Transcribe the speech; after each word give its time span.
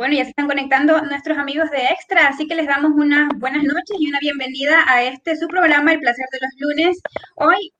Bueno, 0.00 0.14
ya 0.14 0.24
se 0.24 0.30
están 0.30 0.46
conectando 0.46 0.98
nuestros 1.02 1.36
amigos 1.36 1.70
de 1.70 1.88
Extra, 1.88 2.28
así 2.28 2.46
que 2.46 2.54
les 2.54 2.66
damos 2.66 2.92
unas 2.92 3.28
buenas 3.36 3.62
noches 3.62 3.98
y 3.98 4.08
una 4.08 4.18
bienvenida 4.18 4.82
a 4.88 5.02
este 5.02 5.36
su 5.36 5.46
programa 5.46 5.92
El 5.92 6.00
placer 6.00 6.24
de 6.32 6.38
los 6.40 6.50
lunes. 6.58 7.02
Hoy 7.34 7.70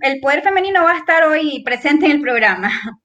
el 0.00 0.18
poder 0.18 0.42
femenino 0.42 0.82
va 0.82 0.94
a 0.94 0.98
estar 0.98 1.22
hoy 1.22 1.62
presente 1.62 2.06
en 2.06 2.12
el 2.12 2.20
programa. 2.20 2.68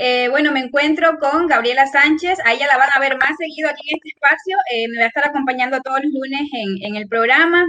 Eh, 0.00 0.28
bueno, 0.28 0.52
me 0.52 0.60
encuentro 0.60 1.18
con 1.18 1.48
Gabriela 1.48 1.84
Sánchez, 1.88 2.38
a 2.44 2.52
ella 2.52 2.68
la 2.68 2.78
van 2.78 2.90
a 2.94 3.00
ver 3.00 3.18
más 3.18 3.36
seguido 3.36 3.68
aquí 3.68 3.82
en 3.90 3.96
este 3.96 4.10
espacio, 4.10 4.56
eh, 4.70 4.86
me 4.86 4.98
va 4.98 5.04
a 5.06 5.08
estar 5.08 5.26
acompañando 5.26 5.80
todos 5.80 5.98
los 6.04 6.12
lunes 6.12 6.48
en 6.52 6.94
el 6.94 7.08
programa. 7.08 7.66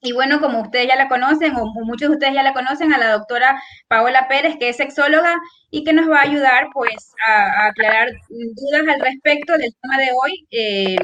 Y 0.00 0.12
bueno, 0.12 0.40
como 0.40 0.60
ustedes 0.62 0.88
ya 0.88 0.96
la 0.96 1.08
conocen, 1.08 1.56
o 1.56 1.66
muchos 1.84 2.08
de 2.08 2.14
ustedes 2.14 2.34
ya 2.34 2.42
la 2.42 2.52
conocen, 2.54 2.92
a 2.92 2.98
la 2.98 3.12
doctora 3.12 3.60
Paola 3.88 4.28
Pérez, 4.28 4.56
que 4.58 4.68
es 4.68 4.76
sexóloga 4.76 5.36
y 5.70 5.84
que 5.84 5.92
nos 5.92 6.08
va 6.08 6.18
a 6.18 6.22
ayudar 6.22 6.68
pues 6.72 7.12
a, 7.26 7.66
aclarar 7.66 8.08
dudas 8.28 8.94
al 8.94 9.00
respecto 9.00 9.52
del 9.58 9.74
tema 9.82 9.98
de 9.98 10.10
hoy. 10.22 10.46
Eh, 10.50 10.96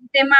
un 0.00 0.08
tema 0.08 0.36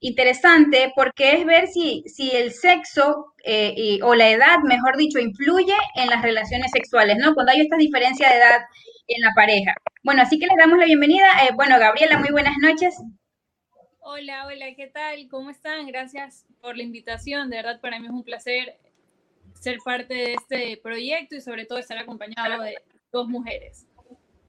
interesante 0.00 0.92
porque 0.94 1.34
es 1.34 1.46
ver 1.46 1.68
si, 1.68 2.02
si 2.06 2.30
el 2.32 2.52
sexo 2.52 3.34
eh, 3.44 3.98
o 4.02 4.14
la 4.14 4.30
edad, 4.30 4.58
mejor 4.64 4.96
dicho, 4.96 5.18
influye 5.18 5.74
en 5.96 6.10
las 6.10 6.22
relaciones 6.22 6.70
sexuales, 6.72 7.16
¿no? 7.18 7.34
Cuando 7.34 7.52
hay 7.52 7.60
esta 7.60 7.76
diferencia 7.76 8.28
de 8.28 8.36
edad 8.36 8.60
en 9.08 9.22
la 9.22 9.32
pareja. 9.34 9.74
Bueno, 10.04 10.22
así 10.22 10.38
que 10.38 10.46
les 10.46 10.56
damos 10.56 10.78
la 10.78 10.86
bienvenida. 10.86 11.26
Eh, 11.44 11.50
bueno, 11.54 11.78
Gabriela, 11.78 12.18
muy 12.18 12.30
buenas 12.30 12.54
noches. 12.60 12.94
Hola, 14.04 14.46
hola, 14.46 14.66
¿qué 14.76 14.88
tal? 14.88 15.28
¿Cómo 15.30 15.50
están? 15.50 15.86
Gracias 15.86 16.44
por 16.60 16.76
la 16.76 16.82
invitación. 16.82 17.48
De 17.48 17.58
verdad, 17.58 17.80
para 17.80 18.00
mí 18.00 18.06
es 18.06 18.12
un 18.12 18.24
placer 18.24 18.76
ser 19.60 19.78
parte 19.84 20.12
de 20.12 20.34
este 20.34 20.80
proyecto 20.82 21.36
y 21.36 21.40
sobre 21.40 21.66
todo 21.66 21.78
estar 21.78 21.96
acompañado 21.96 22.64
de 22.64 22.74
dos 23.12 23.28
mujeres. 23.28 23.86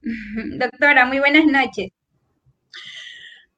Doctora, 0.58 1.06
muy 1.06 1.20
buenas 1.20 1.46
noches. 1.46 1.92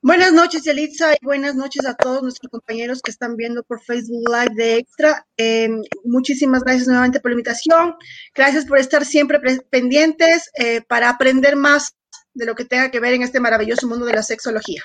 Buenas 0.02 0.34
noches, 0.34 0.68
Elitza, 0.68 1.14
y 1.14 1.26
buenas 1.26 1.56
noches 1.56 1.86
a 1.86 1.96
todos 1.96 2.22
nuestros 2.22 2.52
compañeros 2.52 3.02
que 3.02 3.12
están 3.12 3.38
viendo 3.38 3.64
por 3.64 3.82
Facebook 3.82 4.30
Live 4.30 4.54
de 4.54 4.76
Extra. 4.76 5.26
Em, 5.38 5.82
muchísimas 6.04 6.66
gracias 6.66 6.88
nuevamente 6.88 7.22
por 7.22 7.32
la 7.32 7.36
invitación. 7.36 7.96
Gracias 8.34 8.66
por 8.66 8.80
estar 8.80 9.06
siempre 9.06 9.40
pendientes 9.70 10.52
eh, 10.60 10.82
para 10.82 11.08
aprender 11.08 11.56
más 11.56 11.96
de 12.34 12.46
lo 12.46 12.54
que 12.54 12.66
tenga 12.66 12.92
que 12.92 13.00
ver 13.00 13.14
en 13.14 13.22
este 13.22 13.40
maravilloso 13.40 13.88
mundo 13.88 14.06
de 14.06 14.14
la 14.14 14.24
sexología. 14.24 14.84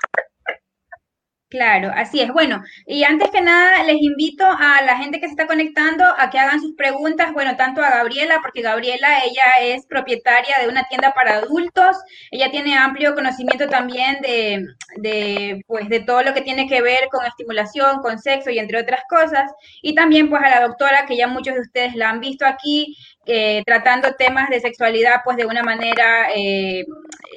Claro, 1.50 1.90
así 1.92 2.20
es. 2.20 2.28
Bueno, 2.32 2.62
y 2.86 3.02
antes 3.02 3.28
que 3.30 3.40
nada, 3.40 3.82
les 3.82 3.96
invito 4.00 4.44
a 4.46 4.82
la 4.82 4.96
gente 4.98 5.18
que 5.18 5.26
se 5.26 5.32
está 5.32 5.48
conectando 5.48 6.04
a 6.16 6.30
que 6.30 6.38
hagan 6.38 6.60
sus 6.60 6.76
preguntas, 6.76 7.32
bueno, 7.32 7.56
tanto 7.56 7.82
a 7.82 7.90
Gabriela, 7.90 8.38
porque 8.40 8.62
Gabriela, 8.62 9.18
ella 9.24 9.42
es 9.60 9.84
propietaria 9.86 10.54
de 10.62 10.68
una 10.68 10.84
tienda 10.84 11.12
para 11.12 11.38
adultos, 11.38 11.96
ella 12.30 12.52
tiene 12.52 12.76
amplio 12.78 13.16
conocimiento 13.16 13.66
también 13.68 14.20
de, 14.22 14.64
de, 14.98 15.64
pues, 15.66 15.88
de 15.88 15.98
todo 15.98 16.22
lo 16.22 16.34
que 16.34 16.42
tiene 16.42 16.68
que 16.68 16.82
ver 16.82 17.08
con 17.10 17.26
estimulación, 17.26 18.00
con 18.00 18.20
sexo 18.20 18.50
y 18.50 18.60
entre 18.60 18.80
otras 18.80 19.00
cosas, 19.08 19.50
y 19.82 19.96
también, 19.96 20.30
pues, 20.30 20.42
a 20.44 20.50
la 20.50 20.60
doctora, 20.60 21.04
que 21.06 21.16
ya 21.16 21.26
muchos 21.26 21.54
de 21.54 21.62
ustedes 21.62 21.96
la 21.96 22.10
han 22.10 22.20
visto 22.20 22.46
aquí, 22.46 22.96
eh, 23.32 23.62
tratando 23.64 24.16
temas 24.16 24.50
de 24.50 24.58
sexualidad 24.58 25.20
pues 25.24 25.36
de 25.36 25.46
una 25.46 25.62
manera 25.62 26.32
eh, 26.34 26.84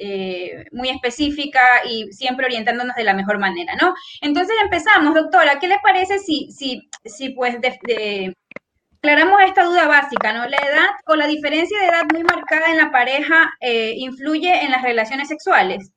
eh, 0.00 0.64
muy 0.72 0.88
específica 0.88 1.60
y 1.88 2.12
siempre 2.12 2.46
orientándonos 2.46 2.96
de 2.96 3.04
la 3.04 3.14
mejor 3.14 3.38
manera, 3.38 3.76
¿no? 3.80 3.94
Entonces 4.20 4.56
empezamos, 4.60 5.14
doctora, 5.14 5.60
¿qué 5.60 5.68
le 5.68 5.78
parece 5.84 6.18
si, 6.18 6.50
si, 6.50 6.90
si 7.04 7.28
pues 7.28 7.58
aclaramos 8.98 9.40
esta 9.46 9.62
duda 9.62 9.86
básica, 9.86 10.32
¿no? 10.32 10.48
La 10.48 10.56
edad 10.56 10.90
o 11.06 11.14
la 11.14 11.28
diferencia 11.28 11.78
de 11.78 11.86
edad 11.86 12.02
muy 12.12 12.24
marcada 12.24 12.72
en 12.72 12.78
la 12.78 12.90
pareja 12.90 13.52
influye 13.60 14.64
en 14.64 14.72
las 14.72 14.82
relaciones 14.82 15.28
sexuales. 15.28 15.92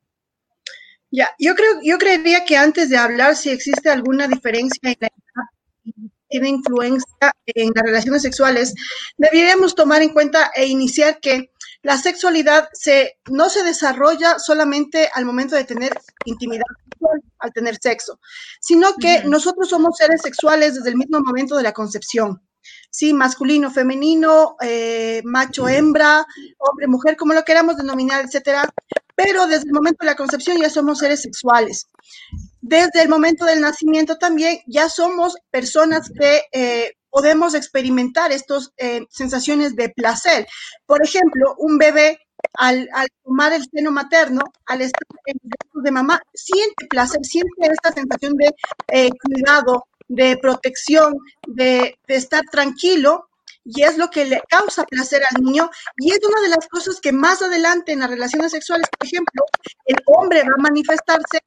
Ya, 1.10 1.28
yo 1.40 1.56
creo, 1.56 1.72
yo 1.82 1.98
creería 1.98 2.44
que 2.44 2.56
antes 2.56 2.88
de 2.88 2.98
hablar 2.98 3.34
si 3.34 3.50
existe 3.50 3.90
alguna 3.90 4.28
diferencia 4.28 4.78
en 4.84 4.96
la 5.00 5.06
edad 5.08 5.12
tiene 6.28 6.48
influencia 6.48 7.32
en 7.46 7.72
las 7.74 7.84
relaciones 7.84 8.22
sexuales, 8.22 8.74
deberíamos 9.16 9.74
tomar 9.74 10.02
en 10.02 10.10
cuenta 10.10 10.50
e 10.54 10.66
iniciar 10.66 11.20
que 11.20 11.50
la 11.82 11.96
sexualidad 11.96 12.68
se, 12.72 13.18
no 13.30 13.48
se 13.48 13.62
desarrolla 13.62 14.38
solamente 14.38 15.08
al 15.14 15.24
momento 15.24 15.54
de 15.54 15.64
tener 15.64 15.98
intimidad 16.24 16.64
sexual, 16.84 17.22
al 17.38 17.52
tener 17.52 17.76
sexo, 17.80 18.20
sino 18.60 18.94
que 19.00 19.24
nosotros 19.24 19.68
somos 19.68 19.96
seres 19.96 20.20
sexuales 20.22 20.74
desde 20.74 20.90
el 20.90 20.96
mismo 20.96 21.20
momento 21.20 21.56
de 21.56 21.62
la 21.62 21.72
concepción. 21.72 22.42
Sí, 22.90 23.12
masculino, 23.12 23.70
femenino, 23.70 24.56
eh, 24.60 25.22
macho, 25.24 25.68
hembra, 25.68 26.26
hombre, 26.58 26.86
mujer, 26.88 27.16
como 27.16 27.32
lo 27.32 27.44
queramos 27.44 27.76
denominar, 27.76 28.24
etcétera. 28.24 28.68
Pero 29.18 29.46
desde 29.48 29.66
el 29.66 29.72
momento 29.72 29.98
de 30.00 30.06
la 30.06 30.16
concepción 30.16 30.58
ya 30.60 30.70
somos 30.70 31.00
seres 31.00 31.22
sexuales 31.22 31.88
desde 32.60 33.02
el 33.02 33.08
momento 33.08 33.44
del 33.44 33.60
nacimiento 33.60 34.18
también 34.18 34.58
ya 34.66 34.88
somos 34.88 35.36
personas 35.50 36.10
que 36.10 36.42
eh, 36.52 36.92
podemos 37.10 37.54
experimentar 37.54 38.32
estas 38.32 38.72
eh, 38.76 39.06
sensaciones 39.10 39.74
de 39.74 39.88
placer. 39.88 40.46
Por 40.86 41.02
ejemplo, 41.02 41.54
un 41.58 41.78
bebé 41.78 42.18
al, 42.54 42.88
tomar 43.24 43.52
el 43.52 43.64
seno 43.72 43.90
materno, 43.90 44.42
al 44.66 44.82
estar 44.82 45.02
en 45.26 45.38
el 45.42 45.82
de 45.82 45.90
mamá, 45.90 46.20
siente 46.34 46.86
placer, 46.90 47.20
siente 47.22 47.50
esta 47.62 47.92
sensación 47.92 48.34
de 48.34 48.54
eh, 48.88 49.10
cuidado, 49.22 49.86
de 50.08 50.36
protección, 50.36 51.14
de, 51.46 51.96
de 52.06 52.14
estar 52.14 52.42
tranquilo, 52.50 53.27
y 53.70 53.82
es 53.82 53.98
lo 53.98 54.08
que 54.08 54.24
le 54.24 54.40
causa 54.48 54.84
placer 54.84 55.22
al 55.30 55.42
niño 55.42 55.70
y 55.98 56.10
es 56.10 56.20
una 56.26 56.40
de 56.40 56.48
las 56.48 56.66
cosas 56.68 57.00
que 57.00 57.12
más 57.12 57.42
adelante 57.42 57.92
en 57.92 58.00
las 58.00 58.10
relaciones 58.10 58.52
sexuales, 58.52 58.86
por 58.98 59.06
ejemplo, 59.06 59.44
el 59.84 59.96
hombre 60.06 60.42
va 60.42 60.54
a 60.56 60.62
manifestarse 60.62 61.40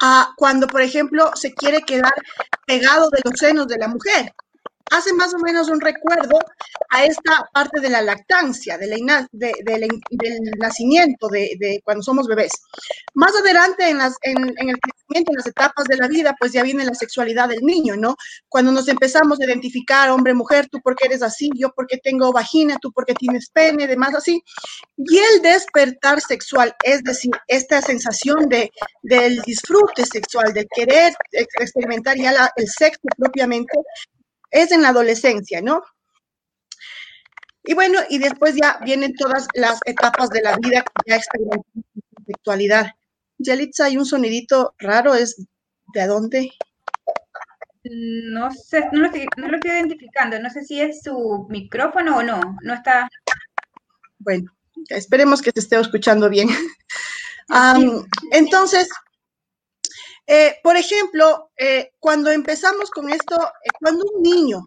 a 0.00 0.32
cuando, 0.36 0.66
por 0.66 0.80
ejemplo, 0.80 1.30
se 1.34 1.52
quiere 1.52 1.82
quedar 1.82 2.14
pegado 2.66 3.10
de 3.10 3.20
los 3.24 3.38
senos 3.38 3.66
de 3.66 3.78
la 3.78 3.88
mujer 3.88 4.32
hace 4.90 5.12
más 5.12 5.34
o 5.34 5.38
menos 5.38 5.68
un 5.68 5.80
recuerdo 5.80 6.38
a 6.90 7.04
esta 7.04 7.48
parte 7.52 7.80
de 7.80 7.90
la 7.90 8.02
lactancia, 8.02 8.78
de 8.78 8.88
del 9.32 10.38
nacimiento, 10.58 11.28
de, 11.28 11.80
cuando 11.84 12.02
somos 12.02 12.26
bebés. 12.26 12.52
Más 13.14 13.34
adelante 13.36 13.88
en, 13.88 13.98
las, 13.98 14.16
en, 14.22 14.68
el 14.68 14.78
en 15.14 15.24
las 15.34 15.46
etapas 15.46 15.84
de 15.86 15.96
la 15.96 16.08
vida, 16.08 16.34
pues 16.38 16.52
ya 16.52 16.62
viene 16.62 16.84
la 16.84 16.94
sexualidad 16.94 17.48
del 17.48 17.60
niño, 17.62 17.96
¿no? 17.96 18.16
Cuando 18.48 18.72
nos 18.72 18.88
empezamos 18.88 19.40
a 19.40 19.44
identificar 19.44 20.10
hombre, 20.10 20.34
mujer, 20.34 20.68
tú 20.70 20.80
porque 20.82 21.06
eres 21.06 21.22
así, 21.22 21.50
yo 21.54 21.72
porque 21.74 21.98
tengo 21.98 22.32
vagina, 22.32 22.76
tú 22.80 22.92
porque 22.92 23.14
tienes 23.14 23.50
pene, 23.50 23.86
demás 23.86 24.14
así. 24.14 24.42
Y 24.96 25.18
el 25.18 25.42
despertar 25.42 26.20
sexual, 26.20 26.74
es 26.84 27.02
decir, 27.02 27.32
esta 27.46 27.80
sensación 27.80 28.48
de, 28.48 28.70
del 29.02 29.40
disfrute 29.42 30.04
sexual, 30.04 30.52
de 30.52 30.66
querer 30.74 31.14
experimentar 31.32 32.16
ya 32.16 32.50
el 32.56 32.68
sexo 32.68 33.00
propiamente, 33.16 33.78
es 34.50 34.72
en 34.72 34.82
la 34.82 34.88
adolescencia, 34.90 35.60
¿no? 35.62 35.82
Y 37.64 37.74
bueno, 37.74 38.00
y 38.08 38.18
después 38.18 38.54
ya 38.56 38.78
vienen 38.82 39.14
todas 39.14 39.46
las 39.54 39.78
etapas 39.84 40.30
de 40.30 40.40
la 40.40 40.56
vida 40.56 40.82
que 40.82 41.10
ya 41.10 41.16
experimentamos 41.16 41.66
en 41.76 42.24
sexualidad. 42.26 42.97
Yelitza, 43.38 43.86
hay 43.86 43.96
un 43.96 44.04
sonidito 44.04 44.74
raro, 44.78 45.14
¿es 45.14 45.46
de 45.94 46.06
dónde? 46.06 46.50
No 47.84 48.50
sé, 48.50 48.84
no 48.92 49.00
lo, 49.00 49.06
estoy, 49.06 49.26
no 49.36 49.48
lo 49.48 49.56
estoy 49.56 49.70
identificando, 49.70 50.38
no 50.38 50.50
sé 50.50 50.64
si 50.64 50.80
es 50.80 51.02
su 51.02 51.46
micrófono 51.48 52.18
o 52.18 52.22
no, 52.22 52.56
no 52.62 52.74
está. 52.74 53.08
Bueno, 54.18 54.52
esperemos 54.88 55.40
que 55.40 55.52
te 55.52 55.60
esté 55.60 55.78
escuchando 55.80 56.28
bien. 56.28 56.48
entonces, 58.32 58.88
eh, 60.26 60.56
por 60.62 60.76
ejemplo, 60.76 61.50
eh, 61.56 61.92
cuando 61.98 62.30
empezamos 62.30 62.90
con 62.90 63.10
esto, 63.10 63.36
eh, 63.64 63.70
cuando 63.80 64.04
un 64.12 64.22
niño 64.22 64.66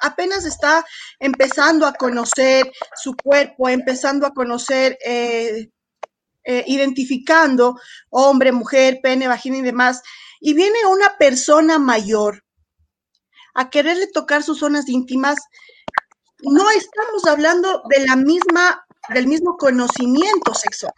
apenas 0.00 0.46
está 0.46 0.86
empezando 1.18 1.86
a 1.86 1.92
conocer 1.92 2.72
su 2.94 3.14
cuerpo, 3.14 3.68
empezando 3.68 4.26
a 4.26 4.32
conocer, 4.32 4.96
identificando 6.66 7.78
hombre, 8.10 8.52
mujer, 8.52 9.00
pene, 9.02 9.28
vagina 9.28 9.58
y 9.58 9.62
demás, 9.62 10.02
y 10.40 10.54
viene 10.54 10.86
una 10.86 11.16
persona 11.18 11.78
mayor 11.78 12.44
a 13.54 13.70
quererle 13.70 14.06
tocar 14.08 14.42
sus 14.42 14.58
zonas 14.58 14.88
íntimas, 14.88 15.38
no 16.42 16.70
estamos 16.70 17.26
hablando 17.26 17.82
de 17.88 18.06
la 18.06 18.16
misma, 18.16 18.86
del 19.14 19.26
mismo 19.26 19.56
conocimiento 19.56 20.54
sexual. 20.54 20.92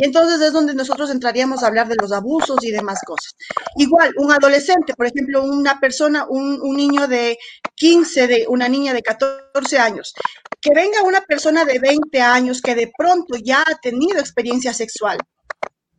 Y 0.00 0.04
entonces 0.04 0.40
es 0.40 0.54
donde 0.54 0.72
nosotros 0.72 1.10
entraríamos 1.10 1.62
a 1.62 1.66
hablar 1.66 1.86
de 1.86 1.96
los 2.00 2.10
abusos 2.10 2.56
y 2.62 2.70
demás 2.70 3.00
cosas. 3.04 3.36
Igual, 3.76 4.10
un 4.16 4.32
adolescente, 4.32 4.94
por 4.94 5.06
ejemplo, 5.06 5.42
una 5.42 5.78
persona, 5.78 6.24
un, 6.26 6.58
niño 6.74 7.06
de 7.06 7.36
15, 7.74 8.26
de 8.26 8.46
una 8.48 8.66
niña 8.66 8.94
de 8.94 9.02
14 9.02 9.78
años, 9.78 10.14
que 10.58 10.70
venga 10.74 11.02
una 11.02 11.20
persona 11.20 11.66
de 11.66 11.78
20 11.78 12.18
años 12.18 12.62
que 12.62 12.74
de 12.74 12.90
pronto 12.96 13.36
ya 13.36 13.60
ha 13.60 13.74
tenido 13.76 14.20
experiencia 14.20 14.72
sexual, 14.72 15.18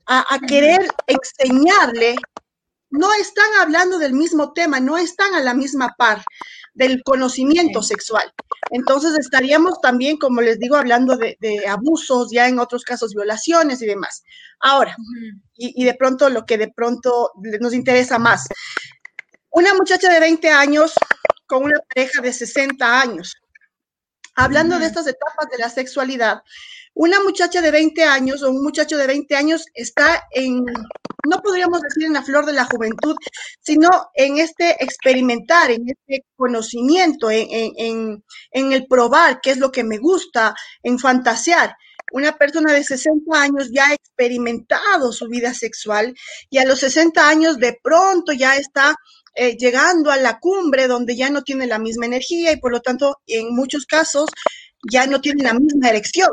a, 0.08 0.26
a 0.34 0.40
querer 0.40 0.88
enseñarle, 1.06 2.16
no 2.90 3.14
están 3.14 3.54
hablando 3.60 4.00
del 4.00 4.14
mismo 4.14 4.52
tema, 4.52 4.80
no 4.80 4.98
están 4.98 5.36
a 5.36 5.42
la 5.42 5.54
misma 5.54 5.94
par. 5.96 6.24
Del 6.74 7.04
conocimiento 7.04 7.84
sexual. 7.84 8.32
Entonces 8.72 9.18
estaríamos 9.20 9.82
también, 9.82 10.18
como 10.18 10.42
les 10.42 10.60
digo, 10.60 10.76
hablando 10.76 11.18
de, 11.18 11.38
abusos, 11.68 12.30
ya 12.32 12.48
en 12.48 12.60
otros 12.60 12.84
casos 12.84 13.14
violaciones 13.14 13.82
y 13.82 13.86
demás. 13.86 14.24
Ahora, 14.60 14.96
y, 15.56 15.84
de 15.84 15.94
pronto 15.96 16.30
lo 16.30 16.46
que 16.46 16.58
de 16.58 16.72
pronto 16.72 17.32
nos 17.60 17.74
interesa 17.74 18.20
más, 18.20 18.48
una 19.50 19.74
muchacha 19.74 20.12
de 20.12 20.20
20 20.20 20.50
años 20.50 20.94
con 21.46 21.64
una 21.64 21.80
pareja 21.94 22.22
de 22.22 22.32
60 22.32 23.02
años. 23.02 23.36
Hablando 24.36 24.80
de 24.80 24.86
estas 24.86 25.08
etapas 25.08 25.48
de 25.52 25.58
la 25.58 25.70
sexualidad, 25.70 26.42
una 26.94 27.22
muchacha 27.24 27.62
de 27.62 27.72
20 27.72 28.04
años 28.04 28.44
o 28.44 28.52
un 28.52 28.62
muchacho 28.62 28.98
de 28.98 29.08
20 29.08 29.36
años 29.36 29.66
está 29.74 30.24
en, 30.32 30.66
no 30.66 31.42
podríamos 31.42 31.82
decir 31.82 32.06
en 32.06 32.14
la 32.14 32.24
flor 32.24 32.46
de 32.46 32.54
la 32.54 32.66
juventud, 32.66 33.16
sino 33.60 33.90
en 34.14 34.38
este 34.38 34.84
experimentar, 34.84 35.72
en 35.72 35.88
este 35.88 36.26
conocimiento, 36.36 37.32
en, 37.32 38.24
el 38.52 38.88
probar 38.88 39.40
qué 39.42 39.52
es 39.52 39.58
lo 39.58 39.72
que 39.72 39.84
me 39.84 39.98
gusta, 39.98 40.54
en 40.84 41.00
fantasear. 41.00 41.76
Una 42.14 42.38
persona 42.38 42.74
de 42.74 42.84
60 42.84 43.42
años 43.42 43.70
ya 43.72 43.88
ha 43.88 43.94
experimentado 43.94 45.14
su 45.14 45.30
vida 45.30 45.54
sexual 45.54 46.14
y 46.50 46.58
a 46.58 46.66
los 46.66 46.80
60 46.80 47.26
años 47.28 47.58
de 47.58 47.80
pronto 47.82 48.34
ya 48.34 48.58
está 48.58 48.96
eh, 49.34 49.56
llegando 49.56 50.12
a 50.12 50.18
la 50.18 50.40
cumbre 50.40 50.88
donde 50.88 51.16
ya 51.16 51.30
no 51.30 51.42
tiene 51.42 51.68
la 51.68 51.80
misma 51.80 52.06
energía 52.06 52.52
y 52.52 52.58
por 52.58 52.74
lo 52.74 52.82
tanto 52.82 53.22
en 53.28 53.56
muchos 53.56 53.86
casos 53.86 54.30
ya 54.92 55.08
no 55.08 55.22
tiene 55.22 55.44
la 55.44 55.54
misma 55.54 55.88
erección. 55.88 56.32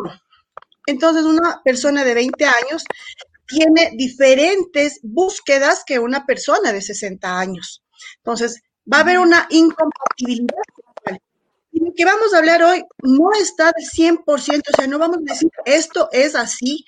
Entonces, 0.88 1.24
una 1.24 1.60
persona 1.62 2.02
de 2.02 2.14
20 2.14 2.46
años 2.46 2.82
tiene 3.46 3.92
diferentes 3.94 5.00
búsquedas 5.02 5.82
que 5.86 5.98
una 5.98 6.24
persona 6.24 6.72
de 6.72 6.80
60 6.80 7.38
años. 7.38 7.82
Entonces, 8.16 8.62
va 8.90 8.98
a 8.98 9.00
haber 9.00 9.18
una 9.18 9.46
incompatibilidad 9.50 10.62
Y 11.72 11.80
lo 11.80 11.92
que 11.94 12.06
vamos 12.06 12.32
a 12.32 12.38
hablar 12.38 12.62
hoy 12.62 12.82
no 13.02 13.32
está 13.38 13.70
del 13.76 13.84
100%, 13.84 14.62
o 14.72 14.76
sea, 14.76 14.86
no 14.86 14.98
vamos 14.98 15.18
a 15.18 15.32
decir 15.32 15.50
esto 15.66 16.08
es 16.10 16.34
así 16.34 16.86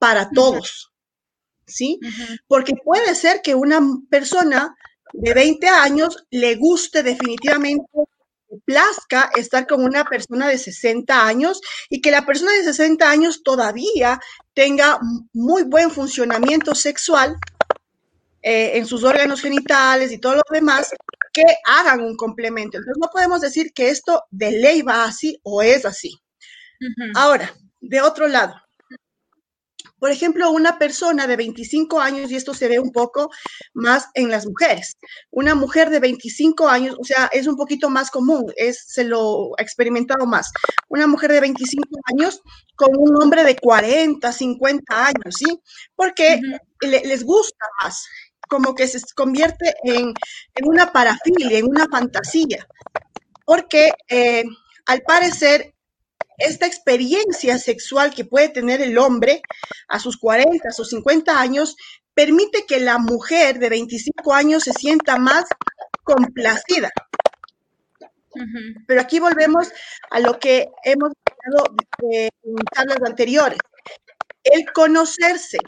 para 0.00 0.28
todos, 0.30 0.92
¿sí? 1.66 2.00
Porque 2.48 2.74
puede 2.84 3.14
ser 3.14 3.42
que 3.42 3.54
una 3.54 3.80
persona 4.10 4.74
de 5.12 5.34
20 5.34 5.68
años 5.68 6.26
le 6.30 6.56
guste 6.56 7.04
definitivamente 7.04 7.86
plazca 8.64 9.30
estar 9.36 9.66
con 9.66 9.84
una 9.84 10.04
persona 10.04 10.48
de 10.48 10.58
60 10.58 11.26
años 11.26 11.60
y 11.88 12.00
que 12.00 12.10
la 12.10 12.24
persona 12.24 12.52
de 12.52 12.64
60 12.64 13.08
años 13.08 13.42
todavía 13.42 14.20
tenga 14.54 14.98
muy 15.32 15.64
buen 15.64 15.90
funcionamiento 15.90 16.74
sexual 16.74 17.36
eh, 18.42 18.78
en 18.78 18.86
sus 18.86 19.02
órganos 19.02 19.40
genitales 19.40 20.12
y 20.12 20.18
todo 20.18 20.36
lo 20.36 20.42
demás, 20.50 20.90
que 21.32 21.42
hagan 21.66 22.00
un 22.00 22.16
complemento. 22.16 22.78
Entonces 22.78 23.00
no 23.00 23.10
podemos 23.12 23.40
decir 23.40 23.72
que 23.74 23.90
esto 23.90 24.22
de 24.30 24.52
ley 24.52 24.82
va 24.82 25.04
así 25.04 25.38
o 25.42 25.62
es 25.62 25.84
así. 25.84 26.18
Ahora, 27.14 27.52
de 27.80 28.00
otro 28.02 28.28
lado, 28.28 28.54
por 29.98 30.10
ejemplo, 30.10 30.50
una 30.50 30.78
persona 30.78 31.26
de 31.26 31.36
25 31.36 32.00
años, 32.00 32.30
y 32.30 32.36
esto 32.36 32.54
se 32.54 32.68
ve 32.68 32.78
un 32.78 32.92
poco 32.92 33.30
más 33.74 34.08
en 34.14 34.30
las 34.30 34.46
mujeres, 34.46 34.96
una 35.30 35.54
mujer 35.54 35.90
de 35.90 36.00
25 36.00 36.68
años, 36.68 36.96
o 36.98 37.04
sea, 37.04 37.28
es 37.32 37.46
un 37.46 37.56
poquito 37.56 37.88
más 37.88 38.10
común, 38.10 38.52
es, 38.56 38.84
se 38.86 39.04
lo 39.04 39.52
ha 39.58 39.62
experimentado 39.62 40.26
más, 40.26 40.50
una 40.88 41.06
mujer 41.06 41.32
de 41.32 41.40
25 41.40 41.88
años 42.12 42.42
con 42.74 42.90
un 42.96 43.22
hombre 43.22 43.44
de 43.44 43.56
40, 43.56 44.32
50 44.32 45.06
años, 45.06 45.36
¿sí? 45.36 45.60
Porque 45.94 46.40
les 46.80 47.24
gusta 47.24 47.64
más, 47.82 48.04
como 48.48 48.74
que 48.74 48.86
se 48.86 49.00
convierte 49.14 49.74
en, 49.84 50.12
una 50.64 50.92
parafilia, 50.92 51.58
en 51.58 51.66
una 51.66 51.86
fantasía, 51.90 52.66
porque 53.44 53.92
eh, 54.08 54.44
al 54.86 55.02
parecer 55.02 55.75
esta 56.38 56.66
experiencia 56.66 57.58
sexual 57.58 58.14
que 58.14 58.24
puede 58.24 58.48
tener 58.48 58.80
el 58.80 58.98
hombre 58.98 59.42
a 59.88 59.98
sus 59.98 60.16
40 60.18 60.68
o 60.68 60.84
50 60.84 61.40
años 61.40 61.76
permite 62.14 62.64
que 62.66 62.80
la 62.80 62.98
mujer 62.98 63.58
de 63.58 63.68
25 63.68 64.32
años 64.32 64.64
se 64.64 64.72
sienta 64.72 65.18
más 65.18 65.44
complacida. 66.02 66.90
Pero 68.86 69.00
aquí 69.00 69.18
volvemos 69.18 69.68
a 70.10 70.20
lo 70.20 70.38
que 70.38 70.68
hemos 70.84 71.12
hablado 71.44 71.76
en 72.00 72.56
charlas 72.74 72.98
anteriores. 73.04 73.58
El 74.42 74.70
conocerse 74.72 75.58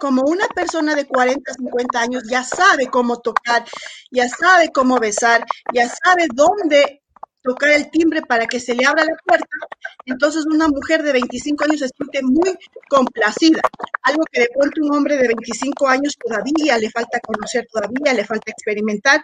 como 0.00 0.22
una 0.22 0.46
persona 0.48 0.94
de 0.94 1.06
40, 1.06 1.54
50 1.54 2.00
años 2.00 2.22
ya 2.28 2.44
sabe 2.44 2.86
cómo 2.88 3.20
tocar, 3.20 3.64
ya 4.10 4.28
sabe 4.28 4.70
cómo 4.72 4.98
besar, 4.98 5.44
ya 5.72 5.88
sabe 5.88 6.26
dónde 6.34 7.02
tocar 7.46 7.70
el 7.70 7.90
timbre 7.90 8.22
para 8.22 8.46
que 8.46 8.60
se 8.60 8.74
le 8.74 8.84
abra 8.84 9.04
la 9.04 9.16
puerta, 9.24 9.46
entonces 10.04 10.44
una 10.46 10.68
mujer 10.68 11.02
de 11.02 11.12
25 11.12 11.64
años 11.64 11.80
se 11.80 11.88
siente 11.88 12.22
muy 12.22 12.56
complacida, 12.88 13.60
algo 14.02 14.24
que 14.30 14.40
de 14.40 14.48
pronto 14.54 14.80
un 14.82 14.94
hombre 14.94 15.16
de 15.16 15.28
25 15.28 15.88
años 15.88 16.16
todavía 16.18 16.78
le 16.78 16.90
falta 16.90 17.20
conocer, 17.20 17.66
todavía 17.72 18.12
le 18.14 18.24
falta 18.24 18.50
experimentar 18.50 19.22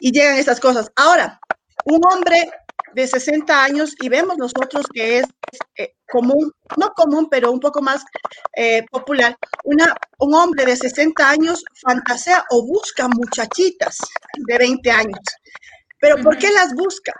y 0.00 0.12
llegan 0.12 0.36
estas 0.36 0.60
cosas. 0.60 0.90
Ahora, 0.96 1.40
un 1.84 2.00
hombre 2.10 2.50
de 2.94 3.06
60 3.06 3.62
años 3.62 3.94
y 4.00 4.08
vemos 4.08 4.36
nosotros 4.36 4.86
que 4.92 5.18
es 5.18 5.26
eh, 5.76 5.94
común, 6.08 6.52
no 6.76 6.92
común, 6.94 7.28
pero 7.30 7.52
un 7.52 7.60
poco 7.60 7.80
más 7.82 8.04
eh, 8.56 8.84
popular, 8.90 9.36
una, 9.64 9.94
un 10.18 10.34
hombre 10.34 10.64
de 10.64 10.76
60 10.76 11.28
años 11.28 11.64
fantasea 11.80 12.44
o 12.50 12.66
busca 12.66 13.08
muchachitas 13.08 13.98
de 14.46 14.58
20 14.58 14.90
años. 14.90 15.20
Pero 16.00 16.16
¿por 16.22 16.38
qué 16.38 16.50
las 16.50 16.74
busca? 16.74 17.12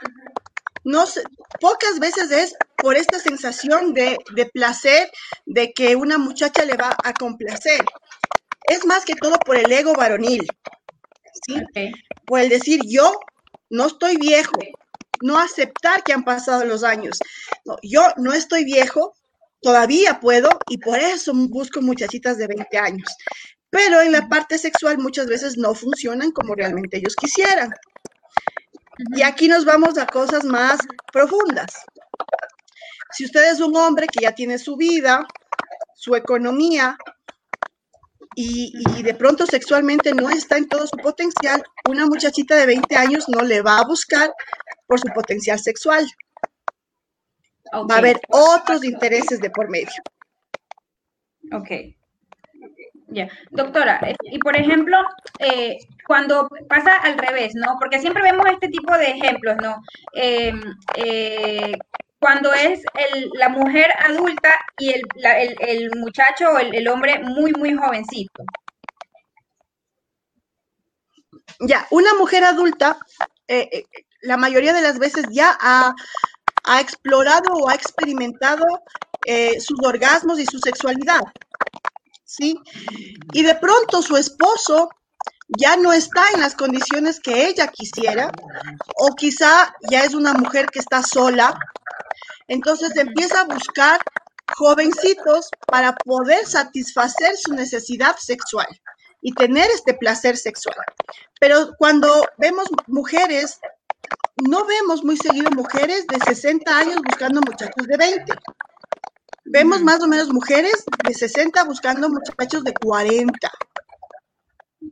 No 0.85 1.06
sé, 1.06 1.23
pocas 1.61 1.99
veces 1.99 2.31
es 2.31 2.55
por 2.77 2.97
esta 2.97 3.19
sensación 3.19 3.93
de, 3.93 4.19
placer, 4.53 5.11
de 5.44 5.73
que 5.73 5.94
una 5.97 6.17
muchacha 6.17 6.65
le 6.65 6.77
va 6.77 6.97
a 7.05 7.12
complacer. 7.12 7.85
Es 8.67 8.87
más 8.87 9.05
que 9.05 9.15
todo 9.15 9.38
por 9.38 9.56
el 9.56 9.71
ego 9.71 9.93
varonil. 9.93 10.47
¿sí? 11.47 11.55
Por 12.25 12.41
el 12.41 12.49
decir, 12.49 12.81
yo 12.87 13.19
no 13.69 13.87
estoy 13.87 14.17
viejo, 14.17 14.59
no 15.23 15.38
aceptar 15.38 16.03
que 16.03 16.12
han 16.12 16.25
pasado 16.25 16.65
los 16.65 16.83
años. 16.83 17.19
yo 17.83 18.03
no 18.17 18.33
estoy 18.33 18.65
viejo, 18.65 19.15
todavía 19.61 20.21
puedo 20.21 20.49
y 20.69 20.79
por 20.79 20.99
eso 20.99 21.33
busco 21.35 21.83
muchachitas 21.83 22.38
de 22.38 22.47
20 22.47 22.79
años. 22.79 23.15
Pero 23.69 24.00
en 24.00 24.12
la 24.12 24.29
parte 24.29 24.59
sexual 24.59 24.99
muchas 24.99 25.26
veces 25.26 25.56
no 25.56 25.75
funcionan 25.75 26.33
como 26.33 26.55
realmente 26.55 26.97
ellos 26.97 27.15
quisieran. 27.15 27.71
Y 29.17 29.23
aquí 29.23 29.49
nos 29.49 29.64
vamos 29.64 29.97
a 29.99 30.06
cosas 30.06 30.44
más 30.44 30.79
profundas. 31.12 31.85
Si 33.12 33.25
usted 33.25 33.50
es 33.50 33.61
un 33.61 33.76
hombre 33.76 34.06
que 34.06 34.23
ya 34.23 34.32
tiene 34.32 34.58
su 34.58 34.76
vida, 34.76 35.26
su 35.95 36.14
economía, 36.14 36.97
y, 38.35 39.02
de 39.02 39.14
pronto 39.14 39.45
sexualmente 39.47 40.14
no 40.14 40.30
está 40.30 40.57
en 40.57 40.69
todo 40.69 40.87
su 40.87 40.97
potencial, 40.97 41.62
una 41.88 42.07
muchachita 42.07 42.57
de 42.57 42.66
20 42.66 42.97
años 42.97 43.28
no 43.28 43.42
le 43.42 43.61
va 43.61 43.78
a 43.78 43.87
buscar 43.87 44.33
por 44.87 45.00
su 45.00 45.09
potencial 45.09 45.59
sexual. 45.59 46.07
Va 47.73 47.97
a 47.97 47.99
haber 47.99 48.21
otros 48.28 48.85
intereses 48.85 49.40
de 49.40 49.50
por 49.50 49.69
medio. 49.69 50.02
Ok. 51.52 52.00
Doctora, 53.50 54.00
eh, 54.07 54.14
y 54.23 54.38
por 54.38 54.57
ejemplo, 54.57 54.97
eh, 55.38 55.79
cuando 56.07 56.49
pasa 56.69 56.97
al 57.02 57.19
revés, 57.19 57.55
¿no? 57.55 57.76
Porque 57.79 57.99
siempre 57.99 58.23
vemos 58.23 58.47
este 58.47 58.69
tipo 58.69 58.97
de 58.97 59.11
ejemplos, 59.11 59.57
¿no? 59.61 59.83
Em, 60.12 60.61
eh, 60.97 61.73
cuando 62.21 62.52
es 62.52 62.83
la 63.35 63.49
mujer 63.49 63.90
adulta 63.99 64.50
y 64.79 64.93
el, 64.93 65.90
muchacho 65.97 66.50
o 66.50 66.59
el, 66.59 66.87
hombre 66.88 67.19
muy, 67.21 67.52
muy 67.52 67.75
jovencito. 67.75 68.45
Ya, 71.61 71.87
una 71.90 72.12
mujer 72.14 72.45
adulta, 72.45 72.99
la 74.21 74.37
mayoría 74.37 74.75
de 74.75 74.83
las 74.83 74.99
veces 74.99 75.25
ya 75.31 75.57
ha 75.62 76.81
explorado 76.81 77.55
o 77.55 77.71
ha 77.71 77.75
experimentado 77.75 78.67
sus 79.59 79.79
orgasmos 79.83 80.38
y 80.38 80.45
su 80.45 80.59
sexualidad. 80.59 81.23
¿Sí? 82.31 82.57
Y 83.33 83.43
de 83.43 83.55
pronto 83.57 84.03
su 84.03 84.17
esposo 84.17 84.89
ya 85.49 85.77
no 85.77 85.93
está 85.93 86.31
en 86.33 86.41
las 86.41 86.55
condiciones 86.55 87.19
que 87.19 87.49
ella 87.49 87.67
quisiera, 87.69 88.31
o 88.97 89.15
quizá 89.17 89.75
ya 89.91 90.05
es 90.05 90.15
una 90.15 90.33
mujer 90.35 90.67
que 90.67 90.79
está 90.79 91.03
sola, 91.03 91.59
entonces 92.47 92.97
empieza 92.97 93.41
a 93.41 93.45
buscar 93.45 94.01
jovencitos 94.57 95.49
para 95.67 95.95
poder 95.97 96.47
satisfacer 96.47 97.37
su 97.37 97.53
necesidad 97.53 98.17
sexual 98.17 98.69
y 99.23 99.33
tener 99.33 99.69
este 99.71 99.95
placer 99.95 100.37
sexual. 100.37 100.77
Pero 101.41 101.73
cuando 101.79 102.25
vemos 102.39 102.69
mujeres, 102.87 103.59
no 104.49 104.65
vemos 104.65 105.05
muy 105.05 105.17
seguido 105.17 105.51
mujeres 105.51 106.07
de 106.07 106.19
60 106.25 106.79
años 106.79 107.01
buscando 107.05 107.41
muchachos 107.41 107.87
de 107.87 107.97
20. 107.97 108.33
Vemos 109.52 109.83
más 109.83 110.00
o 110.00 110.07
menos 110.07 110.33
mujeres 110.33 110.85
de 111.04 111.12
60 111.12 111.64
buscando 111.64 112.09
muchachos 112.09 112.62
de 112.62 112.73
40. 112.73 113.50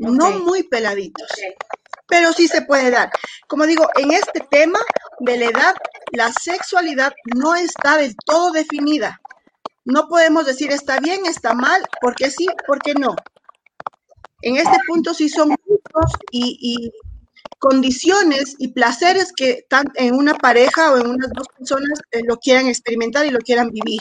No 0.00 0.30
muy 0.40 0.64
peladitos. 0.64 1.28
pero 2.08 2.32
sí 2.32 2.48
se 2.48 2.62
puede 2.62 2.90
dar. 2.90 3.10
Como 3.46 3.66
digo, 3.66 3.86
en 3.94 4.10
este 4.10 4.40
tema 4.50 4.80
de 5.20 5.38
la 5.38 5.44
edad, 5.44 5.74
la 6.12 6.32
sexualidad 6.32 7.12
no 7.36 7.54
está 7.54 7.98
del 7.98 8.16
todo 8.26 8.50
definida. 8.50 9.20
No 9.84 10.08
podemos 10.08 10.44
decir 10.44 10.72
está 10.72 10.98
bien, 10.98 11.26
está 11.26 11.54
mal, 11.54 11.80
porque 12.00 12.28
sí, 12.28 12.48
porque 12.66 12.94
no. 12.94 13.14
En 14.42 14.56
este 14.56 14.76
punto 14.88 15.14
sí 15.14 15.28
son 15.28 15.54
gustos 15.66 16.12
y, 16.32 16.90
condiciones 17.60 18.54
y 18.58 18.68
placeres 18.68 19.32
que 19.32 19.66
en 19.94 20.14
una 20.14 20.34
pareja 20.34 20.92
o 20.92 20.98
en 20.98 21.08
unas 21.08 21.30
dos 21.32 21.46
personas 21.56 22.00
eh, 22.12 22.22
lo 22.24 22.36
quieran 22.38 22.68
experimentar 22.68 23.26
y 23.26 23.30
lo 23.30 23.40
quieran 23.40 23.70
vivir. 23.70 24.00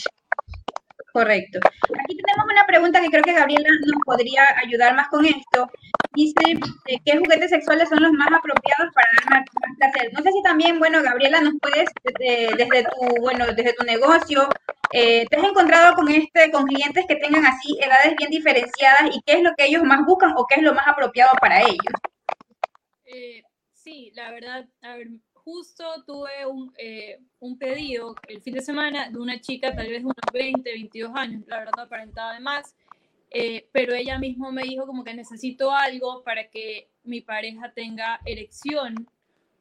Correcto. 1.18 1.58
Aquí 2.04 2.16
tenemos 2.16 2.46
una 2.48 2.64
pregunta 2.68 3.02
que 3.02 3.10
creo 3.10 3.24
que 3.24 3.34
Gabriela 3.34 3.68
nos 3.88 4.02
podría 4.06 4.44
ayudar 4.64 4.94
más 4.94 5.08
con 5.08 5.26
esto. 5.26 5.68
Dice, 6.14 6.60
eh, 6.86 7.00
¿qué 7.04 7.18
juguetes 7.18 7.50
sexuales 7.50 7.90
son 7.90 8.04
los 8.04 8.12
más 8.12 8.28
apropiados 8.28 8.94
para 8.94 9.08
dar 9.18 9.32
más 9.32 9.78
placer? 9.80 10.14
No 10.14 10.22
sé 10.22 10.32
si 10.32 10.44
también, 10.44 10.78
bueno, 10.78 11.02
Gabriela, 11.02 11.42
nos 11.42 11.56
puedes, 11.60 11.90
desde, 12.56 12.84
tu, 12.84 13.22
bueno, 13.22 13.48
desde 13.48 13.74
tu 13.74 13.84
negocio, 13.84 14.48
eh, 14.94 15.26
¿te 15.28 15.38
has 15.38 15.44
encontrado 15.44 15.96
con 15.96 16.08
este, 16.08 16.52
con 16.52 16.66
clientes 16.66 17.06
que 17.08 17.16
tengan 17.16 17.48
así 17.48 17.76
edades 17.82 18.16
bien 18.16 18.30
diferenciadas 18.30 19.10
y 19.12 19.20
qué 19.26 19.38
es 19.38 19.42
lo 19.42 19.56
que 19.58 19.66
ellos 19.66 19.84
más 19.86 20.06
buscan 20.06 20.34
o 20.38 20.46
qué 20.46 20.58
es 20.58 20.62
lo 20.62 20.76
más 20.76 20.88
apropiado 20.88 21.32
para 21.42 21.64
ellos? 21.64 21.96
Eh, 23.06 23.42
sí, 23.74 24.12
la 24.14 24.30
verdad, 24.30 24.68
a 24.84 24.96
ver, 24.96 25.08
justo 25.48 26.04
tuve 26.06 26.46
un, 26.46 26.74
eh, 26.78 27.22
un, 27.40 27.58
pedido 27.58 28.14
el 28.28 28.42
fin 28.42 28.54
de 28.54 28.60
semana 28.60 29.10
de 29.10 29.18
una 29.18 29.40
chica, 29.40 29.74
tal 29.74 29.88
vez 29.88 30.04
unos 30.04 30.18
20, 30.34 30.70
22 30.70 31.12
años, 31.16 31.44
la 31.48 31.60
verdad 31.60 31.86
aparentaba 31.86 32.34
de 32.34 32.42
más, 32.42 32.76
eh, 33.32 33.70
pero 33.72 33.94
ella 33.94 34.20
mismo 34.20 34.52
me 34.52 34.64
dijo 34.64 34.86
como 34.86 35.06
que 35.06 35.14
necesito 35.14 35.72
algo 35.72 36.22
para 36.26 36.50
que 36.50 36.90
mi 37.06 37.22
pareja 37.22 37.72
tenga 37.72 38.20
erección 38.26 39.08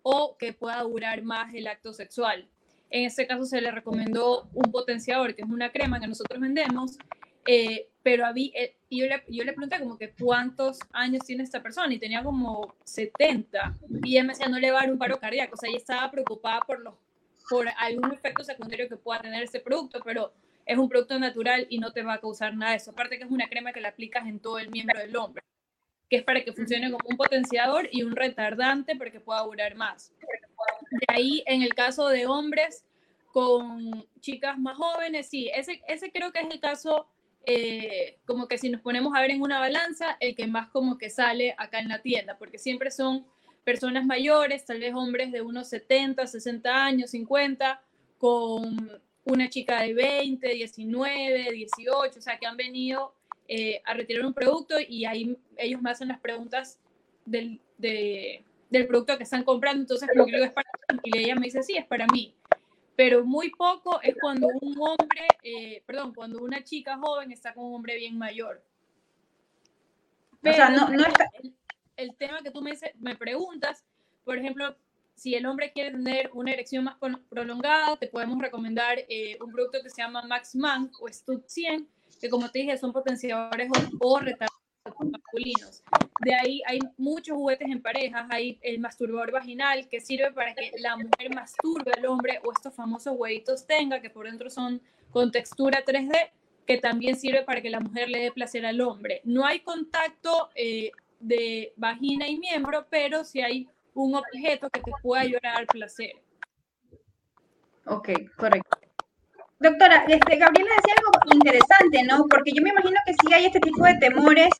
o 0.03 0.37
que 0.37 0.53
pueda 0.53 0.83
durar 0.83 1.23
más 1.23 1.55
el 1.55 1.69
acto 1.69 1.93
sexual. 1.93 2.49
En 2.91 3.05
este 3.05 3.29
caso 3.29 3.45
se 3.45 3.61
le 3.61 3.71
recomendó 3.71 4.49
un 4.55 4.73
potenciador, 4.73 5.37
que 5.37 5.43
es 5.43 5.49
una 5.49 5.71
crema 5.71 6.01
que 6.01 6.09
nosotros 6.09 6.41
vendemos, 6.41 6.99
eh, 7.47 7.89
pero 8.03 8.25
había, 8.25 8.51
eh, 8.55 8.77
yo, 8.91 9.07
le, 9.07 9.25
yo 9.29 9.45
le 9.45 9.53
pregunté 9.53 9.81
como 9.81 9.99
que 9.99 10.13
cuántos 10.13 10.79
años 10.93 11.25
tiene 11.27 11.43
esta 11.43 11.63
persona 11.63 11.93
y 11.93 11.99
tenía 11.99 12.23
como 12.23 12.77
70 12.85 13.75
y 14.05 14.13
ella 14.13 14.23
me 14.23 14.33
decía 14.33 14.49
no 14.49 14.59
le 14.59 14.71
va 14.71 14.79
a 14.79 14.83
dar 14.83 14.93
un 14.93 14.99
paro 14.99 15.19
cardíaco, 15.19 15.55
o 15.55 15.57
sea, 15.57 15.69
ella 15.69 15.79
estaba 15.79 16.11
preocupada 16.11 16.61
por, 16.61 16.81
los, 16.81 16.95
por 17.51 17.67
algún 17.77 18.13
efecto 18.13 18.45
secundario 18.45 18.89
que 18.89 18.97
pueda 18.97 19.21
tener 19.21 19.43
ese 19.43 19.61
producto, 19.61 20.01
pero 20.05 20.33
es 20.67 20.77
un 20.77 20.89
producto 20.89 21.19
natural 21.19 21.67
y 21.71 21.79
no 21.79 21.93
te 21.93 22.03
va 22.03 22.15
a 22.15 22.21
causar 22.21 22.55
nada 22.55 22.73
de 22.73 22.79
eso. 22.79 22.91
Aparte 22.91 23.19
que 23.19 23.25
es 23.25 23.31
una 23.31 23.49
crema 23.49 23.73
que 23.73 23.81
la 23.81 23.89
aplicas 23.91 24.27
en 24.27 24.41
todo 24.41 24.59
el 24.59 24.69
miembro 24.69 24.99
del 24.99 25.17
hombre, 25.17 25.43
que 26.11 26.17
es 26.17 26.23
para 26.25 26.45
que 26.45 26.53
funcione 26.53 26.91
como 26.91 27.09
un 27.09 27.17
potenciador 27.17 27.89
y 27.93 28.03
un 28.03 28.15
retardante 28.15 28.97
para 28.97 29.11
que 29.11 29.21
pueda 29.21 29.43
durar 29.43 29.77
más. 29.77 30.13
De 30.91 31.07
ahí, 31.09 31.43
en 31.47 31.63
el 31.63 31.75
caso 31.75 32.09
de 32.09 32.27
hombres 32.27 32.85
con 33.33 34.07
chicas 34.21 34.59
más 34.59 34.77
jóvenes, 34.77 35.29
sí, 35.29 35.51
ese, 35.55 35.83
ese 35.87 36.11
creo 36.11 36.33
que 36.33 36.41
es 36.41 36.49
el 36.51 36.61
caso 36.61 37.07
eh, 37.49 38.19
como 38.27 38.49
que 38.49 38.59
si 38.59 38.69
nos 38.69 38.81
ponemos 38.81 39.15
a 39.15 39.21
ver 39.21 39.31
en 39.31 39.41
una 39.41 39.61
balanza, 39.61 40.17
el 40.19 40.35
que 40.35 40.49
más 40.49 40.69
como 40.69 40.99
que 40.99 41.11
sale 41.11 41.55
acá 41.57 41.79
en 41.79 41.89
la 41.89 42.03
tienda, 42.03 42.37
porque 42.37 42.59
siempre 42.59 42.91
son 42.91 43.25
personas 43.63 44.05
mayores, 44.05 44.65
tal 44.65 44.81
vez 44.81 44.93
hombres 44.95 45.31
de 45.31 45.43
unos 45.43 45.69
70, 45.69 46.27
60 46.27 46.85
años, 46.85 47.11
50, 47.11 47.81
con 48.19 49.01
una 49.25 49.49
chica 49.49 49.81
de 49.83 49.95
20, 49.95 50.49
19, 50.49 51.53
18, 51.53 52.19
o 52.19 52.23
sea, 52.23 52.37
que 52.39 52.47
han 52.47 52.57
venido 52.57 53.15
eh, 53.47 53.81
a 53.85 53.95
retirar 53.95 54.27
un 54.27 54.35
producto 54.35 54.75
y 54.81 55.05
ahí 55.05 55.37
ellos 55.57 55.81
me 55.81 55.91
hacen 55.91 56.09
las 56.09 56.19
preguntas 56.19 56.81
del, 57.25 57.61
del 57.79 58.87
producto 58.89 59.17
que 59.17 59.23
están 59.23 59.45
comprando, 59.45 59.83
entonces 59.83 60.09
como 60.13 60.27
que 60.27 60.43
es 60.43 60.51
para 60.51 60.69
y 61.05 61.19
ella 61.19 61.37
me 61.37 61.47
dice, 61.47 61.63
sí, 61.63 61.77
es 61.77 61.87
para 61.87 62.07
mí 62.09 62.35
pero 62.97 63.25
muy 63.25 63.51
poco 63.51 64.01
es 64.03 64.17
cuando 64.21 64.49
un 64.61 64.75
hombre, 64.81 65.29
eh, 65.43 65.83
perdón, 65.87 66.15
cuando 66.15 66.43
una 66.43 66.65
chica 66.65 66.97
joven 66.97 67.31
está 67.31 67.53
con 67.53 67.67
un 67.67 67.75
hombre 67.75 67.97
bien 67.97 68.17
mayor. 68.17 68.65
Pero 70.41 70.55
o 70.55 70.57
sea, 70.57 70.71
no, 70.71 70.89
no 70.89 71.07
está... 71.07 71.31
el, 71.97 72.17
tema 72.17 72.39
que 72.43 72.51
tú 72.51 72.63
me, 72.63 72.73
me 72.99 73.15
preguntas, 73.15 73.85
por 74.25 74.39
ejemplo, 74.39 74.75
si 75.15 75.35
el 75.35 75.47
hombre 75.47 75.73
quiere 75.73 75.91
tener 75.91 76.31
una 76.33 76.53
erección 76.53 76.85
más 76.85 76.97
prolongada, 77.29 77.97
te 77.97 78.09
podemos 78.09 78.39
recomendar 78.39 78.99
eh, 79.09 79.39
un 79.43 79.53
producto 79.53 79.79
que 79.83 79.91
se 79.91 80.03
llama 80.03 80.23
Max 80.23 80.55
Man 80.55 80.91
o 81.01 81.09
Stud 81.09 81.43
100, 81.47 81.89
que 82.21 82.31
como 82.31 82.51
te 82.51 82.61
dije 82.61 82.79
son 82.79 82.93
potenciadores 82.93 83.71
o, 84.01 84.07
o 84.07 84.21
masculinos. 85.11 85.83
De 86.25 86.35
ahí 86.35 86.63
hay 86.67 86.79
muchos 86.97 87.37
juguetes 87.37 87.69
en 87.71 87.83
parejas, 87.83 88.27
hay 88.31 88.59
el 88.63 88.79
masturbador 88.79 89.33
vaginal 89.33 89.89
que 89.89 90.01
sirve 90.01 90.33
para 90.33 90.55
que 90.55 90.73
la 90.79 90.97
mujer 90.97 91.35
masturbe 91.35 91.93
al 91.97 92.07
hombre 92.07 92.41
o 92.45 92.53
estos 92.53 92.75
famosos 92.75 93.15
huevitos 93.17 93.67
tenga, 93.67 94.01
que 94.01 94.11
por 94.11 94.27
dentro 94.27 94.51
son 94.51 94.81
con 95.11 95.31
textura 95.31 95.85
3D, 95.85 96.31
que 96.67 96.79
también 96.79 97.17
sirve 97.17 97.43
para 97.43 97.61
que 97.61 97.71
la 97.71 97.81
mujer 97.81 98.09
le 98.09 98.21
dé 98.21 98.33
placer 98.33 98.67
al 98.67 98.81
hombre. 98.81 99.21
No 99.25 99.47
hay 99.47 99.61
contacto 99.61 100.51
eh, 100.55 100.91
de 101.21 101.73
vagina 101.77 102.29
y 102.29 102.39
miembro, 102.39 102.87
pero 102.91 103.25
sí 103.25 103.41
hay 103.41 103.69
un 103.95 104.15
objeto 104.15 104.69
que 104.71 104.81
te 104.81 104.93
pueda 105.03 105.23
ayudar 105.23 105.47
a 105.47 105.53
dar 105.55 105.67
placer. 105.67 106.13
Ok, 107.87 108.11
correcto. 108.37 108.86
Doctora, 109.59 110.05
este, 110.07 110.37
Gabriela 110.37 110.71
decía 110.77 110.95
algo 110.99 111.35
interesante, 111.35 112.03
¿no? 112.05 112.27
Porque 112.29 112.53
yo 112.53 112.63
me 112.63 112.71
imagino 112.71 112.97
que 113.07 113.15
sí 113.15 113.33
hay 113.33 113.47
este 113.47 113.61
tipo 113.61 113.85
de 113.85 113.95
temores 113.95 114.51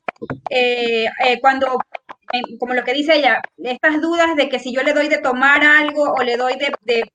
eh, 0.49 1.05
eh, 1.23 1.39
cuando, 1.39 1.79
eh, 2.33 2.41
como 2.59 2.73
lo 2.73 2.83
que 2.83 2.93
dice 2.93 3.15
ella, 3.15 3.39
estas 3.57 4.01
dudas 4.01 4.35
de 4.35 4.49
que 4.49 4.57
si 4.57 4.73
yo 4.73 4.81
le 4.81 4.93
doy 4.93 5.07
de 5.07 5.19
tomar 5.19 5.63
algo 5.63 6.13
o 6.13 6.23
le 6.23 6.35
doy 6.35 6.55
de, 6.57 7.05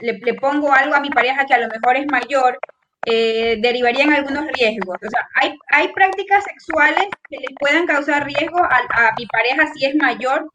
le, 0.00 0.34
pongo 0.34 0.72
algo 0.72 0.94
a 0.94 1.00
mi 1.00 1.08
pareja 1.08 1.46
que 1.46 1.54
a 1.54 1.58
lo 1.58 1.68
mejor 1.68 1.96
es 1.96 2.06
mayor, 2.06 2.58
derivarían 3.06 4.12
algunos 4.12 4.46
riesgos. 4.52 4.98
O 5.06 5.10
sea, 5.10 5.26
¿hay, 5.40 5.56
hay 5.68 5.88
prácticas 5.88 6.44
sexuales 6.44 7.06
que 7.30 7.38
le 7.38 7.54
puedan 7.58 7.86
causar 7.86 8.26
riesgo 8.26 8.58
a, 8.62 8.80
a 8.90 9.14
mi 9.16 9.26
pareja 9.26 9.72
si 9.74 9.86
es 9.86 9.94
mayor. 9.96 10.50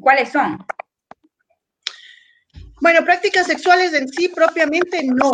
¿Cuáles 0.00 0.30
son? 0.30 0.58
Bueno, 2.80 3.04
prácticas 3.04 3.46
sexuales 3.46 3.92
en 3.92 4.08
sí 4.08 4.28
propiamente 4.28 5.02
no, 5.04 5.32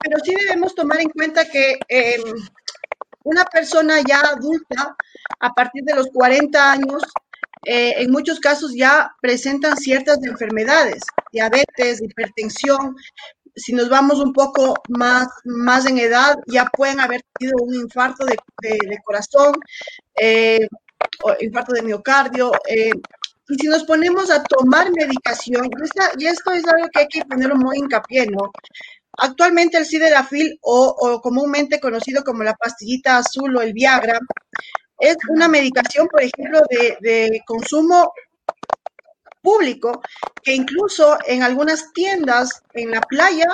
pero 0.00 0.18
sí 0.24 0.34
debemos 0.34 0.74
tomar 0.74 1.00
en 1.00 1.10
cuenta 1.10 1.48
que 1.48 1.78
em, 1.88 2.22
una 3.22 3.44
persona 3.44 4.00
ya 4.06 4.20
adulta, 4.20 4.96
a 5.40 5.54
partir 5.54 5.84
de 5.84 5.94
los 5.94 6.08
40 6.12 6.72
años, 6.72 7.02
eh, 7.64 7.94
en 7.98 8.10
muchos 8.10 8.40
casos 8.40 8.74
ya 8.74 9.14
presentan 9.20 9.76
ciertas 9.76 10.18
enfermedades, 10.24 11.02
diabetes, 11.32 12.02
hipertensión. 12.02 12.96
Si 13.54 13.72
nos 13.72 13.88
vamos 13.88 14.18
un 14.18 14.32
poco 14.32 14.74
más, 14.88 15.28
más 15.44 15.86
en 15.86 15.98
edad, 15.98 16.36
ya 16.46 16.66
pueden 16.66 16.98
haber 16.98 17.22
tenido 17.38 17.58
un 17.62 17.74
infarto 17.74 18.24
de, 18.24 18.36
corazón, 19.04 19.52
eh, 20.20 20.66
o 21.22 21.34
infarto 21.40 21.72
de 21.74 21.82
miocardio, 21.82 22.52
eh, 22.68 22.90
y 23.48 23.54
si 23.56 23.66
nos 23.66 23.84
ponemos 23.84 24.30
a 24.30 24.42
tomar 24.44 24.90
medicación, 24.92 25.68
y, 26.18 26.26
esto 26.26 26.52
es 26.52 26.66
algo 26.66 26.88
que 26.92 27.00
hay 27.00 27.08
que 27.08 27.24
poner 27.24 27.54
muy 27.54 27.78
hincapié, 27.78 28.26
¿no? 28.26 28.50
Actualmente 29.18 29.78
el 29.78 29.86
sildenafil, 29.86 30.58
o, 30.62 30.94
o 30.98 31.20
comúnmente 31.20 31.80
conocido 31.80 32.22
como 32.22 32.42
la 32.42 32.54
pastillita 32.54 33.18
azul 33.18 33.56
o 33.56 33.62
el 33.62 33.72
Viagra, 33.72 34.18
es 35.00 35.16
una 35.30 35.48
medicación, 35.48 36.08
por 36.08 36.22
ejemplo, 36.22 36.60
de, 36.70 36.98
de 37.00 37.42
consumo 37.46 38.12
público, 39.42 40.02
que 40.42 40.54
incluso 40.54 41.16
en 41.26 41.42
algunas 41.42 41.92
tiendas 41.92 42.62
en 42.74 42.90
la 42.90 43.00
playa 43.00 43.46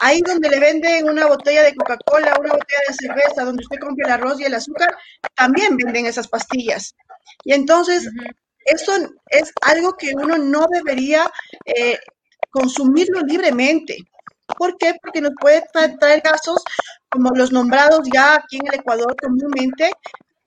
ahí 0.00 0.20
donde 0.20 0.48
le 0.48 0.60
venden 0.60 1.08
una 1.08 1.26
botella 1.26 1.62
de 1.62 1.74
Coca-Cola, 1.74 2.36
una 2.38 2.52
botella 2.52 2.80
de 2.88 2.94
cerveza, 2.94 3.44
donde 3.44 3.62
usted 3.62 3.78
compra 3.78 4.06
el 4.06 4.12
arroz 4.12 4.40
y 4.40 4.44
el 4.44 4.54
azúcar, 4.54 4.96
también 5.34 5.76
venden 5.76 6.06
esas 6.06 6.28
pastillas. 6.28 6.94
Y 7.44 7.52
entonces, 7.52 8.08
eso 8.66 8.92
es 9.30 9.52
algo 9.62 9.96
que 9.96 10.12
uno 10.14 10.36
no 10.38 10.66
debería 10.70 11.30
eh, 11.64 11.98
consumirlo 12.50 13.20
libremente. 13.20 13.96
¿Por 14.58 14.76
qué? 14.76 14.94
Porque 15.02 15.20
nos 15.20 15.32
puede 15.40 15.64
traer 15.98 16.22
casos 16.22 16.62
como 17.08 17.30
los 17.30 17.52
nombrados 17.52 18.00
ya 18.12 18.34
aquí 18.34 18.58
en 18.58 18.66
el 18.68 18.80
Ecuador 18.80 19.14
comúnmente 19.20 19.90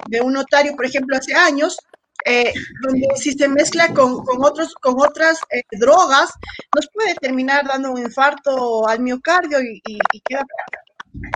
de 0.08 0.22
un 0.22 0.34
notario, 0.34 0.76
por 0.76 0.86
ejemplo, 0.86 1.18
hace 1.18 1.34
años, 1.34 1.78
eh, 2.26 2.54
donde 2.82 3.08
si 3.16 3.34
se 3.34 3.48
mezcla 3.48 3.94
con, 3.94 4.22
otros, 4.42 4.74
con 4.76 4.96
otras 5.00 5.40
eh, 5.52 5.62
drogas, 5.72 6.30
nos 6.76 6.88
puede 6.94 7.16
terminar 7.16 7.66
dando 7.66 7.92
un 7.92 8.00
infarto 8.00 8.88
al 8.88 9.00
miocardio 9.00 9.62
y, 9.62 9.82
y 9.86 10.22
queda 10.22 10.44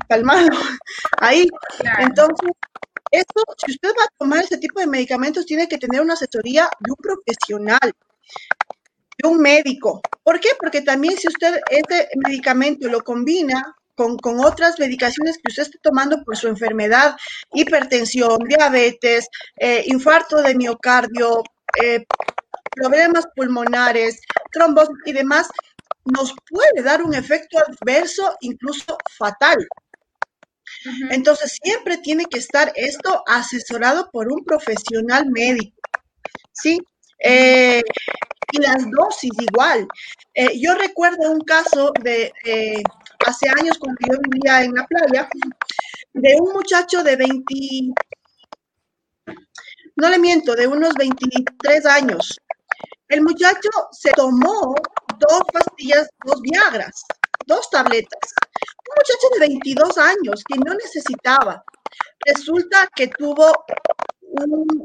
calmado 0.08 0.50
ahí. 1.20 1.48
Entonces, 2.00 2.52
esto, 3.14 3.44
si 3.64 3.72
usted 3.72 3.90
va 3.90 4.06
a 4.06 4.14
tomar 4.18 4.44
ese 4.44 4.58
tipo 4.58 4.80
de 4.80 4.88
medicamentos, 4.88 5.46
tiene 5.46 5.68
que 5.68 5.78
tener 5.78 6.02
una 6.02 6.16
asesoría 6.16 6.68
de 6.80 6.92
un 6.92 6.98
profesional, 6.98 7.94
de 9.22 9.30
un 9.30 9.38
médico. 9.40 10.02
¿Por 10.24 10.40
qué? 10.40 10.50
Porque 10.60 10.82
también 10.82 11.16
si 11.18 11.28
usted 11.28 11.62
este 11.70 12.10
medicamento 12.16 12.90
lo 12.90 13.02
combina 13.02 13.76
con, 13.96 14.18
otras 14.40 14.80
medicaciones 14.80 15.38
que 15.38 15.50
usted 15.50 15.64
esté 15.64 15.78
tomando 15.84 16.24
por 16.24 16.36
su 16.36 16.48
enfermedad, 16.48 17.16
hipertensión, 17.54 18.40
diabetes, 18.48 19.28
eh, 19.58 19.84
infarto 19.86 20.42
de 20.42 20.56
miocardio, 20.56 21.44
eh, 21.84 22.04
problemas 22.72 23.28
pulmonares, 23.36 24.20
trombosis 24.52 24.98
y 25.06 25.14
demás, 25.14 25.48
nos 26.06 26.34
puede 26.50 26.82
dar 26.84 27.04
un 27.04 27.14
efecto 27.14 27.60
adverso, 27.60 28.36
incluso 28.42 28.98
fatal. 29.18 29.68
Entonces, 31.12 31.60
siempre 31.62 31.98
tiene 31.98 32.26
que 32.26 32.40
estar 32.40 32.72
esto 32.76 33.24
asesorado 33.28 34.10
por 34.12 34.32
un 34.32 34.44
profesional 34.44 35.26
médico, 35.30 35.78
¿sí? 36.52 36.80
Eh, 37.20 37.82
y 38.52 38.60
las 38.60 38.86
dosis 38.92 39.32
igual. 39.40 39.88
Eh, 40.34 40.60
yo 40.60 40.76
recuerdo 40.76 41.32
un 41.32 41.42
caso 41.42 41.92
de 42.04 42.32
eh, 42.46 42.84
hace 43.26 43.50
años 43.50 43.78
cuando 43.80 43.98
yo 44.02 44.18
vivía 44.30 44.64
en 44.64 44.74
la 44.74 44.86
playa, 44.86 45.30
de 46.14 46.36
un 46.40 46.54
muchacho 46.54 47.04
de 47.04 47.16
20, 47.16 47.44
no 49.96 50.10
le 50.10 50.20
miento, 50.20 50.56
de 50.56 50.68
unos 50.68 50.94
23 50.96 51.86
años. 51.86 52.38
El 53.08 53.22
muchacho 53.22 53.70
se 53.92 54.12
tomó 54.12 54.76
dos 55.20 55.42
pastillas, 55.52 56.10
dos 56.26 56.42
Viagras, 56.42 57.04
dos 57.46 57.70
tabletas. 57.70 58.34
Un 58.64 58.96
muchacho 58.98 59.28
de 59.34 59.40
22 59.40 59.98
años 59.98 60.44
que 60.48 60.58
no 60.58 60.74
necesitaba. 60.74 61.64
Resulta 62.26 62.90
que 62.96 63.08
tuvo 63.08 63.52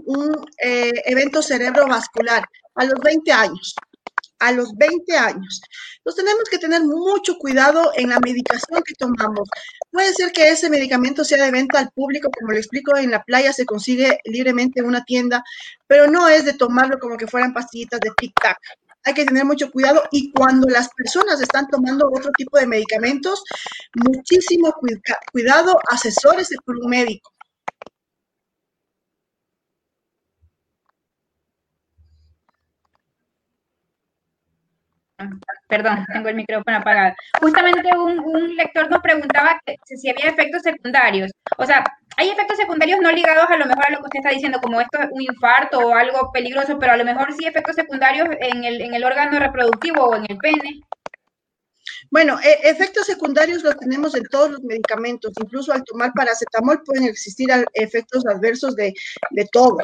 un, 0.06 0.47
eh, 0.62 0.92
evento 1.04 1.42
cerebrovascular 1.42 2.44
a 2.75 2.85
los 2.85 2.99
20 3.00 3.32
años. 3.32 3.75
A 4.40 4.52
los 4.52 4.73
20 4.76 5.16
años. 5.16 5.61
Entonces 5.97 6.25
tenemos 6.25 6.44
que 6.49 6.58
tener 6.58 6.82
mucho 6.82 7.37
cuidado 7.38 7.92
en 7.97 8.11
la 8.11 8.20
medicación 8.20 8.82
que 8.85 8.94
tomamos. 8.94 9.49
Puede 9.90 10.12
ser 10.14 10.30
que 10.30 10.49
ese 10.49 10.70
medicamento 10.70 11.25
sea 11.25 11.44
de 11.44 11.50
venta 11.50 11.80
al 11.80 11.90
público, 11.90 12.30
como 12.30 12.52
le 12.52 12.58
explico, 12.58 12.97
en 12.97 13.11
la 13.11 13.23
playa 13.25 13.52
se 13.52 13.66
consigue 13.66 14.20
libremente 14.25 14.80
en 14.80 14.87
una 14.87 15.04
tienda, 15.04 15.42
pero 15.88 16.06
no 16.06 16.28
es 16.28 16.44
de 16.44 16.52
tomarlo 16.52 16.99
como 17.00 17.16
que 17.16 17.26
fueran 17.26 17.52
pastillitas 17.52 17.99
de 18.00 18.11
tic-tac 18.11 18.58
hay 19.04 19.14
que 19.14 19.24
tener 19.24 19.44
mucho 19.44 19.70
cuidado 19.70 20.02
y 20.10 20.32
cuando 20.32 20.68
las 20.68 20.88
personas 20.94 21.40
están 21.40 21.66
tomando 21.68 22.08
otro 22.08 22.30
tipo 22.36 22.58
de 22.58 22.66
medicamentos, 22.66 23.42
muchísimo 23.94 24.72
cuidado, 25.32 25.78
asesores 25.90 26.50
por 26.64 26.76
un 26.78 26.90
médico. 26.90 27.30
Perdón, 35.68 36.04
tengo 36.12 36.28
el 36.28 36.36
micrófono 36.36 36.76
apagado. 36.76 37.14
Justamente 37.40 37.90
un, 37.96 38.54
lector 38.56 38.88
nos 38.88 39.00
preguntaba 39.00 39.60
si 39.84 40.08
había 40.10 40.30
efectos 40.30 40.62
secundarios. 40.62 41.30
O 41.56 41.66
sea, 41.66 41.84
hay 42.18 42.30
efectos 42.30 42.56
secundarios 42.56 42.98
no 43.00 43.12
ligados 43.12 43.48
a 43.48 43.56
lo 43.56 43.64
mejor 43.64 43.84
a 43.87 43.92
lo 43.92 43.98
que 43.98 44.06
usted 44.06 44.18
está 44.18 44.30
diciendo, 44.30 44.58
como 44.60 44.80
esto 44.80 44.98
es 45.00 45.08
un 45.12 45.22
infarto 45.22 45.78
o 45.78 45.94
algo 45.94 46.32
peligroso, 46.32 46.76
pero 46.76 46.92
a 46.92 46.96
lo 46.96 47.04
mejor 47.04 47.32
sí 47.32 47.46
efectos 47.46 47.76
secundarios 47.76 48.28
en 48.40 48.64
el, 48.64 48.80
en 48.80 48.92
el 48.92 49.04
órgano 49.04 49.38
reproductivo 49.38 50.02
o 50.02 50.16
en 50.16 50.26
el 50.28 50.37
pene. 50.38 50.80
Bueno, 52.10 52.37
e, 52.40 52.68
efectos 52.68 53.06
secundarios 53.06 53.62
los 53.62 53.76
tenemos 53.76 54.16
en 54.16 54.25
todos 54.25 54.50
los 54.50 54.62
medicamentos, 54.64 55.32
incluso 55.40 55.72
al 55.72 55.84
tomar 55.84 56.10
paracetamol 56.12 56.82
pueden 56.82 57.04
existir 57.04 57.48
efectos 57.75 58.26
adversos 58.26 58.75
de, 58.75 58.92
de 59.30 59.48
todo. 59.52 59.78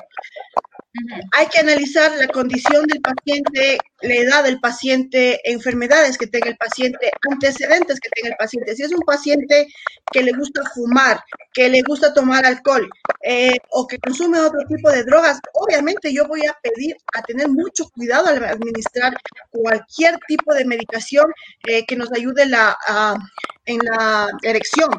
Hay 1.32 1.46
que 1.48 1.58
analizar 1.58 2.12
la 2.18 2.28
condición 2.28 2.86
del 2.86 3.00
paciente, 3.00 3.78
la 4.02 4.14
edad 4.14 4.44
del 4.44 4.60
paciente, 4.60 5.40
enfermedades 5.44 6.16
que 6.16 6.28
tenga 6.28 6.48
el 6.48 6.56
paciente, 6.56 7.10
antecedentes 7.32 7.98
que 7.98 8.10
tenga 8.10 8.28
el 8.28 8.36
paciente. 8.36 8.76
Si 8.76 8.82
es 8.84 8.92
un 8.92 9.00
paciente 9.00 9.66
que 10.12 10.22
le 10.22 10.32
gusta 10.32 10.62
fumar, 10.72 11.20
que 11.52 11.68
le 11.68 11.82
gusta 11.82 12.14
tomar 12.14 12.46
alcohol 12.46 12.88
eh, 13.22 13.56
o 13.70 13.88
que 13.88 13.98
consume 13.98 14.38
otro 14.38 14.60
tipo 14.68 14.88
de 14.90 15.02
drogas, 15.02 15.40
obviamente 15.54 16.12
yo 16.12 16.28
voy 16.28 16.46
a 16.46 16.56
pedir 16.62 16.96
a 17.12 17.22
tener 17.22 17.48
mucho 17.48 17.88
cuidado 17.90 18.28
al 18.28 18.44
administrar 18.44 19.16
cualquier 19.50 20.16
tipo 20.28 20.54
de 20.54 20.64
medicación 20.64 21.26
eh, 21.66 21.84
que 21.86 21.96
nos 21.96 22.12
ayude 22.12 22.44
en 22.44 23.78
la 23.78 24.28
erección 24.42 24.90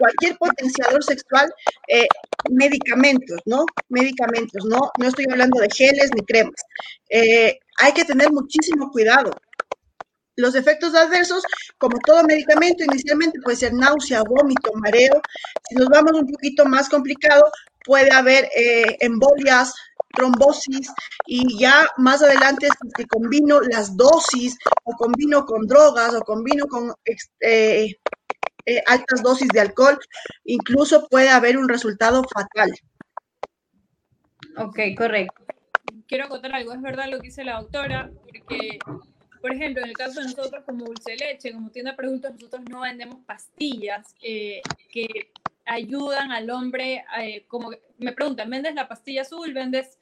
cualquier 0.00 0.36
potenciador 0.38 1.04
sexual, 1.04 1.52
eh, 1.86 2.08
medicamentos, 2.50 3.38
¿no? 3.44 3.66
Medicamentos, 3.90 4.64
¿no? 4.64 4.90
No 4.98 5.06
estoy 5.06 5.26
hablando 5.30 5.60
de 5.60 5.68
geles 5.70 6.10
ni 6.14 6.22
cremas. 6.24 6.60
Eh, 7.10 7.58
hay 7.78 7.92
que 7.92 8.04
tener 8.04 8.32
muchísimo 8.32 8.90
cuidado. 8.90 9.30
Los 10.36 10.54
efectos 10.54 10.94
adversos, 10.94 11.42
como 11.76 11.98
todo 11.98 12.22
medicamento, 12.24 12.82
inicialmente 12.82 13.38
puede 13.44 13.58
ser 13.58 13.74
náusea, 13.74 14.22
vómito, 14.22 14.72
mareo. 14.74 15.20
Si 15.68 15.74
nos 15.74 15.88
vamos 15.88 16.12
un 16.12 16.26
poquito 16.26 16.64
más 16.64 16.88
complicado, 16.88 17.44
puede 17.84 18.10
haber 18.10 18.48
eh, 18.56 18.96
embolias, 19.00 19.74
trombosis 20.14 20.90
y 21.26 21.58
ya 21.58 21.88
más 21.98 22.22
adelante 22.22 22.68
si 22.96 23.06
combino 23.06 23.60
las 23.60 23.96
dosis 23.96 24.56
o 24.84 24.92
combino 24.96 25.44
con 25.44 25.66
drogas 25.66 26.14
o 26.14 26.20
combino 26.22 26.66
con 26.66 26.92
altas 28.86 29.22
dosis 29.22 29.48
de 29.48 29.60
alcohol, 29.60 29.98
incluso 30.44 31.06
puede 31.08 31.28
haber 31.28 31.58
un 31.58 31.68
resultado 31.68 32.22
fatal. 32.24 32.72
Ok, 34.56 34.78
correcto. 34.96 35.44
Quiero 36.06 36.28
contar 36.28 36.52
algo, 36.54 36.72
es 36.72 36.82
verdad 36.82 37.08
lo 37.08 37.18
que 37.18 37.28
dice 37.28 37.44
la 37.44 37.60
doctora, 37.60 38.10
porque, 38.24 38.78
por 39.40 39.52
ejemplo, 39.52 39.82
en 39.82 39.90
el 39.90 39.96
caso 39.96 40.20
de 40.20 40.26
nosotros 40.26 40.64
como 40.64 40.84
dulce 40.84 41.16
leche, 41.16 41.52
como 41.52 41.70
tienda 41.70 41.92
de 41.92 41.96
productos, 41.96 42.32
nosotros 42.32 42.62
no 42.68 42.80
vendemos 42.80 43.18
pastillas 43.24 44.14
eh, 44.20 44.60
que 44.90 45.30
ayudan 45.64 46.32
al 46.32 46.50
hombre, 46.50 47.04
eh, 47.20 47.44
como 47.46 47.70
me 47.98 48.12
preguntan, 48.12 48.50
¿vendes 48.50 48.74
la 48.74 48.88
pastilla 48.88 49.22
azul? 49.22 49.52
¿Vendes 49.54 49.98